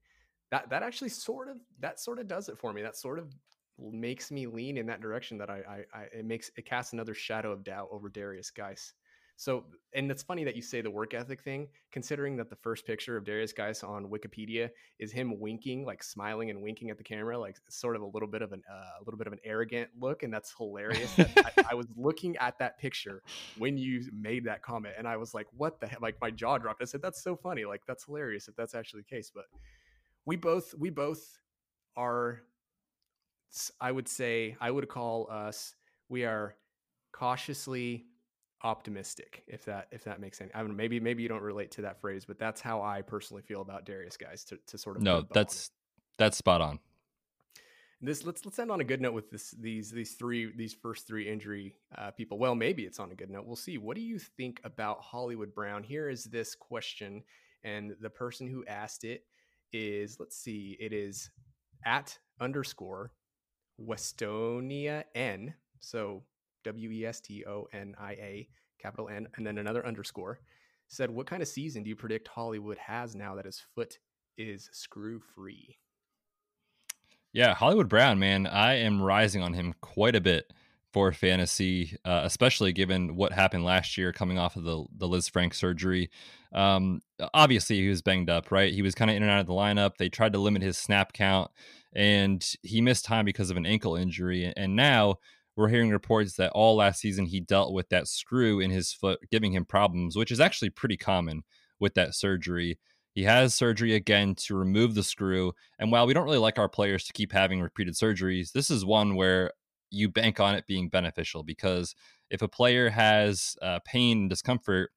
that 0.51 0.69
that 0.69 0.83
actually 0.83 1.09
sort 1.09 1.49
of 1.49 1.57
that 1.81 1.99
sort 1.99 2.19
of 2.19 2.29
does 2.29 2.49
it 2.49 2.59
for 2.59 2.73
me. 2.73 2.83
That 2.83 2.97
sort 2.97 3.19
of 3.19 3.35
makes 3.79 4.31
me 4.31 4.47
lean 4.47 4.77
in 4.77 4.87
that 4.87 5.01
direction. 5.01 5.39
That 5.39 5.51
I, 5.51 5.85
I, 5.95 5.99
I 5.99 6.03
it 6.19 6.27
makes 6.27 6.51
it 6.57 6.67
casts 6.67 6.93
another 6.93 7.15
shadow 7.15 7.53
of 7.53 7.65
doubt 7.65 7.89
over 7.91 8.11
Derrius 8.11 8.55
Guice. 8.55 8.93
So, 9.37 9.65
and 9.95 10.11
it's 10.11 10.23
funny 10.23 10.45
that 10.45 10.55
you 10.55 10.63
say 10.63 10.81
the 10.81 10.91
work 10.91 11.13
ethic 11.13 11.43
thing, 11.43 11.69
considering 11.91 12.37
that 12.37 12.51
the 12.51 12.57
first 12.57 12.87
picture 12.87 13.17
of 13.17 13.25
Derrius 13.25 13.55
Guice 13.55 13.83
on 13.83 14.07
Wikipedia 14.07 14.71
is 15.01 15.11
him 15.11 15.41
winking, 15.41 15.85
like 15.85 16.05
smiling 16.05 16.51
and 16.51 16.63
winking 16.63 16.91
at 16.91 16.99
the 16.99 17.05
camera, 17.05 17.37
like 17.39 17.57
sort 17.69 17.97
of 17.97 18.03
a 18.03 18.07
little 18.07 18.29
bit 18.29 18.43
of 18.43 18.53
an 18.53 18.63
uh, 18.71 19.01
a 19.01 19.03
little 19.05 19.19
bit 19.19 19.27
of 19.27 19.33
an 19.33 19.41
arrogant 19.45 19.91
look, 19.99 20.23
and 20.23 20.33
that's 20.33 20.55
hilarious. 20.57 21.13
That 21.15 21.55
I, 21.59 21.73
I, 21.73 21.75
was 21.75 21.87
looking 21.97 22.37
at 22.37 22.59
that 22.61 22.79
picture 22.79 23.23
when 23.59 23.77
you 23.77 24.05
made 24.13 24.45
that 24.45 24.63
comment, 24.63 24.95
and 24.97 25.09
I 25.09 25.17
was 25.17 25.35
like, 25.35 25.47
"What 25.57 25.81
the 25.81 25.89
heck?" 25.89 26.01
Like 26.01 26.17
my 26.21 26.31
jaw 26.31 26.59
dropped. 26.59 26.81
I 26.81 26.85
said, 26.85 27.03
"That's 27.03 27.23
so 27.23 27.35
funny. 27.35 27.65
Like 27.65 27.83
that's 27.87 28.05
hilarious 28.05 28.47
if 28.47 28.55
that's 28.55 28.75
actually 28.75 29.01
the 29.01 29.17
case." 29.17 29.33
But 29.35 29.47
we 30.27 30.37
both 30.37 30.75
we 30.79 30.91
both 30.91 31.39
are. 31.97 32.43
I 33.81 33.91
would 33.91 34.09
say 34.09 34.57
I 34.61 34.71
would 34.71 34.89
call 34.89 35.29
us. 35.31 35.75
We 36.09 36.25
are 36.25 36.55
cautiously 37.13 38.07
optimistic 38.65 39.45
if 39.47 39.65
that 39.67 39.87
if 39.93 40.03
that 40.05 40.21
makes 40.21 40.39
sense. 40.39 40.51
I 40.55 40.63
mean 40.63 40.75
maybe 40.75 40.99
maybe 40.99 41.23
you 41.23 41.29
don't 41.29 41.43
relate 41.43 41.71
to 41.73 41.83
that 41.83 42.01
phrase 42.01 42.25
but 42.25 42.39
that's 42.39 42.61
how 42.61 42.83
i 42.83 43.03
personally 43.03 43.43
feel 43.43 43.61
about 43.61 43.87
Derrius 43.87 44.19
Guice 44.19 44.43
to, 44.45 44.59
to 44.67 44.79
sort 44.79 44.97
of 44.97 45.03
no 45.03 45.23
that's 45.33 45.71
that's 46.19 46.37
spot 46.37 46.61
on. 46.61 46.81
This 48.01 48.25
let's 48.25 48.45
let's 48.45 48.59
end 48.59 48.71
on 48.71 48.81
a 48.81 48.85
good 48.85 49.01
note 49.01 49.13
with 49.13 49.31
this 49.31 49.53
these 49.53 49.91
these 49.91 50.13
three 50.15 50.53
these 50.57 50.75
first 50.75 51.07
three 51.07 51.29
injury 51.29 51.77
uh, 51.97 52.11
people. 52.11 52.39
Well 52.39 52.55
maybe 52.55 52.85
it's 52.85 52.99
on 52.99 53.13
a 53.13 53.15
good 53.15 53.31
note. 53.31 53.47
We'll 53.47 53.57
see. 53.57 53.79
What 53.79 53.97
do 53.97 54.03
you 54.03 54.19
think 54.19 54.61
about 54.65 55.01
hollywood 55.01 55.55
brown? 55.55 55.83
Here 55.83 56.09
is 56.09 56.25
this 56.25 56.55
question 56.55 57.23
and 57.63 57.95
the 58.01 58.11
person 58.11 58.47
who 58.47 58.65
asked 58.67 59.05
it 59.05 59.25
is 59.73 60.19
let's 60.19 60.37
see 60.37 60.77
it 60.81 60.93
is 60.93 61.31
at 61.85 62.19
underscore 62.41 63.13
westonia 63.81 65.05
n. 65.15 65.55
So 65.81 66.23
W 66.65 66.91
E 66.91 67.07
S 67.07 67.21
T 67.21 67.45
O 67.47 67.69
N 67.73 67.95
I 67.99 68.13
A, 68.13 68.49
capital 68.79 69.09
N, 69.09 69.29
and 69.37 69.47
then 69.47 69.59
another 69.59 69.87
underscore, 69.87 70.41
said, 70.89 71.11
What 71.11 71.27
kind 71.27 71.43
of 71.43 71.49
season 71.49 71.83
do 71.83 71.89
you 71.89 71.97
predict 71.97 72.29
Hollywood 72.29 72.79
has 72.79 73.15
now 73.15 73.35
that 73.35 73.45
his 73.45 73.63
foot 73.75 73.99
is 74.37 74.69
screw 74.73 75.21
free? 75.35 75.79
Yeah, 77.33 77.55
Hollywood 77.55 77.89
Brown, 77.89 78.19
man, 78.19 78.47
I 78.47 78.75
am 78.75 79.03
rising 79.03 79.43
on 79.43 79.55
him 79.55 79.75
quite 79.81 80.15
a 80.15 80.21
bit 80.21 80.53
for 80.93 81.11
fantasy, 81.11 81.97
uh, 82.05 82.21
especially 82.23 82.73
given 82.73 83.17
what 83.17 83.33
happened 83.33 83.65
last 83.65 83.99
year 83.99 84.13
coming 84.13 84.39
off 84.39 84.55
of 84.55 84.63
the, 84.63 84.85
the 84.97 85.09
Lisfranc 85.09 85.53
surgery. 85.53 86.09
Um, 86.53 87.03
obviously, 87.35 87.81
he 87.81 87.89
was 87.89 88.01
banged 88.01 88.31
up, 88.31 88.53
right? 88.53 88.73
He 88.73 88.83
was 88.83 88.95
kind 88.95 89.11
of 89.11 89.17
in 89.17 89.25
and 89.25 89.33
out 89.33 89.41
of 89.41 89.47
the 89.47 89.53
lineup. 89.53 89.97
They 89.97 90.09
tried 90.09 90.35
to 90.35 90.39
limit 90.39 90.63
his 90.63 90.79
snap 90.79 91.13
count, 91.13 91.51
and 91.93 92.49
he 92.63 92.81
missed 92.81 93.05
time 93.05 93.25
because 93.25 93.51
of 93.51 93.57
an 93.57 93.67
ankle 93.67 93.97
injury. 93.97 94.53
And 94.57 94.77
now 94.77 95.17
we're 95.57 95.69
hearing 95.69 95.91
reports 95.91 96.35
that 96.35 96.53
all 96.53 96.77
last 96.77 97.01
season 97.01 97.27
he 97.27 97.41
dealt 97.41 97.73
with 97.73 97.89
that 97.91 98.09
screw 98.09 98.61
in 98.61 98.71
his 98.71 98.93
foot, 98.93 99.19
giving 99.31 99.53
him 99.53 99.65
problems, 99.65 100.17
which 100.17 100.31
is 100.31 100.41
actually 100.41 100.71
pretty 100.71 100.97
common 100.97 101.43
with 101.81 101.95
that 101.95 102.15
surgery. 102.15 102.79
He 103.13 103.23
has 103.25 103.55
surgery 103.55 103.95
again 103.95 104.35
to 104.47 104.57
remove 104.57 104.95
the 104.95 105.05
screw. 105.05 105.53
And 105.79 105.93
while 105.93 106.07
we 106.07 106.15
don't 106.15 106.25
really 106.25 106.39
like 106.39 106.59
our 106.59 106.69
players 106.69 107.05
to 107.05 107.13
keep 107.13 107.33
having 107.33 107.61
repeated 107.61 107.95
surgeries, 107.95 108.53
this 108.53 108.71
is 108.71 108.85
one 108.85 109.15
where 109.15 109.53
you 109.91 110.09
bank 110.09 110.41
on 110.41 110.57
it 110.57 110.67
being 110.67 110.89
beneficial 110.89 111.45
because 111.45 111.95
if 112.31 112.43
a 112.43 112.49
player 112.49 112.91
has 112.91 113.57
uh, 113.63 113.79
pain 113.85 114.19
and 114.23 114.31
discomfort 114.31 114.91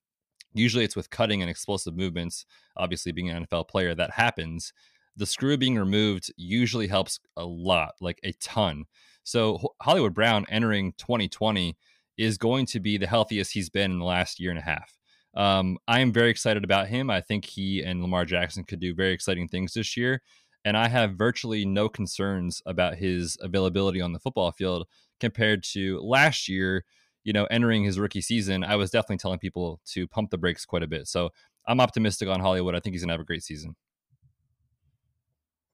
Usually 0.57 0.83
it's 0.83 0.95
with 0.95 1.09
cutting 1.09 1.41
and 1.41 1.49
explosive 1.49 1.95
movements. 1.95 2.45
Obviously, 2.75 3.11
being 3.11 3.29
an 3.29 3.45
NFL 3.45 3.67
player, 3.67 3.93
that 3.95 4.11
happens. 4.11 4.73
The 5.15 5.25
screw 5.25 5.57
being 5.57 5.77
removed 5.77 6.31
usually 6.35 6.87
helps 6.87 7.19
a 7.35 7.45
lot, 7.45 7.93
like 8.01 8.19
a 8.23 8.33
ton. 8.33 8.85
So 9.27 9.73
Hollywood 9.81 10.13
Brown 10.13 10.45
entering 10.47 10.93
2020 10.93 11.75
is 12.17 12.37
going 12.37 12.65
to 12.67 12.79
be 12.79 12.97
the 12.97 13.07
healthiest 13.07 13.51
he's 13.51 13.69
been 13.69 13.91
in 13.91 13.99
the 13.99 14.05
last 14.05 14.39
year 14.39 14.51
and 14.51 14.59
a 14.59 14.61
half. 14.61 14.97
Um, 15.35 15.77
I 15.85 15.99
am 15.99 16.13
very 16.13 16.29
excited 16.29 16.63
about 16.63 16.87
him. 16.87 17.09
I 17.09 17.19
think 17.19 17.43
he 17.43 17.83
and 17.83 18.01
Lamar 18.01 18.23
Jackson 18.23 18.63
could 18.63 18.79
do 18.79 18.95
very 18.95 19.11
exciting 19.11 19.49
things 19.49 19.73
this 19.73 19.97
year. 19.97 20.21
And 20.63 20.77
I 20.77 20.87
have 20.87 21.17
virtually 21.17 21.65
no 21.65 21.89
concerns 21.89 22.61
about 22.65 22.95
his 22.95 23.37
availability 23.41 23.99
on 23.99 24.13
the 24.13 24.19
football 24.19 24.53
field 24.53 24.87
compared 25.19 25.61
to 25.73 25.99
last 25.99 26.47
year. 26.47 26.85
You 27.25 27.33
know, 27.33 27.47
entering 27.51 27.83
his 27.83 27.99
rookie 27.99 28.21
season, 28.21 28.63
I 28.63 28.77
was 28.77 28.91
definitely 28.91 29.17
telling 29.17 29.39
people 29.39 29.81
to 29.87 30.07
pump 30.07 30.29
the 30.29 30.37
brakes 30.37 30.65
quite 30.65 30.83
a 30.83 30.87
bit. 30.87 31.05
So 31.05 31.31
I'm 31.67 31.81
optimistic 31.81 32.29
on 32.29 32.39
Hollywood. 32.39 32.75
I 32.75 32.79
think 32.79 32.93
he's 32.93 33.01
going 33.01 33.09
to 33.09 33.13
have 33.15 33.21
a 33.21 33.25
great 33.25 33.43
season. 33.43 33.75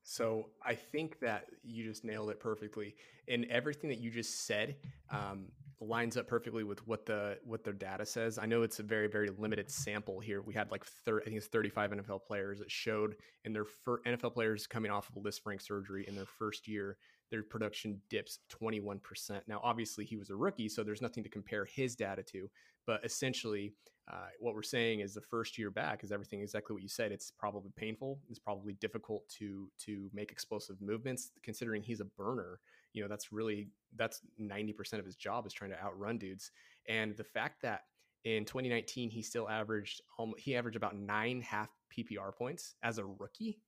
So 0.03 0.49
I 0.63 0.75
think 0.75 1.19
that 1.21 1.47
you 1.63 1.85
just 1.85 2.03
nailed 2.03 2.29
it 2.29 2.39
perfectly, 2.39 2.95
and 3.27 3.45
everything 3.45 3.89
that 3.89 3.99
you 3.99 4.11
just 4.11 4.45
said 4.45 4.75
um, 5.09 5.45
lines 5.79 6.17
up 6.17 6.27
perfectly 6.27 6.63
with 6.63 6.85
what 6.87 7.05
the 7.05 7.37
what 7.45 7.63
their 7.63 7.73
data 7.73 8.05
says. 8.05 8.37
I 8.37 8.45
know 8.45 8.63
it's 8.63 8.79
a 8.79 8.83
very 8.83 9.07
very 9.07 9.29
limited 9.37 9.71
sample 9.71 10.19
here. 10.19 10.41
We 10.41 10.53
had 10.53 10.71
like 10.71 10.85
30, 10.85 11.23
I 11.23 11.25
think 11.25 11.37
it's 11.37 11.47
35 11.47 11.91
NFL 11.91 12.25
players 12.25 12.59
that 12.59 12.69
showed 12.69 13.15
in 13.45 13.53
their 13.53 13.65
fir- 13.65 14.01
NFL 14.01 14.33
players 14.33 14.67
coming 14.67 14.91
off 14.91 15.09
of 15.15 15.25
a 15.25 15.31
Frank 15.31 15.61
surgery 15.61 16.05
in 16.07 16.15
their 16.15 16.25
first 16.25 16.67
year, 16.67 16.97
their 17.33 17.43
production 17.43 17.99
dips 18.09 18.39
21%. 18.49 19.41
Now 19.47 19.59
obviously 19.63 20.05
he 20.05 20.15
was 20.15 20.29
a 20.29 20.35
rookie, 20.35 20.69
so 20.69 20.83
there's 20.83 21.01
nothing 21.01 21.23
to 21.23 21.29
compare 21.29 21.65
his 21.65 21.95
data 21.95 22.21
to, 22.23 22.49
but 22.85 23.03
essentially 23.03 23.73
uh, 24.11 24.27
what 24.39 24.53
we're 24.53 24.61
saying 24.61 24.99
is 24.99 25.13
the 25.13 25.21
first 25.21 25.57
year 25.57 25.71
back 25.71 26.03
is 26.03 26.11
everything 26.11 26.41
exactly 26.41 26.73
what 26.73 26.83
you 26.83 26.89
said. 26.89 27.11
It's 27.11 27.31
probably 27.31 27.71
painful. 27.77 28.19
It's 28.29 28.39
probably 28.39 28.73
difficult 28.73 29.27
to 29.39 29.69
to 29.85 30.09
make 30.13 30.31
explosive 30.31 30.75
movements, 30.81 31.31
considering 31.41 31.81
he's 31.81 32.01
a 32.01 32.05
burner 32.05 32.59
you 32.93 33.01
know 33.01 33.07
that's 33.07 33.31
really 33.31 33.69
that's 33.95 34.21
90% 34.39 34.99
of 34.99 35.05
his 35.05 35.15
job 35.15 35.45
is 35.45 35.53
trying 35.53 35.71
to 35.71 35.81
outrun 35.83 36.17
dudes 36.17 36.51
and 36.87 37.15
the 37.17 37.23
fact 37.23 37.61
that 37.63 37.81
in 38.23 38.45
2019 38.45 39.09
he 39.09 39.21
still 39.21 39.49
averaged 39.49 40.01
he 40.37 40.55
averaged 40.55 40.77
about 40.77 40.95
nine 40.95 41.41
half 41.41 41.69
ppr 41.95 42.33
points 42.35 42.75
as 42.83 42.97
a 42.97 43.05
rookie 43.05 43.59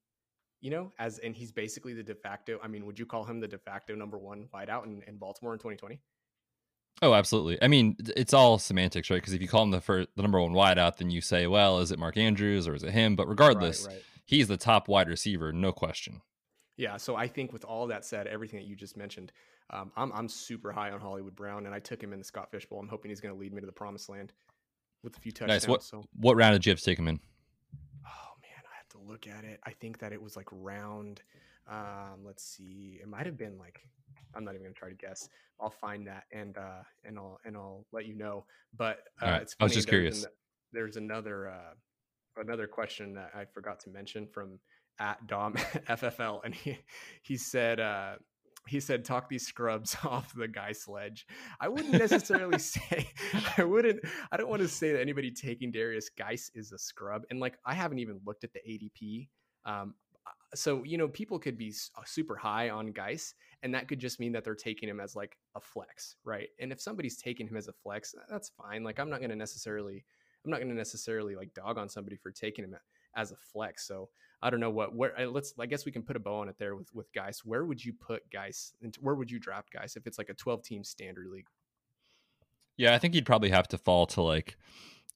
you 0.61 0.71
know 0.71 0.91
as 0.99 1.19
and 1.19 1.35
he's 1.35 1.51
basically 1.51 1.93
the 1.93 2.03
de 2.03 2.15
facto 2.15 2.59
i 2.63 2.67
mean 2.67 2.85
would 2.85 2.97
you 2.97 3.05
call 3.05 3.23
him 3.23 3.39
the 3.39 3.47
de 3.47 3.57
facto 3.57 3.95
number 3.95 4.17
one 4.17 4.47
wideout 4.53 4.85
in, 4.85 5.01
in 5.07 5.17
baltimore 5.17 5.53
in 5.53 5.59
2020 5.59 5.99
Oh, 7.01 7.13
absolutely. 7.13 7.61
I 7.61 7.67
mean, 7.67 7.97
it's 8.15 8.33
all 8.33 8.57
semantics, 8.57 9.09
right? 9.09 9.17
Because 9.17 9.33
if 9.33 9.41
you 9.41 9.49
call 9.49 9.63
him 9.63 9.71
the 9.71 9.81
first, 9.81 10.07
the 10.15 10.21
number 10.21 10.39
one 10.39 10.53
wideout, 10.53 10.95
then 10.95 11.09
you 11.09 11.19
say, 11.19 11.45
well, 11.45 11.79
is 11.79 11.91
it 11.91 11.99
Mark 11.99 12.15
Andrews 12.15 12.69
or 12.69 12.73
is 12.73 12.83
it 12.83 12.91
him? 12.91 13.17
But 13.17 13.27
regardless, 13.27 13.85
right, 13.85 13.95
right. 13.95 14.03
he's 14.23 14.47
the 14.47 14.55
top 14.55 14.87
wide 14.87 15.09
receiver, 15.09 15.51
no 15.51 15.73
question. 15.73 16.21
Yeah, 16.77 16.97
so 16.97 17.15
I 17.15 17.27
think 17.27 17.53
with 17.53 17.65
all 17.65 17.87
that 17.87 18.05
said, 18.05 18.27
everything 18.27 18.59
that 18.59 18.65
you 18.65 18.75
just 18.75 18.97
mentioned, 18.97 19.31
um, 19.69 19.91
I'm 19.95 20.11
I'm 20.13 20.29
super 20.29 20.71
high 20.71 20.91
on 20.91 20.99
Hollywood 20.99 21.35
Brown, 21.35 21.65
and 21.65 21.73
I 21.73 21.79
took 21.79 22.01
him 22.01 22.13
in 22.13 22.19
the 22.19 22.25
Scott 22.25 22.51
Fish 22.51 22.65
Bowl. 22.65 22.79
I'm 22.79 22.87
hoping 22.87 23.09
he's 23.09 23.21
going 23.21 23.33
to 23.33 23.39
lead 23.39 23.53
me 23.53 23.61
to 23.61 23.65
the 23.65 23.73
promised 23.73 24.09
land 24.09 24.33
with 25.03 25.17
a 25.17 25.19
few 25.19 25.31
touchdowns. 25.31 25.63
Nice. 25.63 25.67
What 25.69 25.83
so. 25.83 26.03
what 26.15 26.35
round 26.35 26.53
did 26.53 26.65
you 26.65 26.71
have 26.71 26.79
to 26.79 26.85
take 26.85 26.99
him 26.99 27.07
in? 27.07 27.19
Oh 28.05 28.33
man, 28.41 28.63
I 28.71 28.77
have 28.77 28.84
to 28.95 29.11
look 29.11 29.27
at 29.27 29.43
it. 29.43 29.59
I 29.65 29.71
think 29.71 29.99
that 29.99 30.13
it 30.13 30.21
was 30.21 30.35
like 30.35 30.47
round. 30.51 31.21
Um, 31.67 32.23
let's 32.23 32.43
see, 32.43 32.99
it 33.01 33.07
might 33.07 33.25
have 33.25 33.37
been 33.37 33.57
like 33.57 33.81
I'm 34.35 34.43
not 34.43 34.55
even 34.55 34.67
to 34.67 34.73
try 34.73 34.89
to 34.89 34.95
guess. 34.95 35.29
I'll 35.59 35.69
find 35.69 36.05
that 36.07 36.25
and 36.31 36.57
uh, 36.57 36.83
and 37.03 37.17
I'll 37.17 37.39
and 37.45 37.55
I'll 37.55 37.85
let 37.91 38.05
you 38.05 38.15
know. 38.15 38.45
But 38.77 38.99
uh, 39.21 39.27
right. 39.27 39.41
it's 39.41 39.55
I 39.59 39.63
was 39.63 39.73
just 39.73 39.87
curious. 39.87 40.23
An, 40.23 40.31
there's 40.73 40.97
another 40.97 41.49
uh, 41.49 42.41
another 42.41 42.67
question 42.67 43.13
that 43.15 43.31
I 43.35 43.45
forgot 43.45 43.79
to 43.81 43.89
mention 43.89 44.27
from 44.27 44.59
at 44.99 45.25
Dom 45.27 45.53
FFL, 45.89 46.41
and 46.43 46.53
he 46.53 46.77
he 47.21 47.37
said 47.37 47.79
uh, 47.79 48.15
he 48.67 48.79
said 48.79 49.05
talk 49.05 49.29
these 49.29 49.45
scrubs 49.45 49.95
off 50.03 50.33
the 50.33 50.47
guy 50.47 50.71
sledge. 50.71 51.27
I 51.59 51.67
wouldn't 51.67 51.93
necessarily 51.93 52.59
say 52.59 53.09
I 53.57 53.63
wouldn't. 53.63 54.01
I 54.31 54.37
don't 54.37 54.49
want 54.49 54.61
to 54.61 54.67
say 54.67 54.91
that 54.91 55.01
anybody 55.01 55.31
taking 55.31 55.71
Derrius 55.71 56.05
Guice 56.17 56.51
is 56.55 56.71
a 56.71 56.77
scrub, 56.77 57.23
and 57.29 57.39
like 57.39 57.57
I 57.65 57.73
haven't 57.73 57.99
even 57.99 58.19
looked 58.25 58.43
at 58.43 58.53
the 58.53 58.59
ADP. 58.59 59.27
Um, 59.65 59.95
uh, 60.25 60.31
so 60.55 60.83
you 60.83 60.97
know 60.97 61.07
people 61.07 61.39
could 61.39 61.57
be 61.57 61.73
uh, 61.97 62.01
super 62.05 62.35
high 62.35 62.69
on 62.69 62.91
Guice, 62.91 63.33
and 63.63 63.73
that 63.73 63.87
could 63.87 63.99
just 63.99 64.19
mean 64.19 64.31
that 64.33 64.43
they're 64.43 64.55
taking 64.55 64.89
him 64.89 64.99
as 64.99 65.15
like 65.15 65.37
a 65.55 65.61
flex, 65.61 66.15
right? 66.23 66.49
And 66.59 66.71
if 66.71 66.81
somebody's 66.81 67.17
taking 67.17 67.47
him 67.47 67.57
as 67.57 67.67
a 67.67 67.73
flex, 67.73 68.15
that's 68.29 68.51
fine. 68.61 68.83
Like 68.83 68.99
I'm 68.99 69.09
not 69.09 69.19
going 69.19 69.31
to 69.31 69.35
necessarily. 69.35 70.05
I'm 70.43 70.51
not 70.51 70.57
going 70.57 70.69
to 70.69 70.75
necessarily 70.75 71.35
like 71.35 71.55
dog 71.55 71.79
on 71.79 71.89
somebody 71.89 72.17
for 72.17 72.29
taking 72.29 72.63
him 72.63 72.75
as 73.15 73.31
a 73.31 73.35
flex. 73.35 73.87
So 73.87 74.09
I 74.41 74.49
don't 74.49 74.59
know 74.59 74.69
what 74.69 74.95
where 74.95 75.13
let's 75.27 75.53
I 75.59 75.65
guess 75.65 75.85
we 75.85 75.91
can 75.91 76.03
put 76.03 76.15
a 76.15 76.19
bow 76.19 76.35
on 76.35 76.49
it 76.49 76.55
there 76.59 76.75
with 76.75 76.93
with 76.93 77.11
Guice. 77.13 77.43
Where 77.43 77.65
would 77.65 77.83
you 77.83 77.93
put 77.93 78.29
Guice? 78.31 78.73
Where 78.99 79.15
would 79.15 79.31
you 79.31 79.39
draft 79.39 79.71
Guice 79.71 79.95
if 79.95 80.07
it's 80.07 80.17
like 80.17 80.29
a 80.29 80.33
12 80.33 80.63
team 80.63 80.83
standard 80.83 81.27
league? 81.27 81.47
Yeah, 82.77 82.93
I 82.93 82.99
think 82.99 83.13
he'd 83.13 83.25
probably 83.25 83.49
have 83.51 83.67
to 83.69 83.77
fall 83.77 84.05
to 84.07 84.21
like 84.21 84.57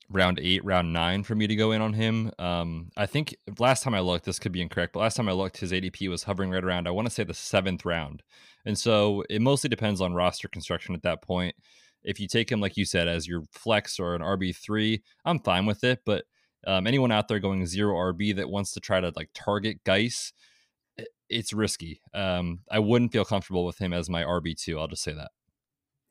round 0.10 0.40
eight, 0.40 0.64
round 0.66 0.92
nine 0.92 1.24
for 1.24 1.36
me 1.36 1.48
to 1.48 1.56
go 1.56 1.72
in 1.72 1.82
on 1.82 1.94
him. 1.94 2.32
Um, 2.40 2.90
I 2.98 3.06
think 3.06 3.36
last 3.60 3.84
time 3.84 3.94
I 3.94 4.00
looked, 4.00 4.26
this 4.26 4.40
could 4.40 4.52
be 4.52 4.62
incorrect, 4.62 4.94
but 4.94 5.02
last 5.02 5.16
time 5.16 5.30
I 5.30 5.34
looked, 5.34 5.58
his 5.58 5.72
ADP 5.72 6.10
was 6.10 6.24
hovering 6.24 6.50
right 6.52 6.64
around, 6.64 6.88
I 6.88 6.92
want 6.92 7.08
to 7.08 7.14
say 7.14 7.24
the 7.24 7.34
seventh 7.34 7.86
round. 7.86 8.24
And 8.66 8.78
so 8.78 9.24
it 9.30 9.42
mostly 9.42 9.70
depends 9.70 10.02
on 10.02 10.14
roster 10.14 10.48
construction 10.48 10.96
at 10.96 11.04
that 11.04 11.22
point. 11.22 11.56
If 12.04 12.20
you 12.20 12.28
take 12.28 12.52
him, 12.52 12.62
like 12.62 12.78
you 12.78 12.86
said, 12.86 13.08
as 13.08 13.28
your 13.28 13.44
flex 13.52 14.00
or 14.00 14.16
an 14.16 14.22
RB3, 14.22 15.02
I'm 15.26 15.40
fine 15.40 15.66
with 15.66 15.84
it. 15.84 16.00
But 16.06 16.26
um, 16.67 16.88
anyone 16.88 17.12
out 17.12 17.28
there 17.28 17.39
going 17.39 17.65
zero 17.65 17.95
RB 17.95 18.36
that 18.36 18.50
wants 18.50 18.74
to 18.74 18.80
try 18.80 19.00
to 19.00 19.12
like 19.15 19.30
target 19.34 19.84
Guice, 19.84 20.34
it's 21.30 21.54
risky. 21.54 22.02
Um, 22.13 22.60
I 22.69 22.80
wouldn't 22.80 23.12
feel 23.12 23.26
comfortable 23.26 23.65
with 23.65 23.78
him 23.78 23.93
as 23.93 24.10
my 24.10 24.24
RB 24.24 24.60
two. 24.60 24.80
I'll 24.80 24.88
just 24.88 25.04
say 25.04 25.13
that. 25.13 25.32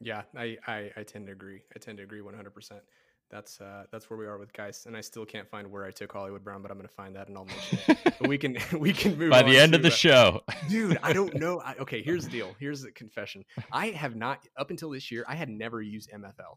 Yeah, 0.00 0.22
I, 0.36 0.56
I, 0.66 0.90
I 0.96 1.02
tend 1.02 1.26
to 1.26 1.32
agree. 1.32 1.62
I 1.74 1.78
tend 1.78 1.98
to 1.98 2.04
agree 2.04 2.20
100. 2.22 2.50
percent 2.54 2.80
That's 3.30 3.60
uh, 3.60 3.84
that's 3.90 4.08
where 4.08 4.18
we 4.18 4.26
are 4.26 4.38
with 4.38 4.52
Guice, 4.52 4.86
and 4.86 4.96
I 4.96 5.00
still 5.00 5.26
can't 5.26 5.48
find 5.48 5.70
where 5.70 5.84
I 5.84 5.90
took 5.90 6.12
Hollywood 6.12 6.44
Brown, 6.44 6.62
but 6.62 6.70
I'm 6.70 6.78
going 6.78 6.88
to 6.88 6.94
find 6.94 7.16
that 7.16 7.28
and 7.28 7.36
I'll 7.36 7.44
mention 7.46 7.78
it. 7.88 7.98
but 8.18 8.28
we 8.28 8.38
can 8.38 8.56
we 8.78 8.92
can 8.92 9.18
move 9.18 9.30
by 9.30 9.42
the 9.42 9.58
end 9.58 9.72
to, 9.72 9.76
of 9.78 9.82
the 9.82 9.88
uh, 9.88 9.92
show, 9.92 10.42
dude. 10.68 10.98
I 11.02 11.12
don't 11.12 11.34
know. 11.40 11.60
I, 11.60 11.74
okay, 11.80 12.00
here's 12.02 12.24
the 12.24 12.30
deal. 12.30 12.54
Here's 12.58 12.82
the 12.82 12.92
confession. 12.92 13.44
I 13.72 13.88
have 13.88 14.16
not 14.16 14.46
up 14.56 14.70
until 14.70 14.90
this 14.90 15.10
year. 15.10 15.24
I 15.28 15.34
had 15.34 15.48
never 15.48 15.82
used 15.82 16.10
MFL 16.10 16.56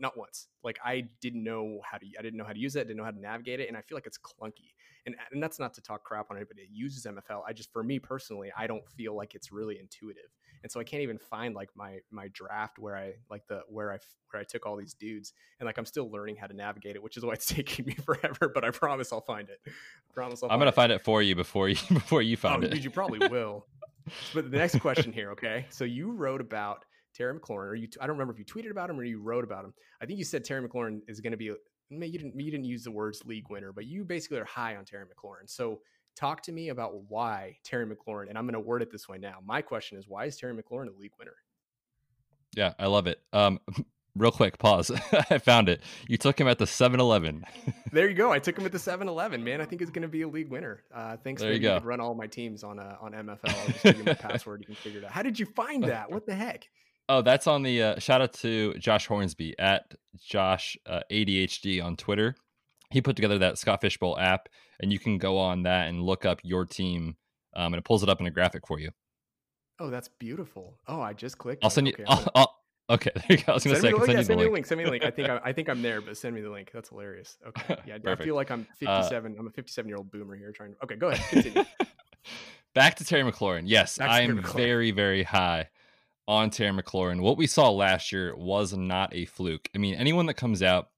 not 0.00 0.16
once. 0.16 0.48
Like 0.62 0.78
I 0.84 1.08
didn't 1.20 1.44
know 1.44 1.80
how 1.88 1.98
to, 1.98 2.06
I 2.18 2.22
didn't 2.22 2.36
know 2.36 2.44
how 2.44 2.52
to 2.52 2.58
use 2.58 2.76
it, 2.76 2.80
I 2.80 2.84
didn't 2.84 2.96
know 2.96 3.04
how 3.04 3.10
to 3.10 3.20
navigate 3.20 3.60
it, 3.60 3.68
and 3.68 3.76
I 3.76 3.80
feel 3.80 3.96
like 3.96 4.06
it's 4.06 4.18
clunky. 4.18 4.74
And 5.06 5.14
and 5.30 5.42
that's 5.42 5.58
not 5.58 5.72
to 5.74 5.80
talk 5.80 6.04
crap 6.04 6.30
on 6.30 6.36
anybody 6.36 6.62
that 6.62 6.70
uses 6.72 7.06
MFL. 7.06 7.42
I 7.46 7.52
just, 7.52 7.72
for 7.72 7.82
me 7.84 7.98
personally, 7.98 8.50
I 8.56 8.66
don't 8.66 8.86
feel 8.96 9.16
like 9.16 9.34
it's 9.34 9.52
really 9.52 9.78
intuitive, 9.78 10.30
and 10.62 10.72
so 10.72 10.80
I 10.80 10.84
can't 10.84 11.02
even 11.02 11.18
find 11.18 11.54
like 11.54 11.70
my 11.76 11.98
my 12.10 12.28
draft 12.32 12.78
where 12.78 12.96
I 12.96 13.14
like 13.30 13.46
the 13.46 13.60
where 13.68 13.92
I 13.92 13.98
where 14.32 14.40
I 14.40 14.44
took 14.44 14.66
all 14.66 14.76
these 14.76 14.94
dudes, 14.94 15.32
and 15.60 15.66
like 15.66 15.78
I'm 15.78 15.86
still 15.86 16.10
learning 16.10 16.36
how 16.36 16.48
to 16.48 16.54
navigate 16.54 16.96
it, 16.96 17.02
which 17.02 17.16
is 17.16 17.24
why 17.24 17.34
it's 17.34 17.46
taking 17.54 17.86
me 17.86 17.94
forever. 17.94 18.50
But 18.52 18.64
I 18.64 18.70
promise 18.70 19.12
I'll 19.12 19.20
find 19.20 19.48
it. 19.48 19.60
I 19.66 19.70
promise 20.12 20.42
I'll. 20.42 20.50
I'm 20.50 20.58
gonna 20.58 20.70
it. 20.70 20.74
find 20.74 20.90
it 20.90 21.02
for 21.02 21.22
you 21.22 21.36
before 21.36 21.68
you 21.68 21.76
before 21.92 22.22
you 22.22 22.36
find 22.36 22.64
oh, 22.64 22.66
it. 22.66 22.72
Dude, 22.72 22.84
you 22.84 22.90
probably 22.90 23.28
will. 23.28 23.66
but 24.34 24.50
the 24.50 24.58
next 24.58 24.80
question 24.80 25.12
here, 25.12 25.30
okay? 25.32 25.66
So 25.70 25.84
you 25.84 26.10
wrote 26.10 26.40
about 26.40 26.84
Terry 27.16 27.38
McLaurin, 27.38 27.68
or 27.68 27.74
you, 27.74 27.88
I 28.00 28.06
don't 28.06 28.16
remember 28.16 28.32
if 28.32 28.38
you 28.38 28.44
tweeted 28.44 28.70
about 28.70 28.90
him 28.90 28.98
or 28.98 29.04
you 29.04 29.20
wrote 29.20 29.44
about 29.44 29.64
him. 29.64 29.72
I 30.00 30.06
think 30.06 30.18
you 30.18 30.24
said 30.24 30.44
Terry 30.44 30.66
McLaurin 30.66 31.00
is 31.08 31.20
going 31.20 31.30
to 31.30 31.36
be, 31.36 31.52
maybe 31.90 32.12
you 32.12 32.18
didn't, 32.18 32.38
you 32.38 32.50
didn't 32.50 32.66
use 32.66 32.84
the 32.84 32.90
words 32.90 33.22
league 33.24 33.48
winner, 33.48 33.72
but 33.72 33.86
you 33.86 34.04
basically 34.04 34.38
are 34.38 34.44
high 34.44 34.76
on 34.76 34.84
Terry 34.84 35.04
McLaurin. 35.04 35.48
So 35.48 35.80
talk 36.14 36.42
to 36.42 36.52
me 36.52 36.68
about 36.68 36.94
why 37.08 37.56
Terry 37.64 37.86
McLaurin, 37.86 38.28
and 38.28 38.36
I'm 38.36 38.44
going 38.44 38.54
to 38.54 38.60
word 38.60 38.82
it 38.82 38.90
this 38.90 39.08
way 39.08 39.18
now. 39.18 39.38
My 39.44 39.62
question 39.62 39.98
is, 39.98 40.06
why 40.08 40.26
is 40.26 40.36
Terry 40.36 40.54
McLaurin 40.54 40.88
a 40.88 41.00
league 41.00 41.12
winner? 41.18 41.36
Yeah, 42.54 42.72
I 42.78 42.86
love 42.86 43.06
it. 43.06 43.20
Um, 43.32 43.60
real 44.16 44.30
quick, 44.30 44.58
pause. 44.58 44.90
I 45.30 45.38
found 45.38 45.68
it. 45.68 45.82
You 46.08 46.16
took 46.16 46.40
him 46.40 46.48
at 46.48 46.58
the 46.58 46.66
7 46.66 47.00
Eleven. 47.00 47.44
there 47.92 48.08
you 48.08 48.14
go. 48.14 48.32
I 48.32 48.38
took 48.38 48.58
him 48.58 48.66
at 48.66 48.72
the 48.72 48.78
7 48.78 49.08
Eleven, 49.08 49.44
man. 49.44 49.60
I 49.60 49.64
think 49.64 49.80
he's 49.80 49.90
going 49.90 50.02
to 50.02 50.08
be 50.08 50.22
a 50.22 50.28
league 50.28 50.50
winner. 50.50 50.82
Uh, 50.94 51.16
thanks 51.16 51.42
there 51.42 51.50
for 51.50 51.54
you 51.54 51.60
go. 51.60 51.80
run 51.82 52.00
all 52.00 52.14
my 52.14 52.26
teams 52.26 52.64
on 52.64 52.78
uh, 52.78 52.96
on 53.00 53.12
MFL. 53.12 53.38
I'll 53.44 53.66
just 53.68 53.82
give 53.82 53.98
you 53.98 54.04
my 54.04 54.14
password. 54.14 54.60
You 54.60 54.66
can 54.66 54.74
figure 54.74 55.00
it 55.00 55.04
out. 55.04 55.12
How 55.12 55.22
did 55.22 55.38
you 55.38 55.46
find 55.46 55.84
that? 55.84 56.10
What 56.10 56.26
the 56.26 56.34
heck? 56.34 56.68
Oh, 57.08 57.22
that's 57.22 57.46
on 57.46 57.62
the 57.62 57.82
uh, 57.82 57.98
shout 57.98 58.20
out 58.20 58.32
to 58.34 58.74
Josh 58.74 59.06
Hornsby 59.06 59.58
at 59.58 59.94
Josh 60.16 60.76
uh, 60.86 61.00
ADHD 61.10 61.82
on 61.82 61.96
Twitter. 61.96 62.34
He 62.90 63.00
put 63.00 63.16
together 63.16 63.38
that 63.38 63.58
Scott 63.58 63.80
Fish 63.80 63.98
Bowl 63.98 64.18
app, 64.18 64.48
and 64.80 64.92
you 64.92 64.98
can 64.98 65.18
go 65.18 65.38
on 65.38 65.62
that 65.64 65.88
and 65.88 66.02
look 66.02 66.24
up 66.24 66.40
your 66.42 66.64
team, 66.64 67.16
um, 67.54 67.74
and 67.74 67.76
it 67.76 67.84
pulls 67.84 68.02
it 68.02 68.08
up 68.08 68.20
in 68.20 68.26
a 68.26 68.30
graphic 68.30 68.66
for 68.66 68.80
you. 68.80 68.90
Oh, 69.78 69.90
that's 69.90 70.08
beautiful. 70.08 70.78
Oh, 70.88 71.00
I 71.00 71.12
just 71.12 71.38
clicked. 71.38 71.62
I'll 71.62 71.70
send 71.70 71.86
you. 71.86 71.92
Okay, 71.94 72.04
I'll, 72.08 72.28
I'll, 72.34 72.54
okay, 72.90 73.10
there 73.14 73.38
you 73.38 73.44
go. 73.44 73.52
I 73.52 73.54
was 73.54 73.64
going 73.64 73.76
to 73.76 73.82
say, 73.82 73.92
me 73.92 73.98
the, 73.98 74.12
yeah, 74.12 74.22
send, 74.22 74.38
me 74.40 74.44
the 74.46 74.50
link. 74.50 74.66
Send 74.66 74.78
me 74.78 74.84
the 74.84 74.90
link. 74.90 75.04
I 75.04 75.10
think 75.10 75.28
I, 75.28 75.40
I, 75.44 75.52
think 75.52 75.68
I'm 75.68 75.82
there, 75.82 76.00
but 76.00 76.16
send 76.16 76.34
me 76.34 76.40
the 76.40 76.50
link. 76.50 76.70
That's 76.72 76.88
hilarious. 76.88 77.36
Okay, 77.46 77.76
yeah, 77.86 77.98
I 78.04 78.16
feel 78.16 78.34
like 78.34 78.50
I'm 78.50 78.66
uh 78.84 79.02
57. 79.02 79.34
Uh, 79.36 79.38
I'm 79.38 79.46
a 79.46 79.50
57 79.50 79.88
year 79.88 79.96
old 79.96 80.10
boomer 80.10 80.34
here 80.34 80.50
trying. 80.50 80.72
to... 80.72 80.82
Okay, 80.84 80.96
go 80.96 81.08
ahead. 81.08 81.24
Continue. 81.28 81.64
Back 82.74 82.96
to 82.96 83.04
Terry 83.04 83.30
McLaurin. 83.30 83.62
Yes, 83.66 84.00
I 84.00 84.22
am 84.22 84.42
very, 84.42 84.90
very 84.90 85.22
high 85.22 85.68
on 86.28 86.50
Terry 86.50 86.72
McLaurin. 86.72 87.20
What 87.20 87.36
we 87.36 87.46
saw 87.46 87.70
last 87.70 88.10
year 88.12 88.34
was 88.36 88.72
not 88.72 89.14
a 89.14 89.26
fluke. 89.26 89.68
I 89.74 89.78
mean, 89.78 89.94
anyone 89.94 90.26
that 90.26 90.34
comes 90.34 90.62
out 90.62 90.88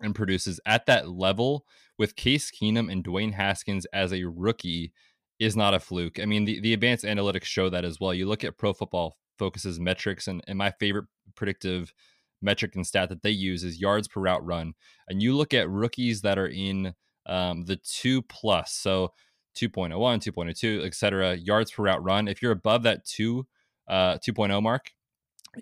and 0.00 0.14
produces 0.14 0.60
at 0.64 0.86
that 0.86 1.08
level 1.08 1.66
with 1.98 2.16
Case 2.16 2.50
Keenum 2.50 2.90
and 2.90 3.04
Dwayne 3.04 3.34
Haskins 3.34 3.86
as 3.86 4.12
a 4.12 4.24
rookie 4.24 4.92
is 5.40 5.56
not 5.56 5.74
a 5.74 5.80
fluke. 5.80 6.20
I 6.20 6.26
mean, 6.26 6.44
the, 6.44 6.60
the 6.60 6.72
advanced 6.72 7.04
analytics 7.04 7.44
show 7.44 7.68
that 7.70 7.84
as 7.84 7.98
well. 8.00 8.14
You 8.14 8.26
look 8.26 8.44
at 8.44 8.58
Pro 8.58 8.72
Football 8.72 9.16
Focus's 9.38 9.78
metrics, 9.78 10.26
and, 10.26 10.42
and 10.48 10.58
my 10.58 10.72
favorite 10.78 11.06
predictive 11.34 11.92
metric 12.40 12.74
and 12.76 12.86
stat 12.86 13.08
that 13.08 13.22
they 13.22 13.30
use 13.30 13.64
is 13.64 13.80
yards 13.80 14.08
per 14.08 14.20
route 14.20 14.44
run. 14.44 14.74
And 15.08 15.22
you 15.22 15.36
look 15.36 15.54
at 15.54 15.68
rookies 15.68 16.22
that 16.22 16.38
are 16.38 16.46
in 16.46 16.94
um, 17.26 17.64
the 17.64 17.76
two 17.76 18.22
plus, 18.22 18.72
so 18.72 19.12
2.01, 19.56 19.92
2.02, 19.92 20.84
etc., 20.84 21.36
yards 21.36 21.72
per 21.72 21.84
route 21.84 22.02
run. 22.02 22.28
If 22.28 22.42
you're 22.42 22.52
above 22.52 22.84
that 22.84 23.04
two 23.04 23.46
uh, 23.88 24.18
2.0 24.18 24.62
mark, 24.62 24.92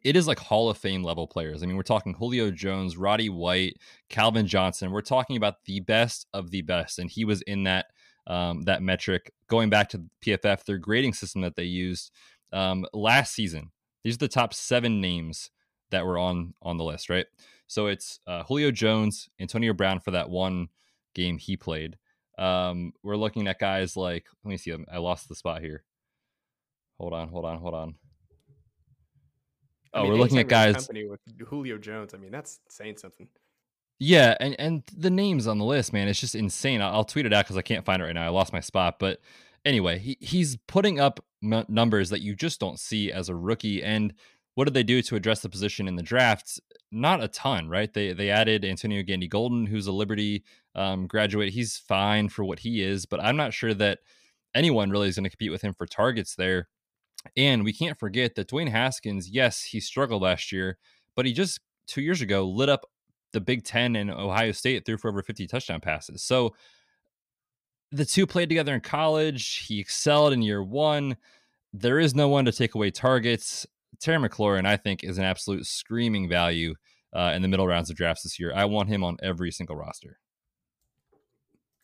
it 0.04 0.16
is 0.16 0.26
like 0.26 0.38
Hall 0.38 0.68
of 0.68 0.78
Fame 0.78 1.02
level 1.02 1.26
players. 1.26 1.62
I 1.62 1.66
mean, 1.66 1.76
we're 1.76 1.82
talking 1.82 2.14
Julio 2.14 2.50
Jones, 2.50 2.96
Roddy 2.96 3.28
White, 3.28 3.76
Calvin 4.08 4.46
Johnson. 4.46 4.90
We're 4.90 5.00
talking 5.00 5.36
about 5.36 5.64
the 5.64 5.80
best 5.80 6.26
of 6.32 6.50
the 6.50 6.62
best, 6.62 6.98
and 6.98 7.10
he 7.10 7.24
was 7.24 7.42
in 7.42 7.64
that 7.64 7.86
um, 8.26 8.62
that 8.62 8.82
metric. 8.82 9.32
Going 9.48 9.70
back 9.70 9.88
to 9.90 10.04
PFF, 10.24 10.64
their 10.64 10.78
grading 10.78 11.14
system 11.14 11.42
that 11.42 11.56
they 11.56 11.64
used 11.64 12.10
um, 12.52 12.84
last 12.92 13.34
season. 13.34 13.70
These 14.04 14.14
are 14.16 14.18
the 14.18 14.28
top 14.28 14.54
seven 14.54 15.00
names 15.00 15.50
that 15.90 16.04
were 16.04 16.18
on 16.18 16.54
on 16.62 16.76
the 16.76 16.84
list, 16.84 17.08
right? 17.08 17.26
So 17.66 17.86
it's 17.86 18.20
uh, 18.26 18.44
Julio 18.44 18.70
Jones, 18.70 19.28
Antonio 19.40 19.72
Brown 19.72 20.00
for 20.00 20.12
that 20.12 20.30
one 20.30 20.68
game 21.14 21.38
he 21.38 21.56
played. 21.56 21.96
Um, 22.38 22.92
we're 23.02 23.16
looking 23.16 23.48
at 23.48 23.58
guys 23.58 23.96
like 23.96 24.26
let 24.44 24.50
me 24.50 24.56
see. 24.56 24.74
I 24.92 24.98
lost 24.98 25.28
the 25.28 25.34
spot 25.34 25.62
here. 25.62 25.84
Hold 26.98 27.12
on, 27.12 27.28
hold 27.28 27.44
on, 27.44 27.58
hold 27.58 27.74
on. 27.74 27.94
Oh, 29.96 30.00
I 30.00 30.02
mean, 30.02 30.12
we're 30.12 30.18
looking 30.18 30.38
at 30.38 30.48
guys 30.48 30.74
company 30.74 31.06
with 31.06 31.20
Julio 31.48 31.78
Jones. 31.78 32.12
I 32.12 32.18
mean, 32.18 32.30
that's 32.30 32.60
saying 32.68 32.98
something. 32.98 33.28
Yeah, 33.98 34.36
and 34.40 34.54
and 34.58 34.82
the 34.94 35.10
names 35.10 35.46
on 35.46 35.58
the 35.58 35.64
list, 35.64 35.92
man, 35.92 36.06
it's 36.06 36.20
just 36.20 36.34
insane. 36.34 36.82
I'll, 36.82 36.96
I'll 36.96 37.04
tweet 37.04 37.24
it 37.24 37.32
out 37.32 37.46
because 37.46 37.56
I 37.56 37.62
can't 37.62 37.84
find 37.84 38.02
it 38.02 38.04
right 38.04 38.14
now. 38.14 38.26
I 38.26 38.28
lost 38.28 38.52
my 38.52 38.60
spot, 38.60 38.98
but 38.98 39.20
anyway, 39.64 39.98
he, 39.98 40.18
he's 40.20 40.58
putting 40.68 41.00
up 41.00 41.24
m- 41.42 41.64
numbers 41.68 42.10
that 42.10 42.20
you 42.20 42.34
just 42.34 42.60
don't 42.60 42.78
see 42.78 43.10
as 43.10 43.30
a 43.30 43.34
rookie. 43.34 43.82
And 43.82 44.12
what 44.54 44.64
did 44.64 44.74
they 44.74 44.82
do 44.82 45.00
to 45.00 45.16
address 45.16 45.40
the 45.40 45.48
position 45.48 45.88
in 45.88 45.96
the 45.96 46.02
draft? 46.02 46.60
Not 46.92 47.22
a 47.22 47.28
ton, 47.28 47.70
right? 47.70 47.92
They 47.92 48.12
they 48.12 48.28
added 48.28 48.66
Antonio 48.66 49.02
Gandy 49.02 49.28
Golden, 49.28 49.64
who's 49.64 49.86
a 49.86 49.92
Liberty 49.92 50.44
um, 50.74 51.06
graduate. 51.06 51.54
He's 51.54 51.78
fine 51.78 52.28
for 52.28 52.44
what 52.44 52.58
he 52.58 52.82
is, 52.82 53.06
but 53.06 53.22
I'm 53.22 53.36
not 53.36 53.54
sure 53.54 53.72
that 53.72 54.00
anyone 54.54 54.90
really 54.90 55.08
is 55.08 55.16
going 55.16 55.24
to 55.24 55.30
compete 55.30 55.50
with 55.50 55.62
him 55.62 55.72
for 55.72 55.86
targets 55.86 56.34
there. 56.34 56.68
And 57.36 57.64
we 57.64 57.72
can't 57.72 57.98
forget 57.98 58.34
that 58.34 58.48
Dwayne 58.48 58.70
Haskins, 58.70 59.28
yes, 59.30 59.62
he 59.62 59.80
struggled 59.80 60.22
last 60.22 60.52
year, 60.52 60.78
but 61.14 61.26
he 61.26 61.32
just 61.32 61.60
two 61.86 62.02
years 62.02 62.20
ago 62.20 62.46
lit 62.46 62.68
up 62.68 62.86
the 63.32 63.40
Big 63.40 63.64
Ten 63.64 63.96
and 63.96 64.10
Ohio 64.10 64.52
State 64.52 64.84
threw 64.84 64.96
for 64.96 65.08
over 65.08 65.22
50 65.22 65.46
touchdown 65.46 65.80
passes. 65.80 66.22
So 66.22 66.54
the 67.92 68.04
two 68.04 68.26
played 68.26 68.48
together 68.48 68.74
in 68.74 68.80
college. 68.80 69.66
He 69.66 69.80
excelled 69.80 70.32
in 70.32 70.42
year 70.42 70.62
one. 70.62 71.16
There 71.72 71.98
is 71.98 72.14
no 72.14 72.28
one 72.28 72.44
to 72.46 72.52
take 72.52 72.74
away 72.74 72.90
targets. 72.90 73.66
Terry 74.00 74.18
McLaurin, 74.18 74.66
I 74.66 74.76
think, 74.76 75.04
is 75.04 75.18
an 75.18 75.24
absolute 75.24 75.66
screaming 75.66 76.28
value 76.28 76.74
uh, 77.14 77.32
in 77.34 77.42
the 77.42 77.48
middle 77.48 77.66
rounds 77.66 77.90
of 77.90 77.96
drafts 77.96 78.22
this 78.22 78.38
year. 78.38 78.52
I 78.54 78.64
want 78.64 78.88
him 78.88 79.04
on 79.04 79.16
every 79.22 79.50
single 79.50 79.76
roster. 79.76 80.18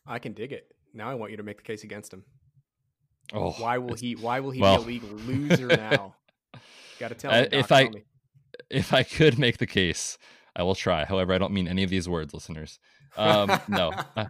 I 0.05 0.19
can 0.19 0.33
dig 0.33 0.51
it. 0.51 0.75
Now 0.93 1.09
I 1.09 1.15
want 1.15 1.31
you 1.31 1.37
to 1.37 1.43
make 1.43 1.57
the 1.57 1.63
case 1.63 1.83
against 1.83 2.13
him. 2.13 2.23
Oh, 3.31 3.51
why 3.51 3.77
will 3.77 3.95
he? 3.95 4.13
Why 4.15 4.39
will 4.39 4.51
he 4.51 4.59
well, 4.59 4.77
be 4.77 4.83
a 4.83 4.87
league 4.87 5.03
loser 5.27 5.67
now? 5.67 6.15
Got 6.99 7.09
to 7.09 7.15
tell 7.15 7.31
me. 7.31 7.37
Uh, 7.39 7.45
if 7.51 7.71
I 7.71 7.89
me. 7.89 8.03
if 8.69 8.93
I 8.93 9.03
could 9.03 9.39
make 9.39 9.57
the 9.57 9.67
case, 9.67 10.17
I 10.55 10.63
will 10.63 10.75
try. 10.75 11.05
However, 11.05 11.33
I 11.33 11.37
don't 11.37 11.53
mean 11.53 11.67
any 11.67 11.83
of 11.83 11.89
these 11.89 12.07
words, 12.07 12.33
listeners. 12.33 12.79
Um, 13.17 13.59
no, 13.67 13.91
I, 14.15 14.27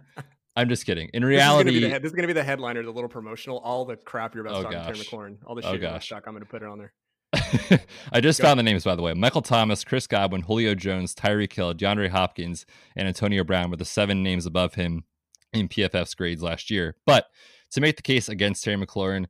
am 0.56 0.68
just 0.68 0.86
kidding. 0.86 1.10
In 1.12 1.24
reality, 1.24 1.80
this 1.80 2.04
is 2.04 2.12
going 2.12 2.22
to 2.22 2.26
be 2.26 2.32
the 2.32 2.44
headliner, 2.44 2.82
the 2.82 2.90
little 2.90 3.08
promotional, 3.08 3.58
all 3.58 3.84
the 3.84 3.96
crap 3.96 4.34
you're 4.34 4.46
about 4.46 4.60
to 4.62 4.68
oh, 4.68 4.70
talk 4.70 4.86
to 4.86 4.92
Terry 4.92 4.98
McLaurin, 4.98 5.36
all 5.46 5.54
the 5.54 5.66
oh, 5.66 5.72
shit 5.72 5.82
oh, 5.82 5.90
gosh. 5.90 6.12
I'm 6.12 6.20
going 6.22 6.40
to 6.40 6.46
put 6.46 6.62
it 6.62 6.68
on 6.68 6.78
there. 6.78 6.92
I 8.12 8.20
just 8.20 8.40
Go. 8.40 8.48
found 8.48 8.58
the 8.58 8.62
names, 8.62 8.84
by 8.84 8.94
the 8.94 9.02
way. 9.02 9.12
Michael 9.14 9.42
Thomas, 9.42 9.84
Chris 9.84 10.06
Godwin, 10.06 10.42
Julio 10.42 10.74
Jones, 10.74 11.14
Tyreek 11.14 11.52
Hill, 11.52 11.74
DeAndre 11.74 12.10
Hopkins, 12.10 12.64
and 12.94 13.08
Antonio 13.08 13.44
Brown 13.44 13.70
were 13.70 13.76
the 13.76 13.84
seven 13.84 14.22
names 14.22 14.46
above 14.46 14.74
him 14.74 15.04
in 15.52 15.68
PFF's 15.68 16.14
grades 16.14 16.42
last 16.42 16.70
year. 16.70 16.96
But 17.06 17.26
to 17.74 17.80
make 17.80 17.96
the 17.96 18.02
case 18.02 18.28
against 18.28 18.64
Terry 18.64 18.76
McLaurin, 18.76 19.26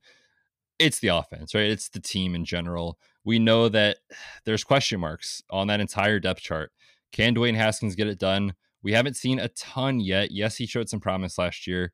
it's 0.78 0.98
the 0.98 1.08
offense, 1.08 1.54
right? 1.54 1.70
It's 1.70 1.88
the 1.88 2.00
team 2.00 2.34
in 2.34 2.44
general. 2.44 2.98
We 3.24 3.38
know 3.38 3.68
that 3.70 3.98
there's 4.44 4.64
question 4.64 5.00
marks 5.00 5.42
on 5.50 5.66
that 5.68 5.80
entire 5.80 6.20
depth 6.20 6.40
chart. 6.40 6.72
Can 7.12 7.34
Dwayne 7.34 7.56
Haskins 7.56 7.94
get 7.94 8.08
it 8.08 8.18
done? 8.18 8.54
We 8.82 8.92
haven't 8.92 9.16
seen 9.16 9.38
a 9.38 9.48
ton 9.48 10.00
yet. 10.00 10.30
Yes, 10.30 10.56
he 10.56 10.66
showed 10.66 10.88
some 10.88 11.00
promise 11.00 11.38
last 11.38 11.66
year, 11.66 11.92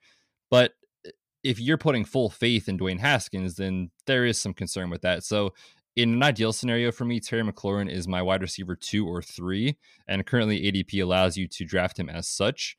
but 0.50 0.72
eh, 1.06 1.10
if 1.44 1.60
you're 1.60 1.78
putting 1.78 2.04
full 2.04 2.30
faith 2.30 2.68
in 2.68 2.78
Dwayne 2.78 2.98
Haskins, 2.98 3.54
then 3.54 3.90
there 4.06 4.26
is 4.26 4.40
some 4.40 4.54
concern 4.54 4.90
with 4.90 5.02
that. 5.02 5.22
So, 5.22 5.54
in 5.96 6.14
an 6.14 6.22
ideal 6.22 6.52
scenario 6.52 6.92
for 6.92 7.04
me, 7.04 7.20
Terry 7.20 7.42
McLaurin 7.42 7.90
is 7.90 8.08
my 8.08 8.22
wide 8.22 8.42
receiver 8.42 8.74
two 8.76 9.06
or 9.06 9.22
three, 9.22 9.76
and 10.08 10.24
currently 10.24 10.60
ADP 10.62 11.02
allows 11.02 11.36
you 11.36 11.46
to 11.48 11.64
draft 11.64 11.98
him 11.98 12.08
as 12.08 12.26
such. 12.28 12.76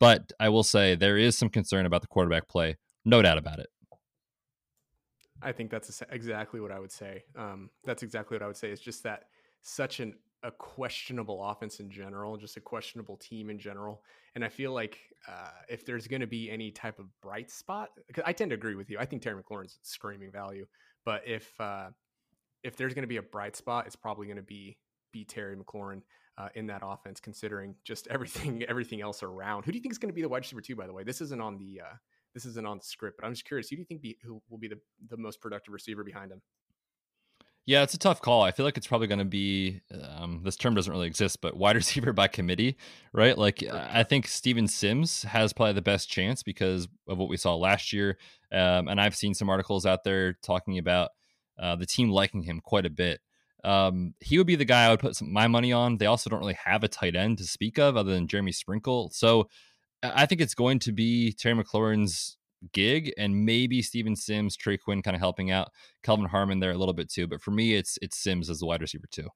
But 0.00 0.32
I 0.40 0.48
will 0.48 0.62
say 0.62 0.94
there 0.94 1.18
is 1.18 1.36
some 1.36 1.48
concern 1.48 1.86
about 1.86 2.00
the 2.00 2.08
quarterback 2.08 2.48
play. 2.48 2.76
No 3.04 3.22
doubt 3.22 3.38
about 3.38 3.58
it. 3.58 3.68
I 5.42 5.52
think 5.52 5.70
that's 5.70 6.02
exactly 6.10 6.60
what 6.60 6.70
I 6.70 6.78
would 6.78 6.92
say. 6.92 7.24
Um, 7.36 7.70
that's 7.84 8.02
exactly 8.02 8.36
what 8.36 8.42
I 8.42 8.46
would 8.46 8.56
say. 8.56 8.70
It's 8.70 8.80
just 8.80 9.02
that 9.02 9.24
such 9.62 10.00
an 10.00 10.14
a 10.44 10.50
questionable 10.50 11.44
offense 11.44 11.78
in 11.78 11.88
general, 11.88 12.36
just 12.36 12.56
a 12.56 12.60
questionable 12.60 13.16
team 13.16 13.48
in 13.48 13.58
general. 13.58 14.02
And 14.34 14.44
I 14.44 14.48
feel 14.48 14.72
like 14.72 14.98
uh, 15.28 15.50
if 15.68 15.86
there's 15.86 16.08
going 16.08 16.20
to 16.20 16.26
be 16.26 16.50
any 16.50 16.70
type 16.72 16.98
of 16.98 17.06
bright 17.20 17.50
spot, 17.50 17.90
because 18.08 18.24
I 18.26 18.32
tend 18.32 18.50
to 18.50 18.54
agree 18.54 18.74
with 18.74 18.90
you. 18.90 18.98
I 18.98 19.04
think 19.04 19.22
Terry 19.22 19.40
McLaurin's 19.40 19.78
screaming 19.82 20.32
value, 20.32 20.66
but 21.04 21.22
if 21.26 21.52
uh, 21.60 21.90
if 22.62 22.76
there's 22.76 22.94
going 22.94 23.04
to 23.04 23.08
be 23.08 23.18
a 23.18 23.22
bright 23.22 23.56
spot, 23.56 23.86
it's 23.86 23.96
probably 23.96 24.26
going 24.26 24.36
to 24.36 24.42
be 24.42 24.76
be 25.12 25.24
Terry 25.24 25.56
McLaurin 25.56 26.02
uh, 26.38 26.48
in 26.54 26.66
that 26.66 26.82
offense, 26.84 27.20
considering 27.20 27.74
just 27.84 28.06
everything 28.10 28.64
everything 28.64 29.00
else 29.00 29.22
around. 29.22 29.64
Who 29.64 29.72
do 29.72 29.78
you 29.78 29.82
think 29.82 29.92
is 29.92 29.98
going 29.98 30.10
to 30.10 30.14
be 30.14 30.22
the 30.22 30.28
wide 30.28 30.38
receiver 30.38 30.60
two? 30.60 30.76
By 30.76 30.86
the 30.86 30.92
way, 30.92 31.04
this 31.04 31.20
isn't 31.20 31.40
on 31.40 31.58
the 31.58 31.82
uh, 31.82 31.94
this 32.34 32.44
isn't 32.46 32.66
on 32.66 32.80
script, 32.80 33.18
but 33.18 33.26
I'm 33.26 33.32
just 33.32 33.44
curious. 33.44 33.68
Who 33.68 33.76
do 33.76 33.80
you 33.80 33.86
think 33.86 34.02
be, 34.02 34.18
who 34.22 34.42
will 34.48 34.58
be 34.58 34.68
the, 34.68 34.78
the 35.08 35.16
most 35.16 35.40
productive 35.40 35.72
receiver 35.72 36.04
behind 36.04 36.32
him? 36.32 36.40
Yeah, 37.64 37.84
it's 37.84 37.94
a 37.94 37.98
tough 37.98 38.20
call. 38.20 38.42
I 38.42 38.50
feel 38.50 38.66
like 38.66 38.76
it's 38.76 38.88
probably 38.88 39.06
going 39.06 39.20
to 39.20 39.24
be 39.24 39.82
um, 39.92 40.40
this 40.42 40.56
term 40.56 40.74
doesn't 40.74 40.92
really 40.92 41.06
exist, 41.06 41.40
but 41.40 41.56
wide 41.56 41.76
receiver 41.76 42.12
by 42.12 42.26
committee, 42.26 42.76
right? 43.12 43.38
Like 43.38 43.62
I 43.62 44.02
think 44.02 44.26
Steven 44.26 44.66
Sims 44.66 45.22
has 45.22 45.52
probably 45.52 45.74
the 45.74 45.82
best 45.82 46.10
chance 46.10 46.42
because 46.42 46.88
of 47.06 47.18
what 47.18 47.28
we 47.28 47.36
saw 47.36 47.54
last 47.54 47.92
year, 47.92 48.18
um, 48.50 48.88
and 48.88 49.00
I've 49.00 49.14
seen 49.14 49.34
some 49.34 49.48
articles 49.48 49.86
out 49.86 50.02
there 50.02 50.32
talking 50.42 50.78
about 50.78 51.10
uh, 51.56 51.76
the 51.76 51.86
team 51.86 52.10
liking 52.10 52.42
him 52.42 52.60
quite 52.60 52.86
a 52.86 52.90
bit. 52.90 53.20
Um, 53.62 54.14
he 54.18 54.38
would 54.38 54.46
be 54.48 54.56
the 54.56 54.64
guy 54.64 54.86
I 54.86 54.90
would 54.90 54.98
put 54.98 55.14
some, 55.14 55.32
my 55.32 55.46
money 55.46 55.72
on. 55.72 55.98
They 55.98 56.06
also 56.06 56.28
don't 56.28 56.40
really 56.40 56.58
have 56.64 56.82
a 56.82 56.88
tight 56.88 57.14
end 57.14 57.38
to 57.38 57.44
speak 57.44 57.78
of 57.78 57.96
other 57.96 58.12
than 58.12 58.26
Jeremy 58.26 58.50
Sprinkle, 58.50 59.10
so 59.10 59.48
I 60.02 60.26
think 60.26 60.40
it's 60.40 60.54
going 60.54 60.78
to 60.80 60.92
be 60.92 61.32
Terry 61.32 61.54
McLaurin's 61.54 62.36
gig 62.72 63.12
and 63.18 63.44
maybe 63.44 63.82
Steven 63.82 64.16
Sims, 64.16 64.56
Trey 64.56 64.76
Quinn 64.76 65.02
kind 65.02 65.14
of 65.14 65.20
helping 65.20 65.50
out, 65.50 65.70
Kelvin 66.02 66.26
Harmon 66.26 66.60
there 66.60 66.70
a 66.70 66.78
little 66.78 66.94
bit 66.94 67.10
too. 67.10 67.26
But 67.26 67.40
for 67.40 67.50
me, 67.50 67.74
it's 67.74 67.98
it's 68.02 68.16
Sims 68.16 68.50
as 68.50 68.60
the 68.60 68.66
wide 68.66 68.80
receiver 68.80 69.06
too. 69.10 69.28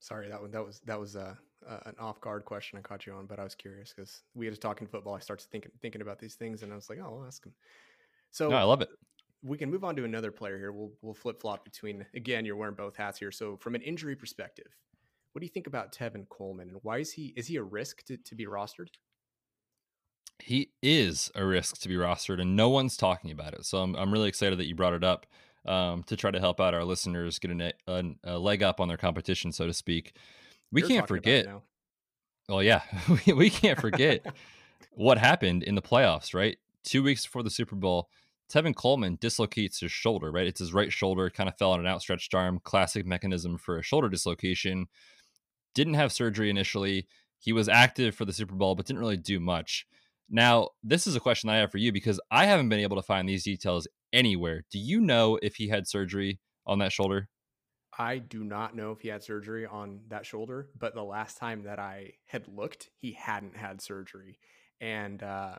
Sorry, 0.00 0.28
that 0.28 0.40
one 0.40 0.50
that 0.50 0.64
was 0.64 0.80
that 0.86 0.98
was 0.98 1.16
uh, 1.16 1.34
uh, 1.68 1.78
an 1.86 1.94
off 1.98 2.20
guard 2.20 2.44
question 2.44 2.78
I 2.78 2.82
caught 2.82 3.06
you 3.06 3.12
on, 3.12 3.26
but 3.26 3.38
I 3.38 3.44
was 3.44 3.54
curious 3.54 3.92
because 3.94 4.22
we 4.34 4.46
had 4.46 4.60
talking 4.60 4.86
football. 4.86 5.14
I 5.14 5.20
started 5.20 5.46
thinking 5.50 5.70
thinking 5.80 6.02
about 6.02 6.18
these 6.18 6.34
things, 6.34 6.62
and 6.62 6.72
I 6.72 6.76
was 6.76 6.88
like, 6.90 6.98
oh, 7.00 7.18
I'll 7.20 7.26
ask 7.26 7.44
him. 7.44 7.52
So 8.30 8.48
no, 8.48 8.56
I 8.56 8.62
love 8.62 8.80
it. 8.80 8.88
We 9.44 9.58
can 9.58 9.70
move 9.70 9.84
on 9.84 9.96
to 9.96 10.04
another 10.04 10.30
player 10.30 10.58
here. 10.58 10.72
We'll 10.72 10.92
we'll 11.02 11.14
flip 11.14 11.40
flop 11.40 11.64
between. 11.64 12.06
Again, 12.14 12.44
you're 12.44 12.56
wearing 12.56 12.74
both 12.74 12.96
hats 12.96 13.18
here. 13.18 13.30
So 13.30 13.56
from 13.56 13.74
an 13.74 13.82
injury 13.82 14.16
perspective, 14.16 14.76
what 15.32 15.40
do 15.40 15.46
you 15.46 15.50
think 15.50 15.66
about 15.66 15.92
Tevin 15.92 16.28
Coleman, 16.28 16.68
and 16.68 16.78
why 16.82 16.98
is 16.98 17.12
he 17.12 17.32
is 17.36 17.46
he 17.46 17.56
a 17.56 17.62
risk 17.62 18.04
to, 18.06 18.16
to 18.16 18.34
be 18.34 18.46
rostered? 18.46 18.88
He 20.38 20.70
is 20.82 21.30
a 21.34 21.44
risk 21.44 21.78
to 21.80 21.88
be 21.88 21.94
rostered, 21.94 22.40
and 22.40 22.56
no 22.56 22.68
one's 22.68 22.96
talking 22.96 23.30
about 23.30 23.54
it. 23.54 23.64
So 23.64 23.78
I'm 23.78 23.94
I'm 23.94 24.12
really 24.12 24.28
excited 24.28 24.58
that 24.58 24.66
you 24.66 24.74
brought 24.74 24.94
it 24.94 25.04
up 25.04 25.26
um, 25.66 26.02
to 26.04 26.16
try 26.16 26.30
to 26.30 26.40
help 26.40 26.60
out 26.60 26.74
our 26.74 26.84
listeners 26.84 27.38
get 27.38 27.50
a, 27.50 27.72
a, 27.86 28.04
a, 28.24 28.38
leg 28.38 28.62
up 28.62 28.80
on 28.80 28.88
their 28.88 28.96
competition, 28.96 29.52
so 29.52 29.66
to 29.66 29.72
speak. 29.72 30.14
We 30.72 30.80
You're 30.80 30.88
can't 30.88 31.08
forget. 31.08 31.46
Well, 32.48 32.62
yeah, 32.62 32.82
we, 33.26 33.32
we 33.32 33.50
can't 33.50 33.80
forget 33.80 34.26
what 34.92 35.18
happened 35.18 35.62
in 35.62 35.74
the 35.74 35.82
playoffs. 35.82 36.34
Right, 36.34 36.58
two 36.84 37.02
weeks 37.02 37.24
before 37.24 37.42
the 37.42 37.50
Super 37.50 37.76
Bowl, 37.76 38.08
Tevin 38.52 38.74
Coleman 38.74 39.18
dislocates 39.20 39.80
his 39.80 39.92
shoulder. 39.92 40.32
Right, 40.32 40.46
it's 40.46 40.60
his 40.60 40.74
right 40.74 40.92
shoulder, 40.92 41.30
kind 41.30 41.48
of 41.48 41.56
fell 41.56 41.72
on 41.72 41.80
an 41.80 41.86
outstretched 41.86 42.34
arm. 42.34 42.60
Classic 42.64 43.06
mechanism 43.06 43.58
for 43.58 43.78
a 43.78 43.82
shoulder 43.82 44.08
dislocation. 44.08 44.86
Didn't 45.74 45.94
have 45.94 46.12
surgery 46.12 46.50
initially. 46.50 47.06
He 47.38 47.52
was 47.52 47.68
active 47.68 48.14
for 48.14 48.24
the 48.24 48.32
Super 48.32 48.54
Bowl, 48.54 48.74
but 48.74 48.86
didn't 48.86 49.00
really 49.00 49.16
do 49.16 49.40
much. 49.40 49.86
Now, 50.34 50.70
this 50.82 51.06
is 51.06 51.14
a 51.14 51.20
question 51.20 51.50
I 51.50 51.58
have 51.58 51.70
for 51.70 51.78
you 51.78 51.92
because 51.92 52.18
I 52.30 52.46
haven't 52.46 52.70
been 52.70 52.80
able 52.80 52.96
to 52.96 53.02
find 53.02 53.28
these 53.28 53.44
details 53.44 53.86
anywhere. 54.14 54.64
Do 54.70 54.78
you 54.78 54.98
know 54.98 55.38
if 55.42 55.56
he 55.56 55.68
had 55.68 55.86
surgery 55.86 56.40
on 56.66 56.78
that 56.78 56.90
shoulder? 56.90 57.28
I 57.98 58.16
do 58.16 58.42
not 58.42 58.74
know 58.74 58.92
if 58.92 59.00
he 59.00 59.08
had 59.08 59.22
surgery 59.22 59.66
on 59.66 60.00
that 60.08 60.24
shoulder, 60.24 60.70
but 60.78 60.94
the 60.94 61.04
last 61.04 61.36
time 61.36 61.64
that 61.64 61.78
I 61.78 62.14
had 62.24 62.48
looked, 62.48 62.88
he 62.96 63.12
hadn't 63.12 63.54
had 63.54 63.82
surgery, 63.82 64.38
and 64.80 65.22
uh, 65.22 65.56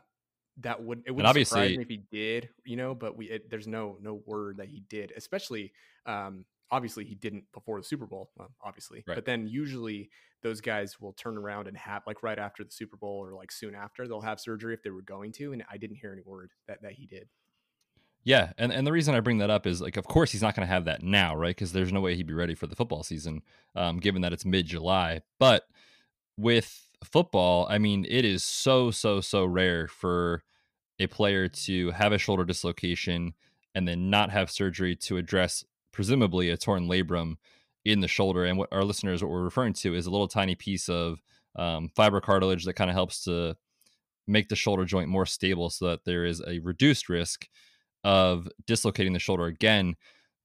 that 0.61 0.81
would 0.81 1.03
it 1.05 1.11
would 1.11 1.27
surprise 1.27 1.77
me 1.77 1.83
if 1.83 1.89
he 1.89 2.03
did, 2.11 2.49
you 2.65 2.75
know. 2.75 2.95
But 2.95 3.15
we 3.15 3.27
it, 3.27 3.51
there's 3.51 3.67
no 3.67 3.97
no 4.01 4.23
word 4.25 4.57
that 4.57 4.69
he 4.69 4.83
did, 4.89 5.13
especially 5.15 5.73
um, 6.07 6.45
obviously 6.71 7.05
he 7.05 7.15
didn't 7.15 7.45
before 7.53 7.79
the 7.79 7.85
Super 7.85 8.05
Bowl, 8.05 8.31
well, 8.37 8.49
obviously, 8.63 9.03
right. 9.07 9.15
but 9.15 9.25
then 9.25 9.47
usually 9.47 10.09
those 10.41 10.61
guys 10.61 10.99
will 10.99 11.13
turn 11.13 11.37
around 11.37 11.67
and 11.67 11.77
have 11.77 12.03
like 12.05 12.23
right 12.23 12.39
after 12.39 12.63
the 12.63 12.71
Super 12.71 12.97
Bowl 12.97 13.23
or 13.23 13.33
like 13.33 13.51
soon 13.51 13.75
after 13.75 14.07
they'll 14.07 14.21
have 14.21 14.39
surgery 14.39 14.73
if 14.73 14.83
they 14.83 14.89
were 14.89 15.01
going 15.01 15.31
to, 15.33 15.53
and 15.53 15.63
I 15.71 15.77
didn't 15.77 15.97
hear 15.97 16.11
any 16.11 16.23
word 16.25 16.51
that 16.67 16.81
that 16.81 16.93
he 16.93 17.05
did. 17.05 17.27
Yeah, 18.25 18.53
and, 18.57 18.71
and 18.71 18.87
the 18.87 18.91
reason 18.91 19.15
I 19.15 19.19
bring 19.19 19.39
that 19.39 19.49
up 19.49 19.67
is 19.67 19.81
like, 19.81 19.97
of 19.97 20.07
course, 20.07 20.31
he's 20.31 20.41
not 20.41 20.55
going 20.55 20.65
to 20.65 20.73
have 20.73 20.85
that 20.85 21.03
now, 21.03 21.35
right? 21.35 21.49
Because 21.53 21.73
there's 21.73 21.91
no 21.91 21.99
way 21.99 22.15
he'd 22.15 22.25
be 22.25 22.33
ready 22.33 22.55
for 22.55 22.67
the 22.67 22.75
football 22.75 23.03
season, 23.03 23.41
um, 23.75 23.97
given 23.97 24.21
that 24.21 24.31
it's 24.31 24.45
mid 24.45 24.65
July. 24.65 25.21
But 25.39 25.63
with 26.37 26.87
football, 27.03 27.67
I 27.69 27.79
mean, 27.79 28.05
it 28.07 28.23
is 28.23 28.43
so 28.43 28.91
so 28.91 29.19
so 29.19 29.45
rare 29.45 29.87
for 29.87 30.43
a 30.99 31.07
player 31.07 31.47
to 31.47 31.91
have 31.91 32.13
a 32.13 32.17
shoulder 32.17 32.45
dislocation 32.45 33.33
and 33.75 33.87
then 33.87 34.09
not 34.09 34.31
have 34.31 34.51
surgery 34.51 34.95
to 34.95 35.17
address 35.17 35.65
presumably 35.93 36.49
a 36.49 36.57
torn 36.57 36.89
labrum 36.89 37.35
in 37.85 38.01
the 38.01 38.07
shoulder. 38.07 38.43
And 38.43 38.57
what 38.57 38.69
our 38.73 38.83
listeners, 38.83 39.23
what 39.23 39.31
we're 39.31 39.43
referring 39.43 39.73
to, 39.73 39.95
is 39.95 40.05
a 40.05 40.11
little 40.11 40.27
tiny 40.27 40.55
piece 40.55 40.89
of 40.89 41.21
um, 41.55 41.89
fiber 41.95 42.19
cartilage 42.19 42.65
that 42.65 42.73
kind 42.73 42.89
of 42.89 42.95
helps 42.95 43.23
to 43.23 43.55
make 44.27 44.49
the 44.49 44.55
shoulder 44.55 44.85
joint 44.85 45.09
more 45.09 45.25
stable, 45.25 45.69
so 45.69 45.87
that 45.87 46.05
there 46.05 46.25
is 46.25 46.41
a 46.47 46.59
reduced 46.59 47.09
risk 47.09 47.47
of 48.03 48.47
dislocating 48.65 49.13
the 49.13 49.19
shoulder 49.19 49.45
again. 49.45 49.95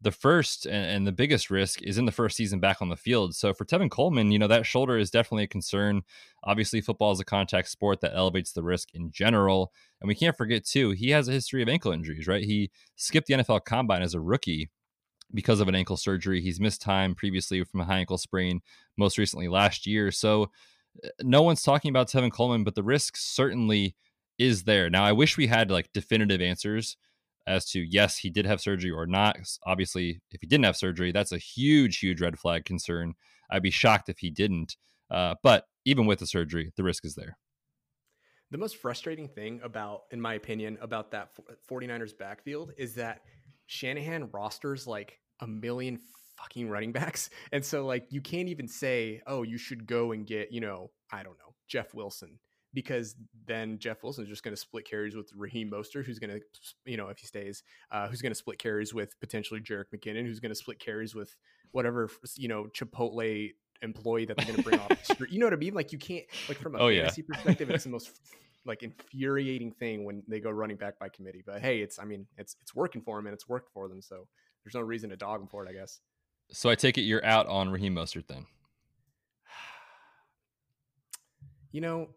The 0.00 0.12
first 0.12 0.64
and, 0.64 0.86
and, 0.86 1.06
the 1.08 1.12
biggest 1.12 1.50
risk 1.50 1.82
is 1.82 1.98
in 1.98 2.04
the 2.04 2.12
first 2.12 2.36
season 2.36 2.60
back 2.60 2.80
on 2.80 2.88
the 2.88 2.96
field. 2.96 3.34
So 3.34 3.52
for 3.52 3.64
Tevin 3.64 3.90
Coleman, 3.90 4.30
you 4.30 4.38
know, 4.38 4.46
that 4.46 4.64
shoulder 4.64 4.96
is 4.96 5.10
definitely 5.10 5.42
a 5.42 5.48
concern. 5.48 6.02
Obviously, 6.44 6.80
football 6.80 7.10
is 7.10 7.18
a 7.18 7.24
contact 7.24 7.68
sport 7.68 8.00
that 8.02 8.14
elevates 8.14 8.52
the 8.52 8.62
risk 8.62 8.90
in 8.94 9.10
general. 9.10 9.72
And 10.00 10.06
we 10.06 10.14
can't 10.14 10.36
forget, 10.36 10.64
too, 10.64 10.92
he 10.92 11.10
has 11.10 11.26
a 11.26 11.32
history 11.32 11.62
of 11.62 11.68
ankle 11.68 11.90
injuries, 11.90 12.28
right? 12.28 12.44
He 12.44 12.70
skipped 12.94 13.26
the 13.26 13.34
NFL 13.34 13.64
combine 13.64 14.02
as 14.02 14.14
a 14.14 14.20
rookie 14.20 14.70
because 15.34 15.60
of 15.60 15.68
an 15.68 15.74
ankle 15.74 15.96
surgery. 15.96 16.40
He's 16.40 16.60
missed 16.60 16.80
time 16.80 17.14
previously 17.14 17.62
from 17.64 17.80
a 17.80 17.84
high 17.84 17.98
ankle 17.98 18.18
sprain, 18.18 18.60
most 18.96 19.18
recently 19.18 19.48
last 19.48 19.86
year. 19.86 20.10
So 20.10 20.50
uh, 21.04 21.08
no 21.22 21.42
one's 21.42 21.62
talking 21.62 21.90
about 21.90 22.08
Tevin 22.08 22.32
Coleman, 22.32 22.64
but 22.64 22.74
the 22.74 22.82
risk 22.82 23.16
certainly 23.16 23.94
is 24.38 24.64
there. 24.64 24.88
Now, 24.88 25.04
I 25.04 25.12
wish 25.12 25.36
we 25.36 25.46
had 25.46 25.70
like 25.70 25.92
definitive 25.92 26.40
answers 26.40 26.96
as 27.46 27.64
to 27.70 27.80
yes, 27.80 28.18
he 28.18 28.30
did 28.30 28.46
have 28.46 28.60
surgery 28.60 28.90
or 28.90 29.06
not. 29.06 29.36
Obviously, 29.66 30.20
if 30.30 30.40
he 30.40 30.46
didn't 30.46 30.64
have 30.64 30.76
surgery, 30.76 31.12
that's 31.12 31.32
a 31.32 31.38
huge, 31.38 31.98
huge 31.98 32.20
red 32.20 32.38
flag 32.38 32.64
concern. 32.64 33.14
I'd 33.50 33.62
be 33.62 33.70
shocked 33.70 34.08
if 34.08 34.18
he 34.18 34.30
didn't. 34.30 34.76
Uh, 35.10 35.34
but 35.42 35.64
even 35.84 36.06
with 36.06 36.18
the 36.18 36.26
surgery, 36.26 36.72
the 36.76 36.84
risk 36.84 37.04
is 37.04 37.14
there. 37.14 37.38
The 38.50 38.58
most 38.58 38.76
frustrating 38.76 39.28
thing 39.28 39.60
about, 39.62 40.02
in 40.10 40.20
my 40.20 40.34
opinion, 40.34 40.78
about 40.80 41.10
that 41.10 41.30
49ers 41.70 42.16
backfield 42.16 42.72
is 42.78 42.94
that 42.94 43.22
Shanahan 43.68 44.30
rosters 44.32 44.86
like 44.86 45.20
a 45.40 45.46
million 45.46 46.00
fucking 46.36 46.68
running 46.68 46.92
backs. 46.98 47.30
And 47.52 47.64
so, 47.64 47.86
like, 47.86 48.06
you 48.10 48.20
can't 48.20 48.48
even 48.48 48.66
say, 48.66 49.22
oh, 49.26 49.42
you 49.42 49.58
should 49.58 49.86
go 49.86 50.12
and 50.12 50.26
get, 50.26 50.50
you 50.52 50.60
know, 50.60 50.90
I 51.12 51.22
don't 51.22 51.38
know, 51.38 51.54
Jeff 51.68 51.94
Wilson 51.94 52.40
because 52.74 53.16
then 53.46 53.78
Jeff 53.78 54.02
Wilson 54.02 54.24
is 54.24 54.30
just 54.30 54.42
going 54.42 54.54
to 54.54 54.60
split 54.60 54.88
carries 54.88 55.16
with 55.16 55.30
Raheem 55.34 55.70
Mostert, 55.70 56.04
who's 56.04 56.18
going 56.18 56.30
to, 56.30 56.40
you 56.84 56.96
know, 56.96 57.08
if 57.08 57.18
he 57.18 57.26
stays, 57.26 57.62
uh, 57.90 58.08
who's 58.08 58.20
going 58.20 58.30
to 58.30 58.38
split 58.38 58.58
carries 58.58 58.92
with 58.92 59.18
potentially 59.20 59.60
Jerick 59.60 59.86
McKinnon, 59.94 60.26
who's 60.26 60.38
going 60.38 60.50
to 60.50 60.54
split 60.54 60.78
carries 60.78 61.14
with 61.14 61.34
whatever, 61.72 62.10
you 62.36 62.48
know, 62.48 62.66
Chipotle 62.76 63.52
employee 63.80 64.26
that 64.26 64.36
they're 64.36 64.46
going 64.46 64.56
to 64.56 64.62
bring 64.62 64.80
off 64.80 64.88
the 64.88 64.96
street. 65.14 65.30
You 65.30 65.40
know 65.40 65.46
what 65.46 65.54
I 65.54 65.56
mean? 65.56 65.74
Like 65.74 65.92
you 65.92 65.98
can't, 65.98 66.24
like 66.48 66.58
from 66.58 66.74
a 66.74 66.78
oh, 66.78 66.90
fantasy 66.90 67.24
yeah. 67.28 67.34
perspective, 67.34 67.70
it's 67.70 67.84
the 67.84 67.90
most 67.90 68.20
like 68.68 68.82
infuriating 68.82 69.72
thing 69.72 70.04
when 70.04 70.22
they 70.28 70.40
go 70.40 70.50
running 70.50 70.76
back 70.76 70.98
by 70.98 71.08
committee. 71.08 71.42
But 71.44 71.60
hey, 71.60 71.80
it's, 71.80 71.98
I 71.98 72.04
mean, 72.04 72.26
it's, 72.36 72.56
it's 72.60 72.74
working 72.74 73.02
for 73.02 73.16
them 73.16 73.26
and 73.26 73.34
it's 73.34 73.48
worked 73.48 73.72
for 73.72 73.88
them. 73.88 74.02
So 74.02 74.28
there's 74.62 74.74
no 74.74 74.80
reason 74.82 75.10
to 75.10 75.16
dog 75.16 75.40
them 75.40 75.48
for 75.48 75.64
it, 75.64 75.70
I 75.70 75.72
guess. 75.72 76.00
So 76.50 76.70
I 76.70 76.74
take 76.74 76.98
it 76.98 77.02
you're 77.02 77.24
out 77.24 77.46
on 77.46 77.70
Raheem 77.70 77.94
Mostert 77.94 78.26
then. 78.28 78.46
You 81.70 81.82
know, 81.82 82.08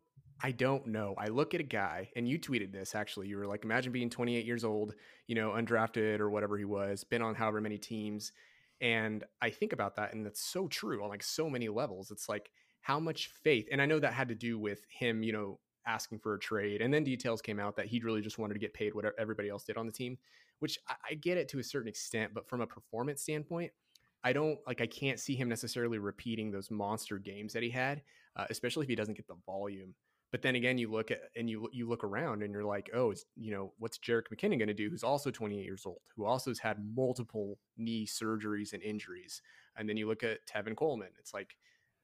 I 0.43 0.51
don't 0.51 0.87
know. 0.87 1.13
I 1.17 1.27
look 1.27 1.53
at 1.53 1.59
a 1.59 1.63
guy, 1.63 2.09
and 2.15 2.27
you 2.27 2.39
tweeted 2.39 2.71
this 2.71 2.95
actually. 2.95 3.27
You 3.27 3.37
were 3.37 3.47
like, 3.47 3.63
imagine 3.63 3.91
being 3.91 4.09
28 4.09 4.45
years 4.45 4.63
old, 4.63 4.93
you 5.27 5.35
know, 5.35 5.51
undrafted 5.51 6.19
or 6.19 6.29
whatever 6.29 6.57
he 6.57 6.65
was, 6.65 7.03
been 7.03 7.21
on 7.21 7.35
however 7.35 7.61
many 7.61 7.77
teams. 7.77 8.31
And 8.79 9.23
I 9.41 9.51
think 9.51 9.73
about 9.73 9.97
that, 9.97 10.13
and 10.13 10.25
that's 10.25 10.41
so 10.41 10.67
true 10.67 11.03
on 11.03 11.09
like 11.09 11.21
so 11.21 11.49
many 11.49 11.69
levels. 11.69 12.09
It's 12.09 12.27
like 12.27 12.49
how 12.81 12.99
much 12.99 13.29
faith, 13.43 13.67
and 13.71 13.81
I 13.81 13.85
know 13.85 13.99
that 13.99 14.13
had 14.13 14.29
to 14.29 14.35
do 14.35 14.57
with 14.57 14.79
him, 14.89 15.21
you 15.21 15.33
know, 15.33 15.59
asking 15.85 16.19
for 16.19 16.35
a 16.35 16.39
trade. 16.39 16.81
And 16.81 16.93
then 16.93 17.03
details 17.03 17.41
came 17.41 17.59
out 17.59 17.75
that 17.75 17.87
he 17.87 17.99
really 17.99 18.21
just 18.21 18.37
wanted 18.37 18.53
to 18.53 18.59
get 18.59 18.73
paid 18.73 18.93
what 18.93 19.05
everybody 19.17 19.49
else 19.49 19.63
did 19.63 19.77
on 19.77 19.85
the 19.85 19.91
team, 19.91 20.17
which 20.59 20.77
I, 20.87 20.95
I 21.11 21.13
get 21.15 21.37
it 21.37 21.49
to 21.49 21.59
a 21.59 21.63
certain 21.63 21.89
extent. 21.89 22.33
But 22.33 22.47
from 22.47 22.61
a 22.61 22.67
performance 22.67 23.21
standpoint, 23.21 23.71
I 24.23 24.33
don't 24.33 24.59
like, 24.67 24.81
I 24.81 24.87
can't 24.87 25.19
see 25.19 25.35
him 25.35 25.49
necessarily 25.49 25.97
repeating 25.97 26.51
those 26.51 26.69
monster 26.69 27.17
games 27.17 27.53
that 27.53 27.63
he 27.63 27.69
had, 27.69 28.01
uh, 28.35 28.45
especially 28.49 28.83
if 28.83 28.89
he 28.89 28.95
doesn't 28.95 29.15
get 29.15 29.27
the 29.27 29.37
volume. 29.45 29.95
But 30.31 30.41
then 30.41 30.55
again, 30.55 30.77
you 30.77 30.89
look 30.89 31.11
at 31.11 31.19
and 31.35 31.49
you 31.49 31.67
you 31.73 31.89
look 31.89 32.05
around 32.05 32.41
and 32.41 32.53
you're 32.53 32.63
like, 32.63 32.89
oh, 32.95 33.13
you 33.35 33.51
know, 33.51 33.73
what's 33.79 33.97
Jerick 33.97 34.29
McKinnon 34.33 34.57
going 34.57 34.67
to 34.67 34.73
do? 34.73 34.89
Who's 34.89 35.03
also 35.03 35.29
28 35.29 35.61
years 35.61 35.85
old, 35.85 35.99
who 36.15 36.25
also 36.25 36.51
has 36.51 36.59
had 36.59 36.77
multiple 36.95 37.59
knee 37.77 38.07
surgeries 38.07 38.71
and 38.71 38.81
injuries. 38.81 39.41
And 39.75 39.89
then 39.89 39.97
you 39.97 40.07
look 40.07 40.23
at 40.23 40.47
Tevin 40.47 40.75
Coleman. 40.75 41.09
It's 41.19 41.33
like 41.33 41.57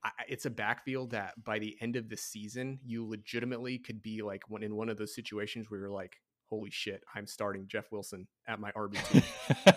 I, 0.04 0.12
it's 0.28 0.46
a 0.46 0.50
backfield 0.50 1.12
that 1.12 1.44
by 1.44 1.60
the 1.60 1.76
end 1.82 1.96
of 1.96 2.10
the 2.10 2.18
season, 2.18 2.80
you 2.86 3.08
legitimately 3.08 3.80
could 3.80 4.02
be 4.02 4.22
like 4.22 4.44
when 4.48 4.64
in 4.64 4.76
one 4.76 4.90
of 4.90 4.98
those 4.98 5.16
situations 5.16 5.70
where 5.70 5.80
you're 5.80 5.90
like, 5.90 6.18
holy 6.50 6.70
shit, 6.70 7.04
I'm 7.14 7.28
starting 7.28 7.68
Jeff 7.68 7.92
Wilson 7.92 8.28
at 8.48 8.60
my 8.60 8.72
RB 8.72 8.96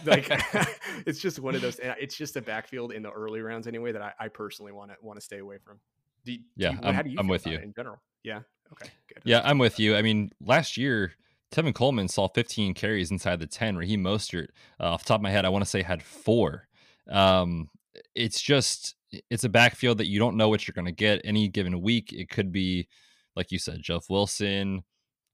like 0.06 0.28
it's 1.06 1.18
just 1.18 1.38
one 1.40 1.54
of 1.54 1.62
those. 1.62 1.80
It's 1.83 2.16
just 2.16 2.37
a 2.37 2.42
backfield 2.42 2.92
in 2.92 3.02
the 3.02 3.11
early 3.11 3.40
rounds 3.40 3.66
anyway 3.66 3.92
that 3.92 4.02
I, 4.02 4.12
I 4.18 4.28
personally 4.28 4.72
want 4.72 4.90
to 4.90 4.96
want 5.02 5.18
to 5.18 5.24
stay 5.24 5.38
away 5.38 5.59
from. 5.59 5.80
Do, 6.24 6.37
yeah, 6.56 6.72
do 6.72 6.76
you, 6.76 6.83
I'm, 6.83 7.18
I'm 7.20 7.28
with 7.28 7.46
you 7.46 7.59
in 7.59 7.72
general. 7.72 8.00
Yeah. 8.22 8.40
Okay. 8.72 8.90
Good. 9.09 9.22
Yeah, 9.24 9.40
I'm 9.42 9.59
with 9.59 9.80
you. 9.80 9.96
I 9.96 10.02
mean, 10.02 10.30
last 10.40 10.76
year, 10.76 11.12
Tevin 11.50 11.74
Coleman 11.74 12.09
saw 12.09 12.28
15 12.28 12.74
carries 12.74 13.11
inside 13.11 13.40
the 13.40 13.46
10. 13.46 13.76
Raheem 13.76 14.04
Mostert, 14.04 14.48
uh, 14.78 14.85
off 14.85 15.02
the 15.02 15.09
top 15.09 15.18
of 15.18 15.22
my 15.22 15.30
head, 15.30 15.44
I 15.44 15.48
want 15.48 15.64
to 15.64 15.70
say 15.70 15.83
had 15.83 16.02
four. 16.02 16.68
Um, 17.09 17.70
it's 18.14 18.40
just 18.40 18.94
it's 19.31 19.44
a 19.44 19.49
backfield 19.49 19.99
that 19.99 20.09
you 20.09 20.18
don't 20.18 20.37
know 20.37 20.49
what 20.49 20.66
you're 20.66 20.75
going 20.75 20.87
to 20.87 20.92
get 20.92 21.20
any 21.25 21.49
given 21.49 21.81
week. 21.81 22.12
It 22.12 22.29
could 22.29 22.53
be, 22.53 22.88
like 23.37 23.51
you 23.51 23.59
said, 23.59 23.83
Jeff 23.83 24.05
Wilson, 24.09 24.83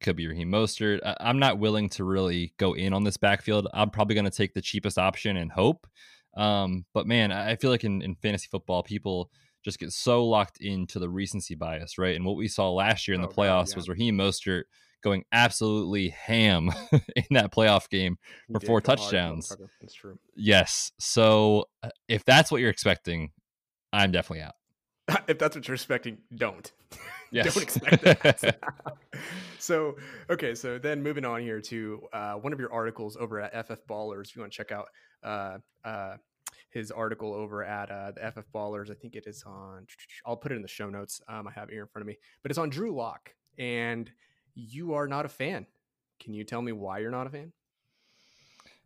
could 0.00 0.16
be 0.16 0.26
Raheem 0.26 0.50
Mostert. 0.50 1.00
I, 1.04 1.30
am 1.30 1.38
not 1.38 1.58
willing 1.58 1.88
to 1.90 2.04
really 2.04 2.52
go 2.58 2.74
in 2.74 2.92
on 2.92 3.04
this 3.04 3.16
backfield. 3.16 3.68
I'm 3.72 3.90
probably 3.90 4.14
going 4.14 4.24
to 4.24 4.30
take 4.30 4.54
the 4.54 4.60
cheapest 4.60 4.98
option 4.98 5.36
and 5.36 5.50
hope. 5.50 5.86
Um, 6.36 6.84
but 6.92 7.06
man, 7.06 7.32
I 7.32 7.56
feel 7.56 7.70
like 7.70 7.84
in, 7.84 8.02
in 8.02 8.14
fantasy 8.16 8.48
football, 8.50 8.82
people 8.82 9.30
just 9.64 9.78
get 9.78 9.92
so 9.92 10.24
locked 10.24 10.58
into 10.60 10.98
the 10.98 11.08
recency 11.08 11.54
bias, 11.54 11.98
right? 11.98 12.14
And 12.14 12.24
what 12.24 12.36
we 12.36 12.46
saw 12.46 12.70
last 12.70 13.08
year 13.08 13.14
in 13.14 13.22
the 13.22 13.28
oh, 13.28 13.32
playoffs 13.32 13.68
God, 13.68 13.70
yeah. 13.70 13.76
was 13.76 13.88
Raheem 13.88 14.18
Mostert 14.18 14.64
going 15.02 15.24
absolutely 15.32 16.08
ham 16.10 16.70
in 16.92 17.24
that 17.30 17.52
playoff 17.52 17.88
game 17.88 18.18
for 18.52 18.60
four 18.60 18.80
touchdowns. 18.80 19.54
That's 19.80 19.94
true. 19.94 20.18
Yes. 20.34 20.92
So 20.98 21.66
uh, 21.82 21.90
if 22.08 22.24
that's 22.24 22.50
what 22.50 22.60
you're 22.60 22.70
expecting, 22.70 23.30
I'm 23.96 24.12
definitely 24.12 24.42
out. 24.42 24.54
if 25.28 25.38
that's 25.38 25.56
what 25.56 25.66
you're 25.66 25.74
expecting, 25.74 26.18
don't. 26.34 26.70
Yes. 27.32 27.54
don't 27.54 27.62
expect 27.64 28.02
that. 28.04 28.60
so, 29.58 29.96
okay. 30.30 30.54
So 30.54 30.78
then 30.78 31.02
moving 31.02 31.24
on 31.24 31.40
here 31.40 31.60
to 31.60 32.00
uh, 32.12 32.34
one 32.34 32.52
of 32.52 32.60
your 32.60 32.72
articles 32.72 33.16
over 33.16 33.40
at 33.40 33.66
FF 33.66 33.80
Ballers. 33.90 34.28
If 34.28 34.36
you 34.36 34.42
want 34.42 34.52
to 34.52 34.56
check 34.56 34.70
out 34.70 34.86
uh, 35.24 35.58
uh, 35.84 36.16
his 36.70 36.92
article 36.92 37.34
over 37.34 37.64
at 37.64 37.90
uh, 37.90 38.12
the 38.12 38.30
FF 38.30 38.46
Ballers. 38.54 38.92
I 38.92 38.94
think 38.94 39.16
it 39.16 39.24
is 39.26 39.42
on. 39.44 39.86
I'll 40.26 40.36
put 40.36 40.52
it 40.52 40.54
in 40.54 40.62
the 40.62 40.68
show 40.68 40.88
notes. 40.88 41.20
Um, 41.28 41.48
I 41.48 41.50
have 41.50 41.68
it 41.68 41.72
here 41.72 41.82
in 41.82 41.88
front 41.88 42.04
of 42.04 42.06
me, 42.06 42.16
but 42.42 42.52
it's 42.52 42.58
on 42.58 42.70
Drew 42.70 42.94
Lock, 42.94 43.34
and 43.58 44.08
you 44.54 44.94
are 44.94 45.08
not 45.08 45.26
a 45.26 45.28
fan. 45.28 45.66
Can 46.22 46.32
you 46.32 46.44
tell 46.44 46.62
me 46.62 46.70
why 46.70 46.98
you're 46.98 47.10
not 47.10 47.26
a 47.26 47.30
fan? 47.30 47.52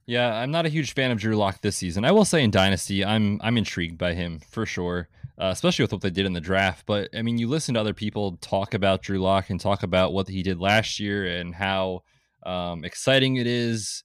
Yeah, 0.07 0.35
I'm 0.35 0.51
not 0.51 0.67
a 0.67 0.71
huge 0.71 0.95
fan 0.95 1.11
of 1.11 1.19
Drew 1.19 1.37
Lock 1.37 1.61
this 1.61 1.77
season. 1.77 2.05
I 2.05 2.11
will 2.11 2.25
say 2.25 2.43
in 2.43 2.51
Dynasty, 2.51 3.05
I'm 3.05 3.41
I'm 3.43 3.57
intrigued 3.57 3.99
by 3.99 4.15
him 4.15 4.41
for 4.51 4.67
sure, 4.67 5.09
uh, 5.39 5.51
especially 5.53 5.85
with 5.85 5.93
what 5.93 6.01
they 6.03 6.11
did 6.11 6.27
in 6.27 6.33
the 6.33 6.41
draft. 6.41 6.85
But 6.87 7.11
I 7.15 7.23
mean, 7.23 7.39
you 7.39 7.49
listen 7.49 7.75
to 7.75 7.81
other 7.81 7.95
people 7.95 8.37
talk 8.39 8.75
about 8.75 9.03
Drew 9.03 9.19
Lock 9.19 9.51
and 9.51 9.61
talk 9.61 9.83
about 9.83 10.13
what 10.13 10.29
he 10.29 10.43
did 10.43 10.59
last 10.59 10.99
year 10.99 11.27
and 11.27 11.55
how 11.55 12.03
um, 12.45 12.85
exciting 12.85 13.37
it 13.37 13.47
is 13.47 14.03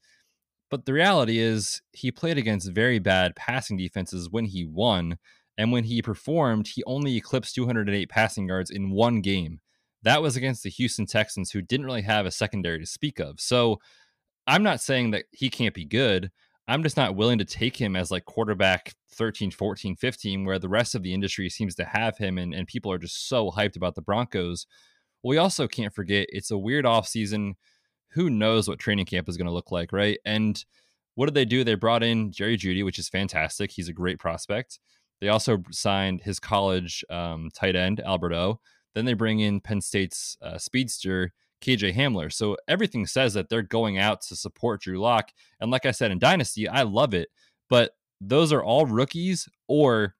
but 0.69 0.85
the 0.85 0.93
reality 0.93 1.39
is, 1.39 1.81
he 1.93 2.11
played 2.11 2.37
against 2.37 2.71
very 2.71 2.99
bad 2.99 3.35
passing 3.35 3.77
defenses 3.77 4.29
when 4.29 4.45
he 4.45 4.65
won. 4.65 5.17
And 5.57 5.71
when 5.71 5.85
he 5.85 6.01
performed, 6.01 6.67
he 6.67 6.83
only 6.85 7.15
eclipsed 7.15 7.55
208 7.55 8.09
passing 8.09 8.47
yards 8.47 8.69
in 8.69 8.91
one 8.91 9.21
game. 9.21 9.61
That 10.03 10.21
was 10.21 10.35
against 10.35 10.63
the 10.63 10.69
Houston 10.69 11.05
Texans, 11.05 11.51
who 11.51 11.61
didn't 11.61 11.85
really 11.85 12.01
have 12.01 12.25
a 12.25 12.31
secondary 12.31 12.79
to 12.79 12.85
speak 12.85 13.19
of. 13.19 13.39
So 13.39 13.79
I'm 14.47 14.63
not 14.63 14.81
saying 14.81 15.11
that 15.11 15.25
he 15.31 15.49
can't 15.49 15.73
be 15.73 15.85
good. 15.85 16.31
I'm 16.67 16.83
just 16.83 16.97
not 16.97 17.15
willing 17.15 17.37
to 17.37 17.45
take 17.45 17.77
him 17.77 17.95
as 17.95 18.11
like 18.11 18.25
quarterback 18.25 18.93
13, 19.13 19.51
14, 19.51 19.95
15, 19.95 20.45
where 20.45 20.59
the 20.59 20.69
rest 20.69 20.95
of 20.95 21.03
the 21.03 21.13
industry 21.13 21.49
seems 21.49 21.75
to 21.75 21.85
have 21.85 22.17
him 22.17 22.37
and, 22.37 22.53
and 22.53 22.67
people 22.67 22.91
are 22.91 22.97
just 22.97 23.27
so 23.27 23.51
hyped 23.51 23.75
about 23.75 23.95
the 23.95 24.01
Broncos. 24.01 24.65
We 25.23 25.37
also 25.37 25.67
can't 25.67 25.93
forget 25.93 26.27
it's 26.29 26.51
a 26.51 26.57
weird 26.57 26.85
offseason. 26.85 27.53
Who 28.11 28.29
knows 28.29 28.67
what 28.67 28.79
training 28.79 29.05
camp 29.05 29.29
is 29.29 29.37
going 29.37 29.47
to 29.47 29.53
look 29.53 29.71
like, 29.71 29.91
right? 29.91 30.19
And 30.25 30.63
what 31.15 31.25
did 31.27 31.35
they 31.35 31.45
do? 31.45 31.63
They 31.63 31.75
brought 31.75 32.03
in 32.03 32.31
Jerry 32.31 32.57
Jeudy, 32.57 32.83
which 32.83 32.99
is 32.99 33.09
fantastic. 33.09 33.71
He's 33.71 33.89
a 33.89 33.93
great 33.93 34.19
prospect. 34.19 34.79
They 35.21 35.29
also 35.29 35.63
signed 35.71 36.21
his 36.21 36.39
college 36.39 37.03
um, 37.09 37.49
tight 37.53 37.75
end, 37.75 38.01
Alberto. 38.01 38.59
Then 38.93 39.05
they 39.05 39.13
bring 39.13 39.39
in 39.39 39.61
Penn 39.61 39.81
State's 39.81 40.37
uh, 40.41 40.57
speedster, 40.57 41.33
KJ 41.65 41.95
Hamler. 41.95 42.31
So 42.31 42.57
everything 42.67 43.05
says 43.07 43.33
that 43.33 43.49
they're 43.49 43.61
going 43.61 43.97
out 43.97 44.21
to 44.23 44.35
support 44.35 44.81
Drew 44.81 44.99
Lock. 44.99 45.31
And 45.59 45.71
like 45.71 45.85
I 45.85 45.91
said 45.91 46.11
in 46.11 46.19
Dynasty, 46.19 46.67
I 46.67 46.83
love 46.83 47.13
it. 47.13 47.29
But 47.69 47.91
those 48.21 48.53
are 48.53 48.63
all 48.63 48.85
rookies 48.85 49.47
or 49.67 50.15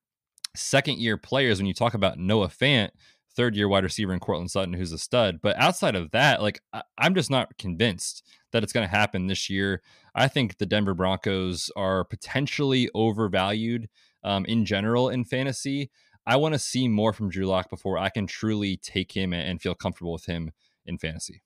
second 0.56 1.00
year 1.00 1.18
players 1.18 1.60
when 1.60 1.68
you 1.68 1.74
talk 1.74 1.94
about 1.94 2.18
Noah 2.18 2.48
Fant, 2.48 2.90
third 3.36 3.56
year 3.56 3.68
wide 3.68 3.84
receiver 3.84 4.14
in 4.14 4.20
Courtland 4.20 4.52
Sutton, 4.52 4.74
who's 4.74 4.92
a 4.92 4.98
stud. 4.98 5.40
But 5.42 5.58
outside 5.58 5.96
of 5.96 6.12
that, 6.12 6.42
like 6.42 6.62
I- 6.74 6.84
I'm 6.98 7.14
just 7.14 7.30
not 7.30 7.58
convinced 7.58 8.24
that 8.52 8.64
it's 8.64 8.74
going 8.74 8.88
to 8.88 8.96
happen 8.96 9.28
this 9.28 9.50
year. 9.50 9.82
I 10.16 10.28
think 10.28 10.58
the 10.58 10.66
Denver 10.66 10.94
Broncos 10.94 11.70
are 11.76 12.06
potentially 12.06 12.90
overvalued 12.96 13.90
um, 14.24 14.46
in 14.46 14.66
general 14.66 15.10
in 15.10 15.26
fantasy. 15.26 15.92
I 16.26 16.38
want 16.38 16.54
to 16.54 16.60
see 16.60 16.88
more 16.88 17.14
from 17.14 17.30
Drew 17.30 17.46
Lock 17.46 17.70
before 17.70 18.00
I 18.00 18.10
can 18.10 18.26
truly 18.26 18.78
take 18.78 19.12
him 19.12 19.34
and 19.34 19.62
feel 19.62 19.76
comfortable 19.76 20.14
with 20.14 20.26
him 20.26 20.52
in 20.86 20.98
fantasy. 20.98 21.42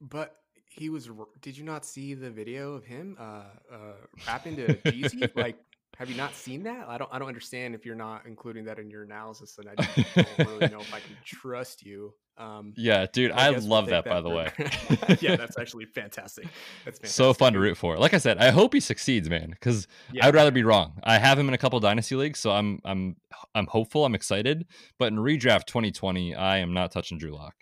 But 0.00 0.36
he 0.74 0.88
was. 0.88 1.08
Did 1.40 1.56
you 1.56 1.64
not 1.64 1.84
see 1.84 2.14
the 2.14 2.30
video 2.30 2.74
of 2.74 2.84
him 2.84 3.16
uh, 3.18 3.44
uh, 3.72 3.76
rapping 4.26 4.56
to 4.56 4.74
Jeezy? 4.74 5.30
like, 5.36 5.56
have 5.98 6.08
you 6.08 6.16
not 6.16 6.34
seen 6.34 6.62
that? 6.64 6.88
I 6.88 6.98
don't. 6.98 7.10
I 7.12 7.18
don't 7.18 7.28
understand 7.28 7.74
if 7.74 7.84
you're 7.84 7.94
not 7.94 8.22
including 8.26 8.64
that 8.64 8.78
in 8.78 8.90
your 8.90 9.02
analysis, 9.02 9.58
and 9.58 9.68
I 9.68 9.74
don't 9.74 10.38
really 10.38 10.68
know 10.68 10.80
if 10.80 10.92
I 10.92 11.00
can 11.00 11.16
trust 11.24 11.84
you. 11.84 12.14
Um, 12.38 12.72
yeah, 12.78 13.06
dude, 13.12 13.30
I, 13.30 13.48
I 13.48 13.50
love 13.50 13.86
that, 13.86 14.04
that, 14.04 14.10
by 14.10 14.20
the 14.22 14.30
way. 14.30 14.50
yeah, 15.20 15.36
that's 15.36 15.58
actually 15.58 15.84
fantastic. 15.84 16.46
That's 16.84 16.98
fantastic. 16.98 17.08
so 17.08 17.34
fun 17.34 17.52
to 17.52 17.60
root 17.60 17.76
for. 17.76 17.98
Like 17.98 18.14
I 18.14 18.18
said, 18.18 18.38
I 18.38 18.50
hope 18.50 18.72
he 18.72 18.80
succeeds, 18.80 19.28
man, 19.28 19.50
because 19.50 19.86
yeah. 20.12 20.26
I'd 20.26 20.34
rather 20.34 20.50
be 20.50 20.64
wrong. 20.64 20.98
I 21.04 21.18
have 21.18 21.38
him 21.38 21.48
in 21.48 21.54
a 21.54 21.58
couple 21.58 21.78
dynasty 21.78 22.16
leagues, 22.16 22.40
so 22.40 22.50
I'm 22.50 22.80
I'm 22.84 23.16
I'm 23.54 23.66
hopeful. 23.66 24.06
I'm 24.06 24.14
excited. 24.14 24.66
But 24.98 25.12
in 25.12 25.18
redraft 25.18 25.66
2020, 25.66 26.34
I 26.34 26.58
am 26.58 26.72
not 26.72 26.90
touching 26.90 27.18
Drew 27.18 27.34
Lock. 27.34 27.54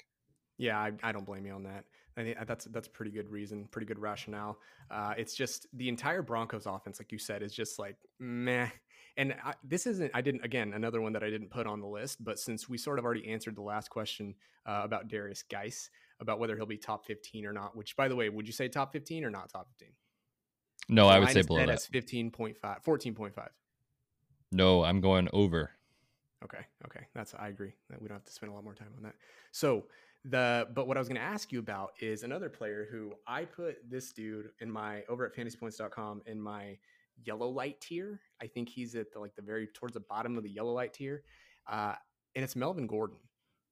Yeah, 0.61 0.79
I, 0.79 0.93
I 1.03 1.13
don't 1.13 1.25
blame 1.25 1.47
you 1.47 1.53
on 1.53 1.63
that. 1.65 1.85
I 2.17 2.23
think 2.23 2.37
that's 2.47 2.67
that's 2.67 2.87
a 2.87 2.91
pretty 2.91 3.11
good 3.11 3.31
reason, 3.31 3.67
pretty 3.71 3.87
good 3.87 3.99
rationale. 3.99 4.59
Uh, 4.91 5.15
it's 5.17 5.35
just 5.35 5.67
the 5.73 5.89
entire 5.89 6.23
Broncos 6.23 6.67
offense, 6.67 7.01
like 7.01 7.13
you 7.13 7.19
said, 7.19 7.43
is 7.43 7.55
just 7.55 7.79
like 7.79 7.97
meh. 8.19 8.69
And 9.17 9.35
I, 9.43 9.55
this 9.65 9.87
isn't. 9.87 10.11
I 10.13 10.21
didn't. 10.21 10.45
Again, 10.45 10.75
another 10.75 11.01
one 11.01 11.15
that 11.15 11.23
I 11.23 11.31
didn't 11.31 11.51
put 11.51 11.67
on 11.67 11.81
the 11.81 11.87
list. 11.87 12.23
But 12.23 12.39
since 12.39 12.69
we 12.69 12.77
sort 12.77 12.99
of 12.99 13.05
already 13.05 13.27
answered 13.27 13.57
the 13.57 13.63
last 13.63 13.89
question 13.89 14.35
uh, 14.67 14.83
about 14.85 15.09
Derrius 15.09 15.43
Guice, 15.49 15.89
about 16.21 16.39
whether 16.39 16.57
he'll 16.57 16.67
be 16.67 16.77
top 16.77 17.07
fifteen 17.07 17.47
or 17.47 17.53
not. 17.53 17.75
Which, 17.75 17.97
by 17.97 18.09
the 18.09 18.17
way, 18.17 18.29
would 18.29 18.47
you 18.47 18.53
say 18.53 18.69
top 18.69 18.93
fifteen 18.93 19.25
or 19.25 19.31
not 19.31 19.51
top 19.51 19.69
fifteen? 19.71 19.95
No, 20.91 21.09
I 21.09 21.19
would 21.21 21.31
say 21.31 21.43
below 21.43 21.61
that. 21.61 21.69
That's 21.69 21.89
15.5, 21.89 22.57
14.5. 22.61 23.49
No, 24.51 24.85
I'm 24.85 25.01
going 25.01 25.29
over. 25.33 25.71
Okay. 26.45 26.67
Okay. 26.87 27.07
That's, 27.15 27.35
I 27.39 27.49
agree 27.49 27.75
that 27.91 28.01
we 28.03 28.09
don't 28.09 28.17
have 28.17 28.25
to 28.25 28.33
spend 28.33 28.51
a 28.51 28.55
lot 28.55 28.65
more 28.65 28.75
time 28.75 28.89
on 28.97 29.05
that. 29.05 29.15
So 29.53 29.87
the 30.25 30.68
but 30.75 30.87
what 30.87 30.97
I 30.97 31.01
was 31.01 31.09
going 31.09 31.21
to 31.21 31.27
ask 31.27 31.51
you 31.51 31.59
about 31.59 31.93
is 32.01 32.23
another 32.23 32.51
player 32.51 32.87
who 32.91 33.12
I 33.27 33.45
put 33.45 33.77
this 33.89 34.12
dude 34.12 34.51
in 34.61 34.71
my 34.71 35.03
over 35.09 35.25
at 35.27 35.35
fantasypoints.com 35.35 36.23
in 36.27 36.41
my 36.41 36.77
yellow 37.25 37.49
light 37.49 37.81
tier. 37.81 38.21
I 38.41 38.47
think 38.47 38.68
he's 38.68 38.95
at 38.95 39.12
the, 39.12 39.18
like 39.18 39.35
the 39.35 39.43
very 39.43 39.66
towards 39.68 39.95
the 39.95 40.01
bottom 40.01 40.37
of 40.37 40.43
the 40.43 40.51
yellow 40.51 40.73
light 40.73 40.93
tier, 40.93 41.23
uh, 41.71 41.95
and 42.35 42.45
it's 42.45 42.57
Melvin 42.57 42.87
Gordon. 42.87 43.18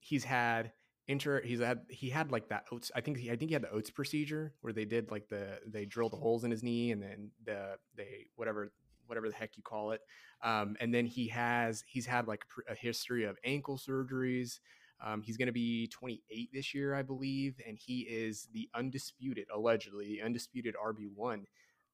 He's 0.00 0.24
had 0.24 0.72
inter. 1.06 1.42
He's 1.42 1.60
had 1.60 1.80
he 1.90 2.08
had 2.08 2.30
like 2.30 2.48
that 2.48 2.64
oats. 2.72 2.90
I 2.94 3.00
think 3.00 3.18
he, 3.18 3.30
I 3.30 3.36
think 3.36 3.50
he 3.50 3.54
had 3.54 3.62
the 3.62 3.70
oats 3.70 3.90
procedure 3.90 4.54
where 4.60 4.72
they 4.72 4.84
did 4.84 5.10
like 5.10 5.28
the 5.28 5.58
they 5.66 5.84
drilled 5.84 6.12
the 6.12 6.18
holes 6.18 6.44
in 6.44 6.50
his 6.50 6.62
knee 6.62 6.92
and 6.92 7.02
then 7.02 7.30
the 7.44 7.76
they 7.96 8.26
whatever 8.36 8.72
whatever 9.06 9.28
the 9.28 9.34
heck 9.34 9.56
you 9.56 9.62
call 9.62 9.90
it. 9.92 10.00
Um, 10.42 10.76
and 10.80 10.94
then 10.94 11.06
he 11.06 11.28
has 11.28 11.82
he's 11.86 12.06
had 12.06 12.28
like 12.28 12.44
a 12.68 12.74
history 12.74 13.24
of 13.24 13.36
ankle 13.44 13.78
surgeries. 13.78 14.60
Um, 15.00 15.22
he's 15.22 15.36
going 15.36 15.46
to 15.46 15.52
be 15.52 15.86
28 15.88 16.50
this 16.52 16.74
year, 16.74 16.94
I 16.94 17.02
believe, 17.02 17.60
and 17.66 17.78
he 17.78 18.00
is 18.00 18.48
the 18.52 18.68
undisputed, 18.74 19.46
allegedly, 19.54 20.06
the 20.06 20.22
undisputed 20.22 20.74
RB1 20.74 21.44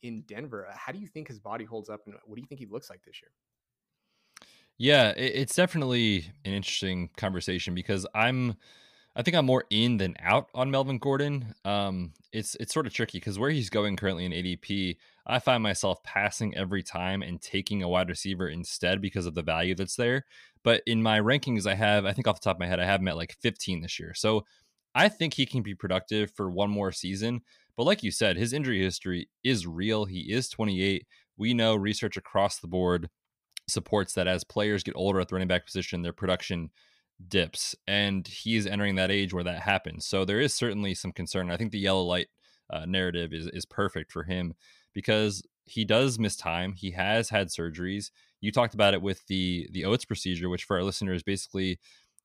in 0.02 0.22
Denver. 0.22 0.66
How 0.74 0.92
do 0.92 0.98
you 0.98 1.07
think 1.07 1.28
his 1.28 1.38
body 1.38 1.64
holds 1.64 1.90
up, 1.90 2.00
and 2.07 2.14
what 2.24 2.36
do 2.36 2.40
you 2.40 2.46
think 2.46 2.61
he 2.61 2.66
looks 2.66 2.88
like 2.88 3.02
this 3.05 3.20
year? 3.20 3.30
Yeah, 4.76 5.12
it's 5.16 5.55
definitely 5.55 6.32
an 6.44 6.52
interesting 6.52 7.11
conversation 7.16 7.74
because 7.74 8.07
I'm, 8.14 8.57
I 9.16 9.22
think 9.22 9.36
I'm 9.36 9.46
more 9.46 9.64
in 9.70 9.98
than 9.98 10.16
out 10.18 10.48
on 10.54 10.70
Melvin 10.70 10.98
Gordon. 10.98 11.54
Um, 11.64 12.12
it's 12.32 12.56
it's 12.56 12.74
sort 12.74 12.86
of 12.86 12.92
tricky 12.92 13.18
because 13.18 13.38
where 13.38 13.50
he's 13.50 13.70
going 13.70 13.96
currently 13.96 14.24
in 14.24 14.32
ADP, 14.32 14.96
I 15.26 15.38
find 15.38 15.62
myself 15.62 16.02
passing 16.02 16.56
every 16.56 16.82
time 16.82 17.22
and 17.22 17.40
taking 17.40 17.82
a 17.82 17.88
wide 17.88 18.08
receiver 18.08 18.48
instead 18.48 19.00
because 19.00 19.26
of 19.26 19.34
the 19.34 19.42
value 19.42 19.76
that's 19.76 19.94
there. 19.94 20.24
But 20.64 20.82
in 20.86 21.02
my 21.02 21.20
rankings, 21.20 21.66
I 21.66 21.74
have, 21.74 22.04
I 22.04 22.12
think 22.12 22.26
off 22.26 22.40
the 22.40 22.44
top 22.44 22.56
of 22.56 22.60
my 22.60 22.66
head, 22.66 22.80
I 22.80 22.86
have 22.86 23.00
him 23.00 23.08
at 23.08 23.16
like 23.16 23.36
15 23.40 23.82
this 23.82 24.00
year. 24.00 24.14
So 24.14 24.44
I 24.94 25.08
think 25.08 25.34
he 25.34 25.46
can 25.46 25.62
be 25.62 25.74
productive 25.74 26.32
for 26.32 26.50
one 26.50 26.70
more 26.70 26.90
season. 26.90 27.42
But 27.76 27.84
like 27.84 28.02
you 28.02 28.10
said, 28.10 28.36
his 28.36 28.52
injury 28.52 28.82
history 28.82 29.28
is 29.44 29.66
real. 29.66 30.06
He 30.06 30.32
is 30.32 30.48
28. 30.48 31.06
We 31.36 31.54
know 31.54 31.76
research 31.76 32.16
across 32.16 32.58
the 32.58 32.68
board 32.68 33.10
supports 33.68 34.12
that 34.14 34.26
as 34.26 34.44
players 34.44 34.82
get 34.82 34.94
older 34.96 35.20
at 35.20 35.28
the 35.28 35.34
running 35.34 35.48
back 35.48 35.66
position, 35.66 36.02
their 36.02 36.12
production 36.12 36.70
dips. 37.28 37.74
And 37.86 38.26
he's 38.26 38.66
entering 38.66 38.96
that 38.96 39.10
age 39.10 39.32
where 39.32 39.44
that 39.44 39.60
happens. 39.60 40.06
So 40.06 40.24
there 40.24 40.40
is 40.40 40.54
certainly 40.54 40.94
some 40.94 41.12
concern. 41.12 41.50
I 41.50 41.56
think 41.56 41.72
the 41.72 41.78
yellow 41.78 42.02
light 42.02 42.28
uh, 42.70 42.86
narrative 42.86 43.32
is, 43.32 43.46
is 43.48 43.64
perfect 43.66 44.12
for 44.12 44.24
him 44.24 44.54
because 44.92 45.42
he 45.64 45.84
does 45.84 46.18
miss 46.18 46.36
time. 46.36 46.72
He 46.72 46.92
has 46.92 47.30
had 47.30 47.48
surgeries. 47.48 48.10
You 48.40 48.52
talked 48.52 48.74
about 48.74 48.94
it 48.94 49.02
with 49.02 49.26
the 49.26 49.68
the 49.72 49.84
OATS 49.84 50.04
procedure, 50.04 50.48
which 50.48 50.64
for 50.64 50.76
our 50.76 50.82
listeners, 50.82 51.22
basically 51.22 51.78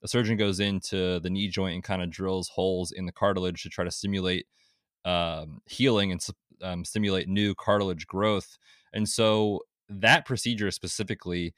a 0.04 0.08
surgeon 0.08 0.38
goes 0.38 0.60
into 0.60 1.20
the 1.20 1.30
knee 1.30 1.48
joint 1.48 1.76
and 1.76 1.84
kind 1.84 2.02
of 2.02 2.10
drills 2.10 2.50
holes 2.50 2.92
in 2.92 3.06
the 3.06 3.12
cartilage 3.12 3.64
to 3.64 3.70
try 3.70 3.84
to 3.84 3.92
stimulate 3.92 4.46
um, 5.06 5.62
healing 5.66 6.12
and 6.12 6.26
um, 6.62 6.84
stimulate 6.86 7.28
new 7.28 7.56
cartilage 7.56 8.08
growth. 8.08 8.58
And 8.94 9.08
so 9.08 9.62
that 9.90 10.26
procedure 10.26 10.72
specifically 10.72 11.54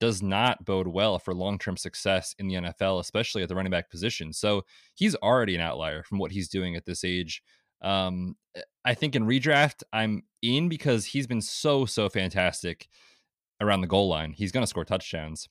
does 0.00 0.22
not 0.22 0.64
bode 0.64 0.88
well 0.88 1.18
for 1.18 1.34
long 1.34 1.58
term 1.58 1.76
success 1.76 2.34
in 2.38 2.48
the 2.48 2.54
NFL, 2.54 3.00
especially 3.00 3.42
at 3.42 3.48
the 3.48 3.54
running 3.54 3.70
back 3.70 3.90
position. 3.90 4.32
So 4.32 4.62
he's 4.94 5.14
already 5.16 5.54
an 5.54 5.60
outlier 5.60 6.02
from 6.02 6.18
what 6.18 6.32
he's 6.32 6.48
doing 6.48 6.76
at 6.76 6.84
this 6.84 7.04
age. 7.04 7.42
Um, 7.82 8.36
eh, 8.54 8.62
I 8.84 8.94
think 8.94 9.14
in 9.14 9.24
redraft, 9.24 9.82
I'm 9.92 10.22
in 10.42 10.68
because 10.68 11.04
he's 11.04 11.26
been 11.26 11.42
so, 11.42 11.84
so 11.84 12.08
fantastic 12.08 12.88
around 13.60 13.80
the 13.80 13.86
goal 13.86 14.08
line. 14.08 14.32
He's 14.32 14.52
going 14.52 14.62
to 14.62 14.68
score 14.68 14.84
touchdowns. 14.84 15.48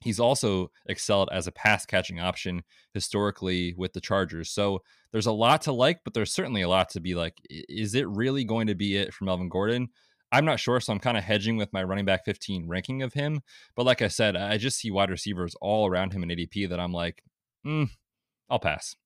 He's 0.00 0.20
also 0.20 0.70
excelled 0.86 1.30
as 1.32 1.46
a 1.46 1.52
pass 1.52 1.86
catching 1.86 2.20
option 2.20 2.62
historically 2.92 3.74
with 3.78 3.94
the 3.94 4.02
Chargers. 4.02 4.50
So 4.50 4.82
there's 5.12 5.26
a 5.26 5.32
lot 5.32 5.62
to 5.62 5.72
like, 5.72 6.00
but 6.04 6.12
there's 6.12 6.32
certainly 6.32 6.62
a 6.62 6.68
lot 6.68 6.90
to 6.90 7.00
be 7.00 7.14
like. 7.14 7.40
Is 7.48 7.94
it 7.94 8.06
really 8.08 8.44
going 8.44 8.66
to 8.66 8.74
be 8.74 8.96
it 8.96 9.14
for 9.14 9.24
Melvin 9.24 9.48
Gordon? 9.48 9.88
I'm 10.34 10.44
not 10.44 10.58
sure, 10.58 10.80
so 10.80 10.92
I'm 10.92 10.98
kind 10.98 11.16
of 11.16 11.22
hedging 11.22 11.56
with 11.56 11.72
my 11.72 11.84
running 11.84 12.04
back 12.04 12.24
15 12.24 12.66
ranking 12.66 13.02
of 13.02 13.12
him. 13.12 13.42
But 13.76 13.86
like 13.86 14.02
I 14.02 14.08
said, 14.08 14.36
I 14.36 14.58
just 14.58 14.78
see 14.78 14.90
wide 14.90 15.10
receivers 15.10 15.54
all 15.60 15.86
around 15.88 16.12
him 16.12 16.24
in 16.24 16.28
ADP 16.28 16.68
that 16.70 16.80
I'm 16.80 16.92
like, 16.92 17.22
mm, 17.64 17.88
I'll 18.50 18.58
pass. 18.58 18.96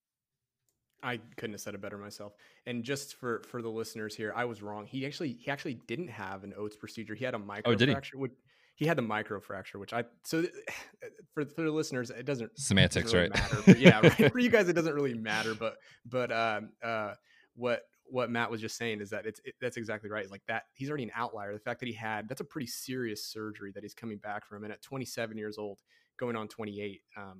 I 1.03 1.21
couldn't 1.37 1.53
have 1.53 1.61
said 1.61 1.75
it 1.75 1.83
better 1.83 1.99
myself. 1.99 2.33
And 2.67 2.83
just 2.83 3.17
for 3.17 3.43
for 3.47 3.61
the 3.61 3.69
listeners 3.69 4.17
here, 4.17 4.33
I 4.35 4.47
was 4.47 4.63
wrong. 4.63 4.87
He 4.87 5.07
actually 5.07 5.37
he 5.39 5.51
actually 5.51 5.75
didn't 5.87 6.09
have 6.09 6.45
an 6.45 6.55
OATS 6.59 6.77
procedure. 6.77 7.15
He 7.15 7.25
had 7.25 7.35
a 7.35 7.39
micro 7.39 7.75
oh, 7.75 7.77
fracture. 7.77 8.17
He? 8.17 8.21
Which, 8.21 8.33
he 8.75 8.87
had 8.87 8.97
the 8.97 9.03
micro 9.03 9.41
fracture, 9.41 9.79
which 9.79 9.93
I 9.93 10.05
so 10.25 10.45
for 11.35 11.45
for 11.45 11.63
the 11.63 11.71
listeners, 11.71 12.11
it 12.11 12.25
doesn't 12.25 12.59
semantics, 12.59 13.13
doesn't 13.13 13.19
really 13.19 13.31
right? 13.31 13.53
Matter, 13.53 13.63
but 13.67 13.79
yeah, 13.79 14.01
right? 14.01 14.33
for 14.33 14.39
you 14.39 14.51
guys, 14.51 14.69
it 14.69 14.73
doesn't 14.73 14.95
really 14.95 15.15
matter. 15.15 15.55
But 15.55 15.77
but 16.07 16.33
um, 16.33 16.71
uh, 16.83 17.15
what 17.55 17.83
what 18.11 18.31
Matt 18.31 18.51
was 18.51 18.61
just 18.61 18.77
saying 18.77 19.01
is 19.01 19.11
that 19.11 19.27
it's 19.27 19.41
it, 19.45 19.55
that's 19.61 19.77
exactly 19.77 20.11
right. 20.11 20.23
It's 20.23 20.33
like 20.33 20.47
that 20.49 20.65
he's 20.75 20.89
already 20.89 21.05
an 21.05 21.13
outlier. 21.15 21.53
The 21.53 21.59
fact 21.59 21.81
that 21.81 21.87
he 21.87 21.93
had 21.95 22.29
that's 22.29 22.41
a 22.41 22.45
pretty 22.45 22.67
serious 22.67 23.25
surgery 23.25 23.73
that 23.73 23.83
he's 23.83 23.95
coming 23.95 24.19
back 24.19 24.47
from, 24.47 24.65
and 24.65 24.73
at 24.73 24.83
27 24.83 25.37
years 25.37 25.59
old, 25.59 25.79
going 26.17 26.37
on 26.37 26.49
28, 26.49 27.01
um, 27.17 27.39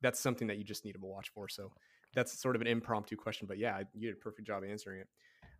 that's 0.00 0.20
something 0.20 0.46
that 0.48 0.58
you 0.58 0.64
just 0.64 0.84
need 0.84 0.92
to 0.92 0.98
watch 1.00 1.30
for. 1.30 1.48
So 1.48 1.72
that's 2.14 2.38
sort 2.40 2.56
of 2.56 2.62
an 2.62 2.68
impromptu 2.68 3.16
question, 3.16 3.46
but 3.46 3.58
yeah, 3.58 3.82
you 3.92 4.08
did 4.08 4.16
a 4.16 4.20
perfect 4.20 4.46
job 4.46 4.62
answering 4.64 5.00
it. 5.00 5.08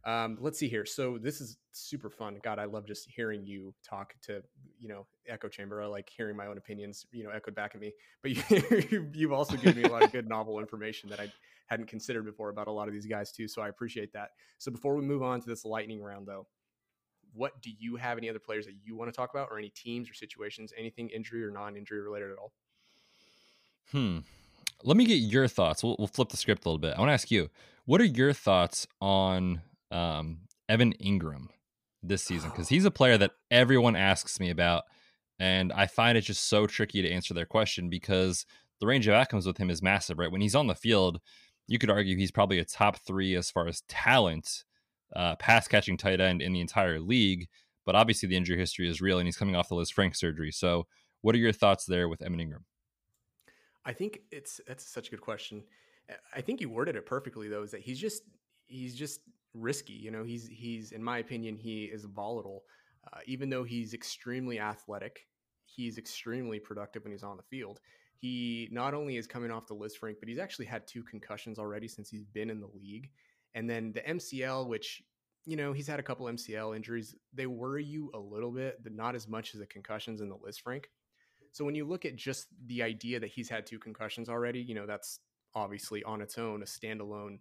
Um, 0.05 0.37
let's 0.41 0.59
see 0.59 0.69
here. 0.69 0.85
So 0.85 1.19
this 1.19 1.41
is 1.41 1.57
super 1.73 2.11
fun. 2.11 2.39
God, 2.43 2.59
I 2.59 2.67
love 2.67 2.87
just 2.87 3.09
hearing 3.09 3.45
you 3.45 3.73
talk 3.83 4.15
to 4.23 4.43
you 4.79 4.89
know 4.89 5.07
echo 5.27 5.49
chamber. 5.49 5.83
I 5.83 5.87
like 5.87 6.11
hearing 6.15 6.37
my 6.37 6.47
own 6.47 6.59
opinions, 6.59 7.07
you 7.11 7.25
know, 7.25 7.31
echoed 7.31 7.55
back 7.55 7.75
at 7.75 7.81
me. 7.81 7.93
But 8.23 8.33
you, 8.91 9.11
you've 9.15 9.33
also 9.33 9.57
given 9.57 9.83
me 9.83 9.89
a 9.89 9.93
lot 9.93 10.03
of 10.03 10.13
good 10.13 10.29
novel 10.29 10.61
information 10.61 11.09
that 11.11 11.21
I 11.21 11.33
hadn't 11.67 11.87
considered 11.87 12.25
before 12.25 12.51
about 12.51 12.69
a 12.69 12.73
lot 12.73 12.89
of 12.89 12.95
these 12.95 13.07
guys 13.07 13.33
too. 13.33 13.49
So 13.49 13.63
I 13.63 13.69
appreciate 13.69 14.13
that. 14.13 14.31
So 14.59 14.71
before 14.71 14.95
we 14.95 15.03
move 15.03 15.23
on 15.23 15.41
to 15.41 15.47
this 15.47 15.65
lightning 15.65 16.03
round, 16.03 16.27
though, 16.27 16.47
what 17.33 17.61
do 17.63 17.71
you 17.79 17.97
have 17.97 18.17
any 18.19 18.31
other 18.31 18.39
players 18.39 18.67
that 18.67 18.75
you 18.83 18.97
want 18.97 19.13
to 19.13 19.17
talk 19.17 19.31
about, 19.35 19.49
or 19.51 19.59
any 19.59 19.71
teams 19.71 20.09
or 20.09 20.15
situations, 20.15 20.73
anything 20.77 21.09
injury 21.11 21.45
or 21.45 21.51
non-injury 21.51 22.01
related 22.01 22.31
at 22.31 22.39
all? 22.39 22.53
Hmm. 23.91 24.19
Let 24.83 24.97
me 24.97 25.05
get 25.05 25.15
your 25.15 25.49
thoughts. 25.49 25.83
We'll, 25.83 25.97
we'll 25.99 26.09
flip 26.09 26.29
the 26.29 26.37
script 26.37 26.65
a 26.65 26.69
little 26.69 26.79
bit. 26.79 26.95
I 26.97 27.01
want 27.01 27.09
to 27.09 27.15
ask 27.15 27.31
you, 27.31 27.51
what 27.87 28.01
are 28.01 28.05
your 28.05 28.33
thoughts 28.33 28.87
on 29.01 29.63
um, 29.91 30.41
Evan 30.69 30.95
Engram 31.05 31.49
this 32.03 32.23
season? 32.23 32.51
Because 32.55 32.69
he's 32.69 32.85
a 32.85 32.91
player 32.91 33.19
that 33.19 33.33
everyone 33.51 33.97
asks 33.97 34.39
me 34.39 34.51
about, 34.51 34.85
and 35.39 35.73
I 35.73 35.87
find 35.87 36.17
it 36.17 36.23
just 36.23 36.49
so 36.49 36.67
tricky 36.67 37.03
to 37.03 37.11
answer 37.11 37.35
their 37.35 37.47
question 37.47 37.89
because 37.91 38.47
the 38.81 38.87
range 38.87 39.09
of 39.09 39.15
outcomes 39.15 39.47
with 39.47 39.59
him 39.59 39.71
is 39.71 39.83
massive, 39.83 40.19
right? 40.19 40.31
When 40.31 40.41
he's 40.41 40.55
on 40.55 40.67
the 40.67 40.75
field, 40.75 41.21
you 41.67 41.79
could 41.79 41.91
argue 41.91 42.17
he's 42.17 42.31
probably 42.31 42.59
a 42.59 42.65
top 42.65 42.99
three 42.99 43.35
as 43.35 43.51
far 43.51 43.67
as 43.67 43.83
talent, 43.89 44.65
uh, 45.15 45.37
pass 45.37 45.67
catching 45.69 45.97
tight 45.97 46.21
end 46.21 46.43
in 46.43 46.53
the 46.53 46.61
entire 46.61 47.01
league. 47.01 47.49
But 47.87 47.95
obviously, 47.95 48.29
the 48.29 48.37
injury 48.37 48.59
history 48.59 48.89
is 48.89 49.01
real, 49.01 49.19
and 49.19 49.27
he's 49.27 49.37
coming 49.37 49.57
off 49.57 49.69
the 49.69 49.75
Lisfranc 49.75 50.17
surgery. 50.17 50.51
So, 50.51 50.87
what 51.21 51.35
are 51.35 51.39
your 51.39 51.53
thoughts 51.53 51.85
there 51.85 52.09
with 52.09 52.23
Evan 52.23 52.39
Engram? 52.39 52.65
I 53.85 53.93
think 53.93 54.21
it's 54.31 54.61
that's 54.67 54.87
such 54.87 55.09
a 55.09 55.11
good 55.11 55.21
question. 55.21 55.63
I 56.35 56.41
think 56.41 56.61
you 56.61 56.69
worded 56.69 56.97
it 56.97 57.07
perfectly 57.07 57.49
though. 57.49 57.63
Is 57.63 57.71
that 57.73 57.83
he's 57.83 57.99
just 57.99 58.23
he's 58.67 58.95
just 58.95 59.21
risky. 59.53 59.93
You 59.93 60.11
know, 60.11 60.25
he's 60.25 60.47
he's 60.47 60.93
in 60.93 61.03
my 61.03 61.19
opinion 61.19 61.57
he 61.57 61.85
is 61.85 62.05
volatile. 62.05 62.65
Uh, 63.13 63.19
even 63.27 63.51
though 63.51 63.65
he's 63.65 63.93
extremely 63.93 64.59
athletic, 64.59 65.27
he's 65.67 65.99
extremely 65.99 66.59
productive 66.59 67.05
when 67.05 67.13
he's 67.13 67.23
on 67.23 67.37
the 67.37 67.43
field. 67.43 67.81
He 68.25 68.71
not 68.73 68.95
only 68.95 69.19
is 69.19 69.27
coming 69.27 69.51
off 69.51 69.67
the 69.67 69.75
Lisfranc, 69.75 70.15
but 70.19 70.31
he's 70.31 70.39
actually 70.39 70.65
had 70.65 70.87
two 70.87 71.03
concussions 71.03 71.59
already 71.59 71.87
since 71.87 72.09
he's 72.09 72.25
been 72.25 72.49
in 72.49 72.59
the 72.59 72.71
league. 72.75 73.11
And 73.55 73.69
then 73.69 73.93
the 73.93 74.01
MCL, 74.01 74.67
which 74.67 75.03
you 75.45 75.59
know 75.59 75.75
he's 75.75 75.87
had 75.87 76.01
a 76.01 76.03
couple 76.03 76.25
MCL 76.25 76.75
injuries, 76.75 77.15
they 77.35 77.45
worry 77.45 77.85
you 77.85 78.11
a 78.15 78.19
little 78.19 78.51
bit, 78.51 78.83
but 78.83 78.95
not 78.95 79.15
as 79.15 79.29
much 79.29 79.53
as 79.53 79.61
the 79.61 79.67
concussions 79.67 80.23
in 80.23 80.31
the 80.31 80.37
Lisfranc. 80.37 80.87
So 81.53 81.67
when 81.67 81.75
you 81.75 81.85
look 81.85 82.07
at 82.07 82.17
just 82.17 82.47
the 82.65 82.83
idea 82.83 83.21
that 83.21 83.29
he's 83.29 83.51
had 83.51 83.67
two 83.67 83.79
concussions 83.79 84.31
already, 84.31 84.63
you 84.63 84.75
know, 84.75 84.87
that's 84.87 85.21
obviously 85.55 86.03
on 86.05 86.23
its 86.23 86.39
own 86.39 86.63
a 86.63 86.65
standalone 86.65 87.41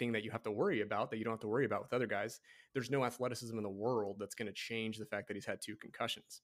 thing 0.00 0.10
that 0.10 0.24
you 0.24 0.32
have 0.32 0.42
to 0.42 0.50
worry 0.50 0.80
about 0.80 1.12
that 1.12 1.18
you 1.18 1.24
don't 1.24 1.34
have 1.34 1.40
to 1.42 1.46
worry 1.46 1.66
about 1.66 1.82
with 1.82 1.92
other 1.92 2.08
guys. 2.08 2.40
There's 2.74 2.90
no 2.90 3.04
athleticism 3.04 3.56
in 3.56 3.62
the 3.62 3.70
world 3.70 4.16
that's 4.18 4.34
going 4.34 4.48
to 4.48 4.52
change 4.52 4.98
the 4.98 5.06
fact 5.06 5.28
that 5.28 5.36
he's 5.36 5.46
had 5.46 5.60
two 5.62 5.76
concussions. 5.76 6.40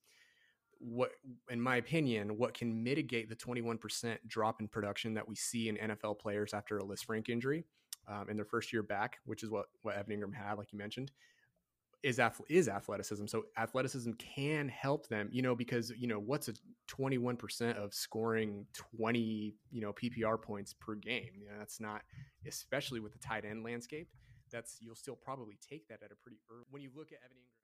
What, 0.78 1.10
in 1.50 1.60
my 1.60 1.76
opinion, 1.76 2.36
what 2.36 2.54
can 2.54 2.82
mitigate 2.82 3.28
the 3.28 3.36
21% 3.36 4.18
drop 4.26 4.60
in 4.60 4.68
production 4.68 5.14
that 5.14 5.26
we 5.26 5.34
see 5.34 5.68
in 5.68 5.76
NFL 5.76 6.18
players 6.18 6.52
after 6.52 6.78
a 6.78 6.82
Lisfranc 6.82 7.28
injury 7.28 7.64
um, 8.08 8.28
in 8.28 8.36
their 8.36 8.44
first 8.44 8.72
year 8.72 8.82
back, 8.82 9.18
which 9.24 9.42
is 9.42 9.50
what 9.50 9.66
what 9.82 9.96
Evan 9.96 10.20
Engram 10.20 10.34
had, 10.34 10.54
like 10.58 10.72
you 10.72 10.78
mentioned, 10.78 11.10
is 12.02 12.20
is 12.48 12.68
athleticism. 12.68 13.26
So 13.26 13.46
athleticism 13.56 14.12
can 14.12 14.68
help 14.68 15.08
them, 15.08 15.28
you 15.32 15.42
know, 15.42 15.54
because 15.54 15.92
you 15.98 16.06
know 16.06 16.18
what's 16.18 16.48
a 16.48 16.54
21% 16.88 17.76
of 17.76 17.92
scoring 17.92 18.66
20, 18.74 19.54
you 19.70 19.80
know, 19.80 19.92
PPR 19.92 20.40
points 20.40 20.74
per 20.74 20.94
game. 20.94 21.30
You 21.38 21.46
know, 21.46 21.54
that's 21.58 21.80
not 21.80 22.02
especially 22.46 23.00
with 23.00 23.12
the 23.12 23.18
tight 23.18 23.44
end 23.44 23.64
landscape. 23.64 24.08
That's 24.52 24.76
you'll 24.80 24.94
still 24.94 25.16
probably 25.16 25.58
take 25.68 25.88
that 25.88 26.02
at 26.04 26.12
a 26.12 26.16
pretty 26.16 26.38
early. 26.50 26.64
When 26.70 26.82
you 26.82 26.90
look 26.94 27.12
at 27.12 27.18
Evan 27.24 27.36
you 27.38 27.55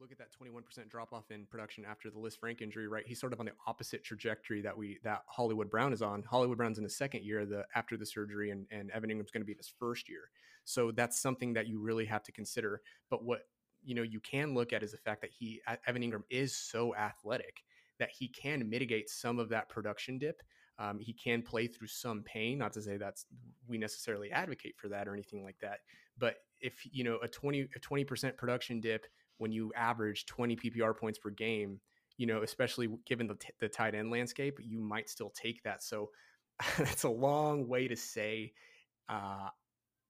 look 0.00 0.12
at 0.12 0.18
that 0.18 0.28
21% 0.40 0.88
drop 0.88 1.12
off 1.12 1.30
in 1.30 1.46
production 1.46 1.84
after 1.84 2.10
the 2.10 2.18
Lisfranc 2.18 2.62
injury, 2.62 2.86
right? 2.88 3.04
He's 3.06 3.20
sort 3.20 3.32
of 3.32 3.40
on 3.40 3.46
the 3.46 3.52
opposite 3.66 4.04
trajectory 4.04 4.60
that 4.62 4.76
we 4.76 4.98
that 5.02 5.22
Hollywood 5.26 5.70
Brown 5.70 5.92
is 5.92 6.02
on. 6.02 6.22
Hollywood 6.22 6.56
Brown's 6.56 6.78
in 6.78 6.84
his 6.84 6.96
second 6.96 7.24
year 7.24 7.44
the 7.44 7.64
after 7.74 7.96
the 7.96 8.06
surgery 8.06 8.50
and 8.50 8.66
and 8.70 8.90
Evan 8.90 9.10
Engram's 9.10 9.30
going 9.30 9.42
to 9.42 9.46
be 9.46 9.52
in 9.52 9.58
his 9.58 9.72
first 9.78 10.08
year. 10.08 10.30
So 10.64 10.90
that's 10.90 11.20
something 11.20 11.52
that 11.54 11.66
you 11.66 11.80
really 11.80 12.04
have 12.04 12.22
to 12.24 12.32
consider. 12.32 12.80
But 13.10 13.24
what 13.24 13.42
you 13.84 13.94
know 13.94 14.02
you 14.02 14.20
can 14.20 14.54
look 14.54 14.72
at 14.72 14.82
is 14.82 14.92
the 14.92 14.98
fact 14.98 15.20
that 15.22 15.30
he 15.36 15.60
Evan 15.86 16.02
Engram 16.02 16.24
is 16.30 16.54
so 16.54 16.94
athletic 16.94 17.62
that 17.98 18.10
he 18.16 18.28
can 18.28 18.68
mitigate 18.68 19.10
some 19.10 19.38
of 19.38 19.48
that 19.48 19.68
production 19.68 20.18
dip. 20.18 20.42
Um, 20.78 21.00
he 21.00 21.12
can 21.12 21.42
play 21.42 21.66
through 21.66 21.88
some 21.88 22.22
pain. 22.22 22.58
Not 22.58 22.72
to 22.74 22.82
say 22.82 22.96
that's 22.96 23.26
we 23.66 23.78
necessarily 23.78 24.30
advocate 24.30 24.76
for 24.76 24.88
that 24.88 25.08
or 25.08 25.14
anything 25.14 25.42
like 25.42 25.58
that. 25.60 25.80
But 26.18 26.36
if 26.60 26.86
you 26.92 27.02
know 27.02 27.18
a 27.22 27.28
twenty 27.28 27.68
a 27.74 27.78
twenty 27.80 28.04
percent 28.04 28.36
production 28.36 28.80
dip 28.80 29.06
when 29.38 29.52
you 29.52 29.72
average 29.74 30.26
twenty 30.26 30.56
PPR 30.56 30.96
points 30.96 31.18
per 31.18 31.30
game, 31.30 31.80
you 32.16 32.26
know, 32.26 32.42
especially 32.42 32.88
given 33.06 33.26
the, 33.26 33.34
t- 33.36 33.48
the 33.60 33.68
tight 33.68 33.94
end 33.94 34.10
landscape, 34.10 34.58
you 34.60 34.80
might 34.80 35.08
still 35.08 35.30
take 35.30 35.62
that. 35.62 35.82
So 35.82 36.10
that's 36.78 37.04
a 37.04 37.08
long 37.08 37.68
way 37.68 37.88
to 37.88 37.96
say. 37.96 38.52
Uh, 39.08 39.48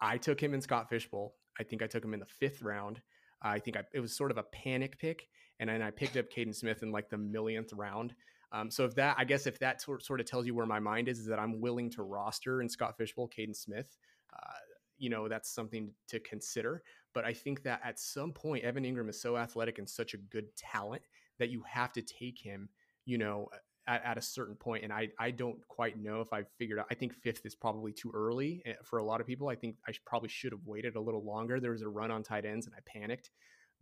I 0.01 0.17
took 0.17 0.41
him 0.41 0.55
in 0.55 0.61
Scott 0.61 0.89
Fish 0.89 1.09
Bowl. 1.09 1.37
I 1.59 1.65
think 1.65 1.83
I 1.83 1.87
took 1.87 2.05
him 2.05 2.15
in 2.15 2.21
the 2.21 2.27
fifth 2.27 2.63
round. 2.63 3.01
I 3.43 3.59
think 3.59 3.77
I, 3.77 3.83
it 3.93 4.01
was 4.01 4.17
sort 4.17 4.31
of 4.31 4.39
a 4.39 4.43
panic 4.43 4.99
pick, 4.99 5.29
and 5.61 5.69
then 5.71 5.83
I 5.83 5.91
picked 5.91 6.17
up 6.17 6.27
Kaden 6.31 6.55
Smith 6.55 6.83
in 6.83 6.91
like 6.91 7.09
the 7.11 7.19
millionth 7.19 7.73
round. 7.73 8.15
Um, 8.51 8.71
so 8.71 8.85
if 8.85 8.95
that, 8.95 9.17
I 9.19 9.25
guess, 9.25 9.47
if 9.47 9.59
that 9.59 9.83
sort 9.83 10.21
of 10.21 10.27
tells 10.27 10.47
you 10.47 10.55
where 10.55 10.67
my 10.67 10.81
mind 10.81 11.09
is, 11.09 11.19
is 11.19 11.27
that 11.27 11.39
I'm 11.39 11.61
willing 11.61 11.91
to 11.91 12.03
roster 12.03 12.63
in 12.63 12.69
Scott 12.69 12.97
Fishbowl, 12.97 13.29
Kaden 13.29 13.55
Smith. 13.55 13.97
Uh, 14.33 14.53
you 14.97 15.11
know, 15.11 15.29
that's 15.29 15.51
something 15.51 15.93
to 16.09 16.19
consider. 16.21 16.83
But 17.19 17.25
I 17.25 17.33
think 17.33 17.65
that 17.65 17.81
at 17.83 17.99
some 17.99 18.31
point, 18.31 18.63
Evan 18.63 18.85
Engram 18.85 19.11
is 19.11 19.21
so 19.21 19.37
athletic 19.37 19.81
and 19.81 19.91
such 19.91 20.15
a 20.15 20.19
good 20.19 20.55
talent 20.57 21.03
that 21.41 21.51
you 21.51 21.65
have 21.69 21.93
to 21.95 22.01
take 22.01 22.39
him. 22.39 22.69
You 23.07 23.19
know, 23.19 23.49
at, 23.89 24.05
at, 24.05 24.19
a 24.19 24.23
certain 24.23 24.55
point, 24.55 24.85
and 24.85 24.93
I 24.93 25.09
I 25.19 25.33
don't 25.33 25.59
quite 25.67 25.99
know 26.01 26.21
if 26.21 26.33
I've 26.33 26.47
figured 26.61 26.79
out. 26.79 26.87
I 26.93 26.95
think 26.95 27.13
fifth 27.13 27.45
is 27.45 27.57
probably 27.57 27.91
too 27.91 28.13
early 28.15 28.63
eh, 28.67 28.75
for 28.85 29.01
a 29.01 29.03
lot 29.03 29.21
of 29.21 29.27
people. 29.27 29.49
I 29.49 29.57
think 29.57 29.79
I 29.89 29.93
probably 30.07 30.29
should 30.29 30.53
have 30.53 30.61
waited 30.65 30.95
a 30.95 31.01
little 31.01 31.25
longer. 31.25 31.59
There 31.59 31.73
was 31.73 31.83
a 31.83 31.89
run 31.89 32.13
on 32.13 32.23
tight 32.23 32.45
ends, 32.45 32.67
and 32.67 32.75
I 32.77 32.83
panicked. 32.87 33.31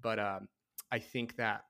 But 0.01 0.18
um, 0.18 0.49
I 0.91 0.99
think 0.99 1.37
that 1.37 1.64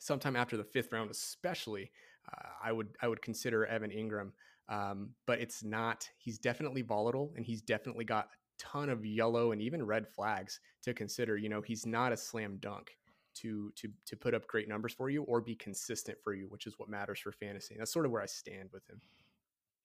sometime 0.00 0.36
after 0.36 0.58
the 0.58 0.64
fifth 0.64 0.92
round, 0.92 1.10
especially, 1.10 1.92
uh, 2.30 2.48
I 2.62 2.72
would 2.72 2.88
I 3.00 3.08
would 3.08 3.22
consider 3.22 3.64
Evan 3.64 3.90
Engram. 3.90 4.32
Um, 4.68 5.14
but 5.26 5.40
it's 5.40 5.64
not. 5.64 6.06
He's 6.18 6.38
definitely 6.38 6.82
volatile, 6.82 7.32
and 7.36 7.46
he's 7.46 7.62
definitely 7.62 8.04
got 8.04 8.26
a 8.26 8.28
ton 8.60 8.90
of 8.90 9.04
yellow 9.04 9.52
and 9.52 9.62
even 9.62 9.84
red 9.84 10.06
flags 10.06 10.60
to 10.82 10.94
consider. 10.94 11.36
You 11.36 11.48
know, 11.48 11.62
he's 11.62 11.86
not 11.86 12.12
a 12.12 12.16
slam 12.16 12.58
dunk 12.60 12.96
to 13.36 13.72
to 13.76 13.88
to 14.06 14.16
put 14.16 14.34
up 14.34 14.46
great 14.46 14.68
numbers 14.68 14.92
for 14.92 15.10
you 15.10 15.22
or 15.24 15.40
be 15.40 15.54
consistent 15.54 16.18
for 16.22 16.34
you, 16.34 16.46
which 16.48 16.66
is 16.66 16.74
what 16.78 16.88
matters 16.88 17.20
for 17.20 17.32
fantasy. 17.32 17.74
And 17.74 17.80
That's 17.80 17.92
sort 17.92 18.06
of 18.06 18.12
where 18.12 18.22
I 18.22 18.26
stand 18.26 18.70
with 18.72 18.88
him. 18.88 19.00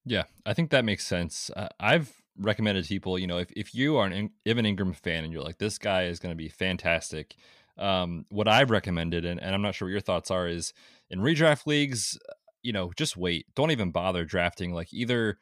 Yeah, 0.05 0.23
I 0.45 0.53
think 0.53 0.69
that 0.69 0.85
makes 0.85 1.05
sense. 1.05 1.49
Uh, 1.55 1.67
I've 1.79 2.21
recommended 2.37 2.85
people, 2.85 3.17
you 3.17 3.25
know, 3.25 3.39
if, 3.39 3.51
if 3.55 3.73
you 3.73 3.97
are 3.97 4.05
an 4.05 4.13
In- 4.13 4.31
Evan 4.45 4.65
Engram 4.65 4.95
fan 4.95 5.23
and 5.23 5.33
you're 5.33 5.41
like, 5.41 5.57
this 5.57 5.79
guy 5.79 6.03
is 6.03 6.19
going 6.19 6.31
to 6.31 6.37
be 6.37 6.47
fantastic, 6.47 7.35
um, 7.77 8.25
what 8.29 8.47
I've 8.47 8.69
recommended, 8.69 9.25
and, 9.25 9.41
and 9.41 9.55
I'm 9.55 9.63
not 9.63 9.73
sure 9.73 9.87
what 9.87 9.93
your 9.93 10.01
thoughts 10.01 10.29
are, 10.29 10.47
is 10.47 10.73
in 11.09 11.19
redraft 11.19 11.65
leagues, 11.65 12.19
you 12.61 12.71
know, 12.71 12.91
just 12.95 13.17
wait. 13.17 13.47
Don't 13.55 13.71
even 13.71 13.89
bother 13.91 14.25
drafting. 14.25 14.73
Like 14.73 14.93
either 14.93 15.39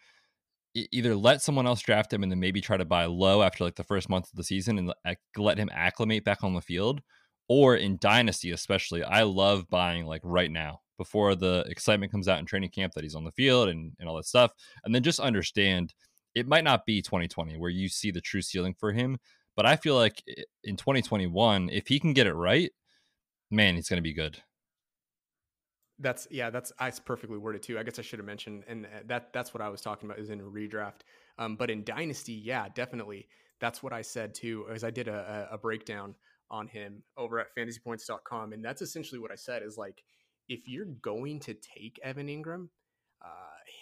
either 0.73 1.15
let 1.15 1.41
someone 1.41 1.67
else 1.67 1.81
draft 1.81 2.11
him 2.11 2.23
and 2.23 2.31
then 2.31 2.39
maybe 2.39 2.61
try 2.61 2.77
to 2.77 2.85
buy 2.85 3.05
low 3.05 3.41
after 3.41 3.63
like 3.63 3.75
the 3.75 3.83
first 3.83 4.09
month 4.09 4.25
of 4.25 4.35
the 4.35 4.43
season 4.43 4.77
and 4.77 4.93
let 5.37 5.57
him 5.57 5.69
acclimate 5.71 6.23
back 6.23 6.43
on 6.43 6.53
the 6.53 6.61
field, 6.61 7.01
or 7.47 7.75
in 7.75 7.97
dynasty 7.99 8.51
especially. 8.51 9.03
I 9.03 9.23
love 9.23 9.69
buying 9.69 10.05
like 10.05 10.21
right 10.23 10.51
now 10.51 10.81
before 10.97 11.35
the 11.35 11.65
excitement 11.67 12.11
comes 12.11 12.27
out 12.27 12.39
in 12.39 12.45
training 12.45 12.69
camp 12.69 12.93
that 12.93 13.03
he's 13.03 13.15
on 13.15 13.23
the 13.23 13.31
field 13.31 13.69
and, 13.69 13.93
and 13.99 14.07
all 14.07 14.15
that 14.15 14.25
stuff. 14.25 14.51
And 14.83 14.93
then 14.93 15.03
just 15.03 15.19
understand 15.19 15.93
it 16.35 16.47
might 16.47 16.63
not 16.63 16.85
be 16.85 17.01
2020 17.01 17.57
where 17.57 17.69
you 17.69 17.89
see 17.89 18.11
the 18.11 18.21
true 18.21 18.41
ceiling 18.41 18.75
for 18.77 18.91
him. 18.91 19.17
But 19.55 19.65
I 19.65 19.75
feel 19.75 19.95
like 19.95 20.23
eh, 20.27 20.43
in 20.63 20.77
2021, 20.77 21.69
if 21.69 21.87
he 21.87 21.99
can 21.99 22.13
get 22.13 22.27
it 22.27 22.33
right, 22.33 22.71
man, 23.51 23.75
he's 23.75 23.89
going 23.89 23.97
to 23.97 24.01
be 24.01 24.13
good. 24.13 24.41
That's 25.99 26.27
yeah, 26.31 26.49
that's 26.49 26.71
that's 26.79 26.99
perfectly 26.99 27.37
worded 27.37 27.63
too. 27.63 27.77
I 27.77 27.83
guess 27.83 27.99
I 27.99 28.01
should 28.01 28.19
have 28.19 28.25
mentioned, 28.25 28.63
and 28.67 28.85
uh, 28.85 28.89
that 29.05 29.31
that's 29.31 29.53
what 29.53 29.61
I 29.61 29.69
was 29.69 29.81
talking 29.81 30.09
about 30.09 30.19
is 30.19 30.29
in 30.29 30.39
redraft. 30.41 31.01
Um, 31.37 31.55
but 31.55 31.69
in 31.69 31.83
dynasty, 31.83 32.33
yeah, 32.33 32.67
definitely, 32.73 33.27
that's 33.59 33.83
what 33.83 33.93
I 33.93 34.01
said 34.01 34.33
too. 34.33 34.65
As 34.71 34.83
I 34.83 34.89
did 34.89 35.07
a, 35.07 35.47
a 35.51 35.57
breakdown 35.57 36.15
on 36.49 36.67
him 36.67 37.03
over 37.17 37.39
at 37.39 37.47
fantasypoints.com, 37.55 38.53
and 38.53 38.65
that's 38.65 38.81
essentially 38.81 39.19
what 39.19 39.31
I 39.31 39.35
said 39.35 39.63
is 39.63 39.77
like, 39.77 40.03
if 40.49 40.67
you're 40.67 40.85
going 40.85 41.39
to 41.41 41.53
take 41.53 41.99
Evan 42.03 42.27
Engram, 42.27 42.69
uh, 43.23 43.27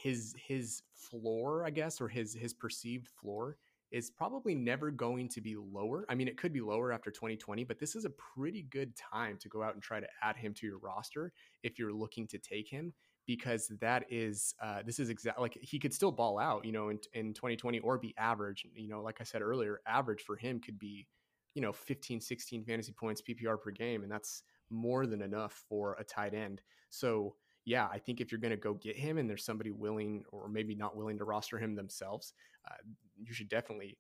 his 0.03 0.36
his 0.38 0.84
floor, 0.93 1.66
I 1.66 1.70
guess, 1.70 2.01
or 2.01 2.07
his 2.07 2.34
his 2.34 2.53
perceived 2.53 3.07
floor 3.07 3.57
is 3.92 4.10
probably 4.10 4.56
never 4.56 4.89
going 4.89 5.28
to 5.30 5.42
be 5.42 5.56
lower. 5.56 6.06
I 6.10 6.16
mean, 6.16 6.28
it 6.28 6.38
could 6.38 6.54
be 6.54 6.62
lower 6.62 6.92
after 6.92 7.12
2020, 7.12 7.64
but 7.66 7.80
this 7.80 7.96
is 7.96 8.06
a 8.06 8.10
pretty 8.10 8.64
good 8.64 8.96
time 8.96 9.38
to 9.39 9.50
go 9.50 9.62
out 9.62 9.74
and 9.74 9.84
try 9.84 10.00
to 10.00 10.08
add 10.24 10.38
him 10.38 10.54
to 10.56 10.68
your 10.68 10.78
roster 10.80 11.34
if 11.64 11.78
you're 11.78 11.94
looking 11.94 12.28
to 12.28 12.38
take 12.38 12.70
him 12.70 12.94
because 13.28 13.68
that 13.80 14.06
is 14.10 14.56
uh, 14.62 14.82
this 14.86 15.00
is 15.00 15.10
exactly 15.10 15.42
like 15.42 15.58
he 15.62 15.80
could 15.80 15.94
still 15.94 16.12
ball 16.12 16.39
out, 16.39 16.66
you 16.66 16.72
know, 16.72 16.89
in 16.89 17.00
in 17.14 17.34
2020 17.34 17.80
or 17.80 17.98
be 17.98 18.14
average. 18.18 18.66
You 18.76 18.88
know, 18.88 19.02
like 19.02 19.22
I 19.22 19.24
said 19.24 19.42
earlier, 19.42 19.82
average 19.86 20.22
for 20.22 20.36
him 20.36 20.60
could 20.60 20.80
be, 20.80 21.08
you 21.54 21.62
know, 21.62 21.72
15, 21.72 22.20
16 22.20 22.64
fantasy 22.66 22.92
points 22.94 23.22
PPR 23.22 23.62
per 23.62 23.72
game, 23.72 24.04
and 24.04 24.12
that's 24.12 24.44
more 24.70 25.06
than 25.06 25.22
enough 25.22 25.64
for 25.68 25.96
a 26.00 26.04
tight 26.04 26.34
end. 26.34 26.62
So 26.89 27.36
yeah, 27.66 27.88
I 27.91 27.99
think 27.99 28.22
if 28.22 28.32
you're 28.32 28.41
going 28.41 28.51
to 28.51 28.57
go 28.57 28.74
get 28.74 28.95
him 28.95 29.18
and 29.18 29.30
there's 29.30 29.45
somebody 29.45 29.72
willing 29.72 30.24
or 30.32 30.47
maybe 30.47 30.76
not 30.76 30.95
willing 30.95 31.18
to 31.20 31.24
roster 31.24 31.57
him 31.57 31.76
themselves, 31.76 32.34
uh, 32.70 32.76
you 33.22 33.34
should 33.34 33.49
definitely 33.49 33.97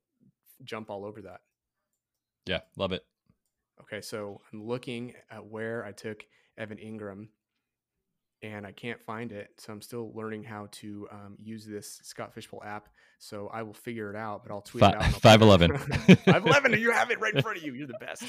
jump 0.63 0.89
all 0.89 1.05
over 1.05 1.21
that. 1.21 1.41
Yeah, 2.45 2.61
love 2.75 2.91
it. 2.91 3.05
Okay, 3.81 4.01
so 4.01 4.41
I'm 4.51 4.63
looking 4.63 5.13
at 5.29 5.45
where 5.45 5.85
I 5.85 5.91
took 5.91 6.25
Evan 6.57 6.77
Engram 6.77 7.27
and 8.43 8.65
I 8.65 8.71
can't 8.71 9.01
find 9.01 9.31
it. 9.31 9.49
So 9.57 9.71
I'm 9.71 9.81
still 9.81 10.11
learning 10.13 10.43
how 10.43 10.67
to 10.71 11.07
um, 11.11 11.37
use 11.37 11.65
this 11.65 11.99
Scott 12.03 12.33
Fish 12.33 12.47
Bowl 12.47 12.61
app. 12.65 12.89
So 13.19 13.49
I 13.53 13.61
will 13.61 13.73
figure 13.73 14.09
it 14.09 14.15
out, 14.15 14.43
but 14.43 14.51
I'll 14.51 14.61
tweet 14.61 14.79
Five, 14.81 14.93
it 14.95 15.01
out. 15.01 15.21
Five 15.21 15.41
eleven. 15.41 15.77
Five 16.25 16.45
eleven. 16.45 16.73
You 16.73 16.91
have 16.91 17.11
it 17.11 17.19
right 17.19 17.35
in 17.35 17.41
front 17.41 17.57
of 17.57 17.63
you. 17.63 17.73
You're 17.73 17.87
the 17.87 17.99
best. 17.99 18.23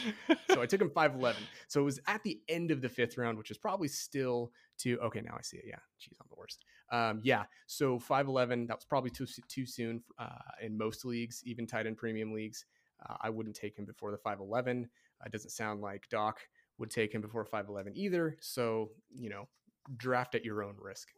So 0.51 0.61
I 0.61 0.67
took 0.67 0.81
him 0.81 0.91
five 0.91 1.15
eleven. 1.15 1.43
So 1.69 1.81
it 1.81 1.85
was 1.85 1.99
at 2.07 2.23
the 2.23 2.41
end 2.49 2.71
of 2.71 2.83
the 2.83 2.89
fifth 2.89 3.17
round, 3.17 3.39
which 3.39 3.51
is 3.51 3.57
probably 3.57 3.89
still 3.89 4.53
too. 4.77 4.99
Okay, 5.03 5.23
now 5.23 5.35
I 5.39 5.43
see 5.43 5.57
it. 5.57 5.65
Yeah, 5.67 5.77
jeez, 6.01 6.19
I'm 6.21 6.27
the 6.29 6.37
worst. 6.37 6.65
Um, 6.91 7.21
yeah. 7.25 7.45
So 7.67 7.99
five 7.99 8.29
eleven. 8.29 8.67
That 8.67 8.77
was 8.77 8.85
probably 8.85 9.11
too 9.11 9.27
too 9.49 9.65
soon 9.65 10.03
uh, 10.19 10.29
in 10.61 10.77
most 10.77 11.05
leagues, 11.05 11.43
even 11.47 11.67
tight 11.67 11.87
end 11.87 11.97
premium 11.97 12.33
leagues. 12.33 12.67
Uh, 13.09 13.17
I 13.21 13.31
wouldn't 13.31 13.57
take 13.57 13.79
him 13.79 13.87
before 13.87 14.11
the 14.11 14.19
five 14.19 14.41
eleven. 14.41 14.91
Uh, 15.21 15.25
it 15.27 15.33
doesn't 15.33 15.51
sound 15.51 15.81
like 15.81 16.09
Doc 16.11 16.41
would 16.79 16.91
take 16.91 17.15
him 17.15 17.21
before 17.21 17.45
5'11 17.45 17.93
either. 17.95 18.37
So, 18.41 18.91
you 19.15 19.31
know, 19.31 19.49
draft 19.97 20.35
at 20.35 20.45
your 20.45 20.63
own 20.63 20.75
risk. 20.79 21.09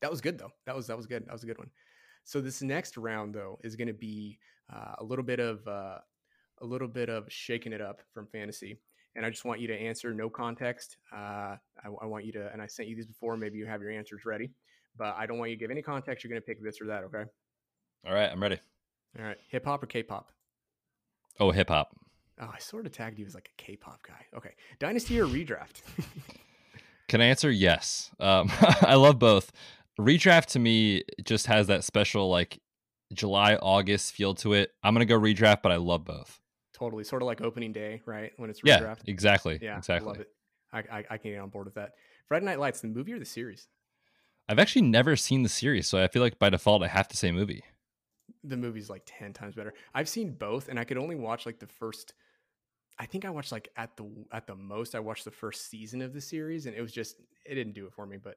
That 0.00 0.10
was 0.10 0.20
good 0.20 0.38
though. 0.38 0.52
That 0.66 0.76
was 0.76 0.86
that 0.86 0.96
was 0.96 1.06
good. 1.06 1.26
That 1.26 1.32
was 1.32 1.42
a 1.42 1.46
good 1.46 1.58
one. 1.58 1.70
So 2.24 2.40
this 2.40 2.62
next 2.62 2.96
round 2.96 3.34
though 3.34 3.58
is 3.62 3.76
going 3.76 3.88
to 3.88 3.94
be 3.94 4.38
uh, 4.72 4.94
a 4.98 5.04
little 5.04 5.24
bit 5.24 5.40
of 5.40 5.66
uh, 5.66 5.98
a 6.60 6.66
little 6.66 6.88
bit 6.88 7.08
of 7.08 7.24
shaking 7.28 7.72
it 7.72 7.80
up 7.80 8.00
from 8.12 8.26
fantasy, 8.26 8.78
and 9.16 9.24
I 9.24 9.30
just 9.30 9.44
want 9.44 9.60
you 9.60 9.68
to 9.68 9.74
answer 9.74 10.14
no 10.14 10.30
context. 10.30 10.96
Uh, 11.12 11.56
I, 11.84 11.88
I, 12.02 12.06
want 12.06 12.24
you 12.24 12.32
to, 12.32 12.50
and 12.52 12.62
I 12.62 12.66
sent 12.66 12.88
you 12.88 12.96
these 12.96 13.06
before. 13.06 13.36
Maybe 13.36 13.58
you 13.58 13.66
have 13.66 13.82
your 13.82 13.90
answers 13.90 14.24
ready, 14.24 14.50
but 14.96 15.14
I 15.18 15.26
don't 15.26 15.38
want 15.38 15.50
you 15.50 15.56
to 15.56 15.60
give 15.60 15.70
any 15.70 15.82
context. 15.82 16.24
You're 16.24 16.30
going 16.30 16.42
to 16.42 16.46
pick 16.46 16.62
this 16.62 16.80
or 16.80 16.86
that. 16.86 17.04
Okay. 17.04 17.24
All 18.06 18.14
right, 18.14 18.30
I'm 18.30 18.42
ready. 18.42 18.58
All 19.18 19.24
right, 19.24 19.36
hip 19.48 19.64
hop 19.64 19.82
or 19.82 19.86
K-pop? 19.86 20.30
Oh, 21.38 21.50
hip 21.50 21.68
hop. 21.68 21.96
Oh, 22.40 22.50
I 22.54 22.58
sort 22.58 22.86
of 22.86 22.92
tagged 22.92 23.18
you 23.18 23.26
as 23.26 23.34
like 23.34 23.50
a 23.52 23.62
K-pop 23.62 24.00
guy. 24.06 24.24
Okay, 24.36 24.54
dynasty 24.78 25.20
or 25.20 25.26
redraft? 25.26 25.82
Can 27.10 27.20
I 27.20 27.24
answer 27.24 27.50
yes? 27.50 28.08
Um, 28.20 28.52
I 28.82 28.94
love 28.94 29.18
both. 29.18 29.50
Redraft 29.98 30.46
to 30.50 30.60
me 30.60 31.02
just 31.24 31.48
has 31.48 31.66
that 31.66 31.82
special 31.82 32.30
like 32.30 32.60
July 33.12 33.56
August 33.56 34.12
feel 34.12 34.32
to 34.36 34.52
it. 34.52 34.70
I'm 34.84 34.94
gonna 34.94 35.06
go 35.06 35.18
redraft, 35.18 35.62
but 35.62 35.72
I 35.72 35.76
love 35.76 36.04
both. 36.04 36.40
Totally, 36.72 37.02
sort 37.02 37.22
of 37.22 37.26
like 37.26 37.40
opening 37.40 37.72
day, 37.72 38.00
right? 38.06 38.30
When 38.36 38.48
it's 38.48 38.60
redraft. 38.60 38.98
Yeah, 39.04 39.08
exactly. 39.08 39.58
Yeah, 39.60 39.76
exactly. 39.76 40.06
I 40.06 40.12
love 40.12 40.20
it. 40.20 40.28
I, 40.72 40.78
I, 40.78 41.04
I 41.10 41.18
can 41.18 41.32
get 41.32 41.40
on 41.40 41.48
board 41.48 41.64
with 41.64 41.74
that. 41.74 41.94
Friday 42.28 42.46
Night 42.46 42.60
Lights, 42.60 42.80
the 42.80 42.86
movie 42.86 43.12
or 43.12 43.18
the 43.18 43.24
series? 43.24 43.66
I've 44.48 44.60
actually 44.60 44.82
never 44.82 45.16
seen 45.16 45.42
the 45.42 45.48
series, 45.48 45.88
so 45.88 46.00
I 46.00 46.06
feel 46.06 46.22
like 46.22 46.38
by 46.38 46.48
default 46.48 46.84
I 46.84 46.88
have 46.88 47.08
to 47.08 47.16
say 47.16 47.32
movie. 47.32 47.64
The 48.44 48.56
movie's 48.56 48.88
like 48.88 49.02
ten 49.04 49.32
times 49.32 49.56
better. 49.56 49.74
I've 49.92 50.08
seen 50.08 50.30
both, 50.34 50.68
and 50.68 50.78
I 50.78 50.84
could 50.84 50.96
only 50.96 51.16
watch 51.16 51.44
like 51.44 51.58
the 51.58 51.66
first 51.66 52.14
I 53.00 53.06
think 53.06 53.24
I 53.24 53.30
watched 53.30 53.50
like 53.50 53.70
at 53.76 53.96
the 53.96 54.06
at 54.30 54.46
the 54.46 54.54
most 54.54 54.94
I 54.94 55.00
watched 55.00 55.24
the 55.24 55.30
first 55.30 55.70
season 55.70 56.02
of 56.02 56.12
the 56.12 56.20
series 56.20 56.66
and 56.66 56.76
it 56.76 56.82
was 56.82 56.92
just 56.92 57.16
it 57.46 57.54
didn't 57.54 57.72
do 57.72 57.86
it 57.86 57.94
for 57.94 58.06
me 58.06 58.18
but 58.22 58.36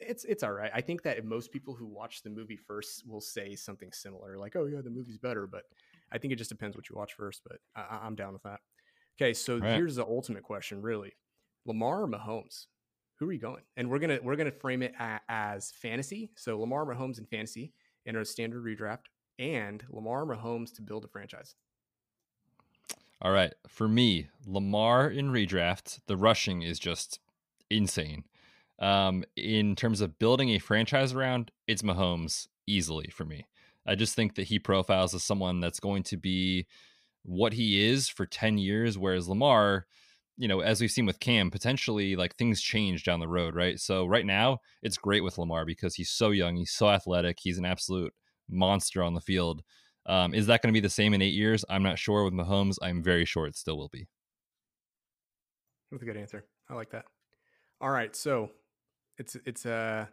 it's 0.00 0.24
it's 0.24 0.42
all 0.42 0.52
right. 0.52 0.70
I 0.74 0.82
think 0.82 1.02
that 1.02 1.24
most 1.24 1.50
people 1.50 1.74
who 1.74 1.86
watch 1.86 2.22
the 2.22 2.28
movie 2.28 2.58
first 2.58 3.08
will 3.08 3.22
say 3.22 3.56
something 3.56 3.90
similar 3.90 4.36
like 4.36 4.54
oh 4.54 4.66
yeah 4.66 4.82
the 4.82 4.90
movie's 4.90 5.16
better 5.16 5.46
but 5.46 5.62
I 6.12 6.18
think 6.18 6.32
it 6.32 6.36
just 6.36 6.50
depends 6.50 6.76
what 6.76 6.90
you 6.90 6.96
watch 6.96 7.14
first 7.14 7.40
but 7.48 7.56
I, 7.74 8.06
am 8.06 8.14
down 8.14 8.34
with 8.34 8.42
that. 8.42 8.60
Okay, 9.18 9.32
so 9.32 9.58
right. 9.58 9.74
here's 9.74 9.96
the 9.96 10.04
ultimate 10.04 10.42
question 10.42 10.82
really. 10.82 11.12
Lamar 11.64 12.02
or 12.02 12.08
Mahomes? 12.08 12.66
Who 13.18 13.28
are 13.28 13.32
you 13.32 13.40
going? 13.40 13.62
And 13.78 13.88
we're 13.88 13.98
going 13.98 14.18
to 14.18 14.22
we're 14.22 14.36
going 14.36 14.50
to 14.50 14.58
frame 14.58 14.82
it 14.82 14.92
a, 15.00 15.20
as 15.30 15.72
fantasy. 15.80 16.30
So 16.36 16.58
Lamar 16.60 16.84
Mahomes 16.84 17.18
in 17.18 17.24
fantasy 17.24 17.72
in 18.04 18.16
a 18.16 18.24
standard 18.26 18.62
redraft 18.62 19.06
and 19.38 19.82
Lamar 19.88 20.26
Mahomes 20.26 20.74
to 20.74 20.82
build 20.82 21.06
a 21.06 21.08
franchise. 21.08 21.54
All 23.22 23.30
right. 23.30 23.54
For 23.68 23.86
me, 23.88 24.28
Lamar 24.44 25.08
in 25.08 25.30
redraft, 25.30 26.00
the 26.08 26.16
rushing 26.16 26.62
is 26.62 26.80
just 26.80 27.20
insane. 27.70 28.24
Um, 28.80 29.24
in 29.36 29.76
terms 29.76 30.00
of 30.00 30.18
building 30.18 30.50
a 30.50 30.58
franchise 30.58 31.12
around, 31.12 31.52
it's 31.68 31.82
Mahomes 31.82 32.48
easily 32.66 33.10
for 33.12 33.24
me. 33.24 33.46
I 33.86 33.94
just 33.94 34.16
think 34.16 34.34
that 34.34 34.48
he 34.48 34.58
profiles 34.58 35.14
as 35.14 35.22
someone 35.22 35.60
that's 35.60 35.78
going 35.78 36.02
to 36.04 36.16
be 36.16 36.66
what 37.22 37.52
he 37.52 37.86
is 37.88 38.08
for 38.08 38.26
10 38.26 38.58
years, 38.58 38.98
whereas 38.98 39.28
Lamar, 39.28 39.86
you 40.36 40.48
know, 40.48 40.58
as 40.58 40.80
we've 40.80 40.90
seen 40.90 41.06
with 41.06 41.20
Cam, 41.20 41.48
potentially 41.48 42.16
like 42.16 42.34
things 42.34 42.60
change 42.60 43.04
down 43.04 43.20
the 43.20 43.28
road, 43.28 43.54
right? 43.54 43.78
So 43.78 44.04
right 44.04 44.26
now, 44.26 44.58
it's 44.82 44.96
great 44.98 45.22
with 45.22 45.38
Lamar 45.38 45.64
because 45.64 45.94
he's 45.94 46.10
so 46.10 46.30
young, 46.30 46.56
he's 46.56 46.72
so 46.72 46.88
athletic, 46.88 47.38
he's 47.40 47.58
an 47.58 47.64
absolute 47.64 48.12
monster 48.48 49.00
on 49.00 49.14
the 49.14 49.20
field. 49.20 49.62
Um, 50.06 50.34
is 50.34 50.46
that 50.46 50.62
going 50.62 50.72
to 50.72 50.76
be 50.76 50.80
the 50.80 50.90
same 50.90 51.14
in 51.14 51.22
eight 51.22 51.34
years? 51.34 51.64
I'm 51.68 51.82
not 51.82 51.98
sure. 51.98 52.24
With 52.24 52.34
Mahomes, 52.34 52.76
I'm 52.82 53.02
very 53.02 53.24
sure 53.24 53.46
it 53.46 53.56
still 53.56 53.76
will 53.76 53.88
be. 53.88 54.08
That's 55.90 56.02
a 56.02 56.06
good 56.06 56.16
answer. 56.16 56.44
I 56.68 56.74
like 56.74 56.90
that. 56.90 57.04
All 57.80 57.90
right, 57.90 58.14
so 58.14 58.50
it's 59.18 59.36
it's 59.44 59.66
a 59.66 59.72
uh, 59.72 60.06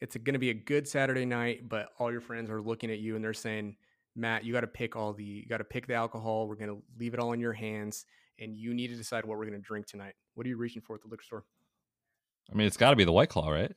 it's 0.00 0.16
going 0.16 0.34
to 0.34 0.38
be 0.38 0.50
a 0.50 0.54
good 0.54 0.86
Saturday 0.86 1.24
night, 1.24 1.68
but 1.68 1.90
all 1.98 2.10
your 2.10 2.20
friends 2.20 2.50
are 2.50 2.60
looking 2.60 2.90
at 2.90 2.98
you 2.98 3.14
and 3.14 3.24
they're 3.24 3.32
saying, 3.32 3.76
Matt, 4.16 4.44
you 4.44 4.52
got 4.52 4.62
to 4.62 4.66
pick 4.66 4.96
all 4.96 5.12
the 5.12 5.24
you 5.24 5.46
got 5.46 5.58
to 5.58 5.64
pick 5.64 5.86
the 5.86 5.94
alcohol. 5.94 6.48
We're 6.48 6.56
going 6.56 6.70
to 6.70 6.82
leave 6.98 7.14
it 7.14 7.20
all 7.20 7.32
in 7.32 7.40
your 7.40 7.52
hands, 7.52 8.04
and 8.38 8.56
you 8.56 8.74
need 8.74 8.88
to 8.88 8.96
decide 8.96 9.24
what 9.24 9.38
we're 9.38 9.46
going 9.46 9.60
to 9.60 9.66
drink 9.66 9.86
tonight. 9.86 10.14
What 10.34 10.46
are 10.46 10.48
you 10.48 10.56
reaching 10.56 10.82
for 10.82 10.96
at 10.96 11.02
the 11.02 11.08
liquor 11.08 11.24
store? 11.24 11.44
I 12.50 12.56
mean, 12.56 12.66
it's 12.66 12.76
got 12.76 12.90
to 12.90 12.96
be 12.96 13.04
the 13.04 13.12
White 13.12 13.28
Claw, 13.28 13.48
right? 13.48 13.72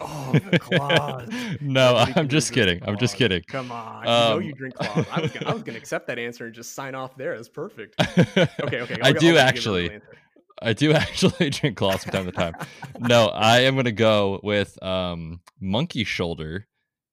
Oh, 0.00 0.40
claws. 0.58 1.28
no, 1.60 1.96
I'm 2.16 2.28
just 2.28 2.52
kidding. 2.52 2.80
I'm 2.86 2.98
just 2.98 3.16
kidding. 3.16 3.42
Come 3.46 3.70
on. 3.72 4.06
Um, 4.06 4.22
you 4.24 4.28
know 4.28 4.38
you 4.38 4.52
drink 4.54 4.74
claws. 4.78 5.06
I 5.10 5.20
was 5.20 5.30
gonna, 5.30 5.46
I 5.46 5.52
was 5.52 5.62
gonna 5.62 5.78
accept 5.78 6.06
that 6.08 6.18
answer 6.18 6.46
and 6.46 6.54
just 6.54 6.74
sign 6.74 6.94
off 6.94 7.16
there. 7.16 7.36
That's 7.36 7.48
perfect. 7.48 7.94
Okay, 8.00 8.80
okay. 8.80 8.98
I'll, 9.02 9.08
I 9.08 9.12
do 9.12 9.36
actually. 9.36 10.00
I 10.62 10.72
do 10.72 10.92
actually 10.92 11.50
drink 11.50 11.76
claws 11.76 12.04
from 12.04 12.12
time 12.12 12.26
to 12.26 12.32
time. 12.32 12.54
no, 12.98 13.26
I 13.26 13.60
am 13.60 13.76
gonna 13.76 13.92
go 13.92 14.40
with 14.42 14.80
um, 14.82 15.40
monkey 15.60 16.04
shoulder 16.04 16.66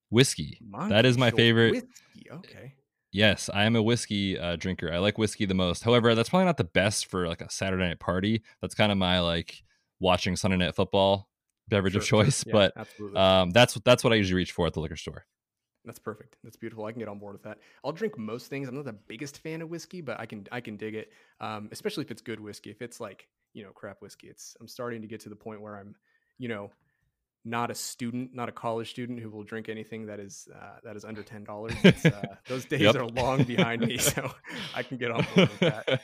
whiskey. 0.10 0.60
Monkey 0.62 0.90
that 0.94 1.06
is 1.06 1.18
my 1.18 1.32
favorite. 1.32 1.72
Whiskey. 1.72 2.32
Okay. 2.32 2.74
Yes, 3.12 3.50
I 3.54 3.66
am 3.66 3.76
a 3.76 3.84
whiskey 3.84 4.40
uh, 4.40 4.56
drinker. 4.56 4.92
I 4.94 5.00
like 5.00 5.18
whiskey 5.18 5.46
the 5.46 5.54
most. 5.54 5.84
However, 5.84 6.16
that's 6.16 6.30
probably 6.30 6.46
not 6.46 6.58
the 6.58 6.64
best 6.64 7.08
for 7.08 7.28
like 7.28 7.42
a 7.42 7.50
Saturday 7.50 7.88
night 7.88 8.00
party. 8.00 8.42
That's 8.62 8.76
kind 8.76 8.92
of 8.92 8.98
my 8.98 9.20
like 9.20 9.64
watching 10.00 10.36
Sunday 10.36 10.58
night 10.58 10.76
football 10.76 11.28
beverage 11.72 11.94
sure, 11.94 12.02
of 12.02 12.08
choice, 12.08 12.44
sure. 12.44 12.54
yeah, 12.62 12.70
but 12.86 13.18
um, 13.18 13.50
that's 13.50 13.74
that's 13.84 14.04
what 14.04 14.14
I 14.14 14.18
usually 14.18 14.38
reach 14.38 14.52
for 14.52 14.68
at 14.68 14.74
the 14.74 14.80
liquor 14.80 14.96
store. 14.96 15.26
That's 15.84 15.98
perfect. 15.98 16.38
That's 16.44 16.58
beautiful. 16.58 16.86
I 16.86 16.92
can 16.92 17.00
get 17.00 17.08
on 17.08 17.18
board 17.18 17.34
with 17.34 17.44
that. 17.44 17.58
I'll 17.84 17.92
drink 17.92 18.16
most 18.18 18.48
things. 18.48 18.68
I'm 18.68 18.76
not 18.76 18.86
the 18.86 18.94
biggest 18.94 19.40
fan 19.40 19.64
of 19.64 19.70
whiskey, 19.70 20.02
but 20.02 20.20
I 20.20 20.28
can 20.28 20.46
I 20.52 20.62
can 20.62 20.78
dig 20.78 20.94
it, 20.94 21.12
um, 21.40 21.70
especially 21.72 22.04
if 22.04 22.12
it's 22.12 22.22
good 22.22 22.40
whiskey. 22.40 22.70
If 22.70 22.84
it's 22.84 23.00
like 23.00 23.28
you 23.54 23.64
know 23.64 23.72
crap 23.72 24.02
whiskey, 24.02 24.28
it's 24.28 24.56
I'm 24.62 24.68
starting 24.68 25.02
to 25.02 25.08
get 25.08 25.22
to 25.22 25.30
the 25.30 25.36
point 25.36 25.62
where 25.62 25.76
I'm 25.76 25.96
you 26.38 26.50
know 26.50 26.70
not 27.44 27.72
a 27.72 27.76
student, 27.76 28.36
not 28.36 28.50
a 28.50 28.52
college 28.52 28.92
student 28.92 29.20
who 29.20 29.30
will 29.32 29.44
drink 29.44 29.70
anything 29.70 30.06
that 30.06 30.20
is 30.20 30.48
uh, 30.54 30.78
that 30.84 30.96
is 30.96 31.04
under 31.04 31.24
ten 31.24 31.44
dollars. 31.44 31.74
Uh, 31.84 32.12
those 32.48 32.66
days 32.66 32.82
yep. 32.82 32.96
are 32.96 33.08
long 33.08 33.44
behind 33.44 33.82
me, 33.82 33.98
so 33.98 34.32
I 34.76 34.84
can 34.84 34.98
get 34.98 35.10
on 35.12 35.26
board 35.34 35.50
with 35.50 35.60
that. 35.60 36.02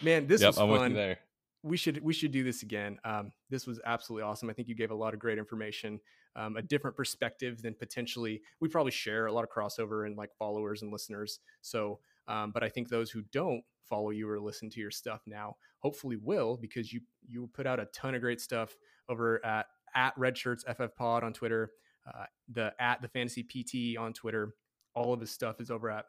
Man, 0.00 0.26
this 0.26 0.40
yep, 0.40 0.48
was 0.48 0.58
I'm 0.58 0.68
fun 0.70 1.16
we 1.62 1.76
should 1.76 2.02
we 2.02 2.12
should 2.12 2.32
do 2.32 2.42
this 2.42 2.62
again. 2.62 2.98
Um, 3.04 3.32
this 3.48 3.66
was 3.66 3.80
absolutely 3.84 4.24
awesome. 4.24 4.50
I 4.50 4.52
think 4.52 4.68
you 4.68 4.74
gave 4.74 4.90
a 4.90 4.94
lot 4.94 5.14
of 5.14 5.20
great 5.20 5.38
information, 5.38 6.00
um, 6.34 6.56
a 6.56 6.62
different 6.62 6.96
perspective 6.96 7.62
than 7.62 7.74
potentially 7.74 8.42
we 8.60 8.68
probably 8.68 8.92
share 8.92 9.26
a 9.26 9.32
lot 9.32 9.44
of 9.44 9.50
crossover 9.50 10.06
and 10.06 10.16
like 10.16 10.30
followers 10.38 10.82
and 10.82 10.92
listeners. 10.92 11.38
So, 11.60 12.00
um, 12.26 12.50
but 12.50 12.64
I 12.64 12.68
think 12.68 12.88
those 12.88 13.10
who 13.10 13.22
don't 13.32 13.62
follow 13.88 14.10
you 14.10 14.28
or 14.28 14.40
listen 14.40 14.70
to 14.70 14.80
your 14.80 14.90
stuff 14.90 15.20
now 15.26 15.56
hopefully 15.78 16.16
will 16.16 16.56
because 16.56 16.92
you 16.92 17.00
you 17.26 17.48
put 17.52 17.66
out 17.66 17.78
a 17.78 17.86
ton 17.86 18.14
of 18.14 18.20
great 18.20 18.40
stuff 18.40 18.76
over 19.08 19.44
at 19.44 19.66
at 19.94 20.14
Red 20.16 20.36
Shirts 20.36 20.64
FF 20.64 20.96
Pod 20.96 21.22
on 21.22 21.32
Twitter, 21.32 21.70
uh, 22.06 22.24
the 22.50 22.72
at 22.80 23.02
the 23.02 23.08
Fantasy 23.08 23.42
PT 23.44 23.98
on 23.98 24.12
Twitter. 24.12 24.54
All 24.94 25.12
of 25.12 25.20
his 25.20 25.30
stuff 25.30 25.60
is 25.60 25.70
over 25.70 25.90
at 25.90 26.06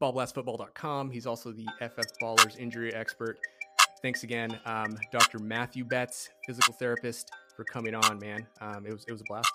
ballblastfootball.com. 0.00 1.10
He's 1.10 1.26
also 1.26 1.52
the 1.52 1.66
FF 1.80 2.06
Ballers 2.22 2.58
injury 2.58 2.94
expert 2.94 3.38
thanks 4.02 4.22
again, 4.22 4.58
um, 4.64 4.96
Dr. 5.12 5.38
Matthew 5.38 5.84
Betz, 5.84 6.28
physical 6.46 6.74
therapist, 6.74 7.30
for 7.56 7.64
coming 7.64 7.94
on, 7.94 8.18
man. 8.18 8.46
Um, 8.60 8.86
it 8.86 8.92
was 8.92 9.04
it 9.06 9.12
was 9.12 9.20
a 9.20 9.24
blast. 9.28 9.50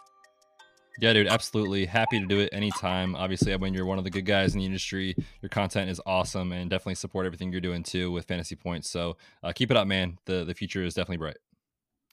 Yeah, 1.00 1.12
dude, 1.12 1.28
absolutely. 1.28 1.86
Happy 1.86 2.20
to 2.22 2.26
do 2.26 2.40
it 2.40 2.50
anytime. 2.54 3.16
Obviously, 3.16 3.54
when 3.58 3.74
you're 3.74 3.86
one 3.86 3.98
of 3.98 4.06
the 4.06 4.10
good 4.10 4.26
guys 4.26 4.54
in 4.54 4.60
the 4.60 4.66
industry. 4.66 5.14
Your 5.42 5.50
content 5.50 5.90
is 5.90 6.00
awesome 6.06 6.54
and 6.54 6.70
definitely 6.70 6.96
support 6.96 7.26
everything 7.26 7.52
you're 7.52 7.60
doing 7.60 7.84
too 7.84 8.12
with 8.12 8.26
Fantasy 8.26 8.56
Points. 8.56 8.90
So 8.90 9.18
uh, 9.44 9.52
keep 9.54 9.72
it 9.72 9.78
up, 9.78 9.88
man. 9.88 10.18
The, 10.26 10.46
the 10.46 10.54
future 10.54 10.84
is 10.84 10.94
definitely 10.94 11.18
bright. 11.18 11.38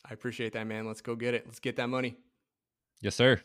I 0.05 0.15
appreciate 0.15 0.53
that, 0.55 0.67
man. 0.67 0.85
Let's 0.85 1.01
go 1.01 1.15
get 1.15 1.33
it. 1.33 1.45
Let's 1.47 1.61
get 1.61 1.77
that 1.77 1.89
money. 1.89 2.17
Yes, 3.01 3.15
sir. 3.15 3.41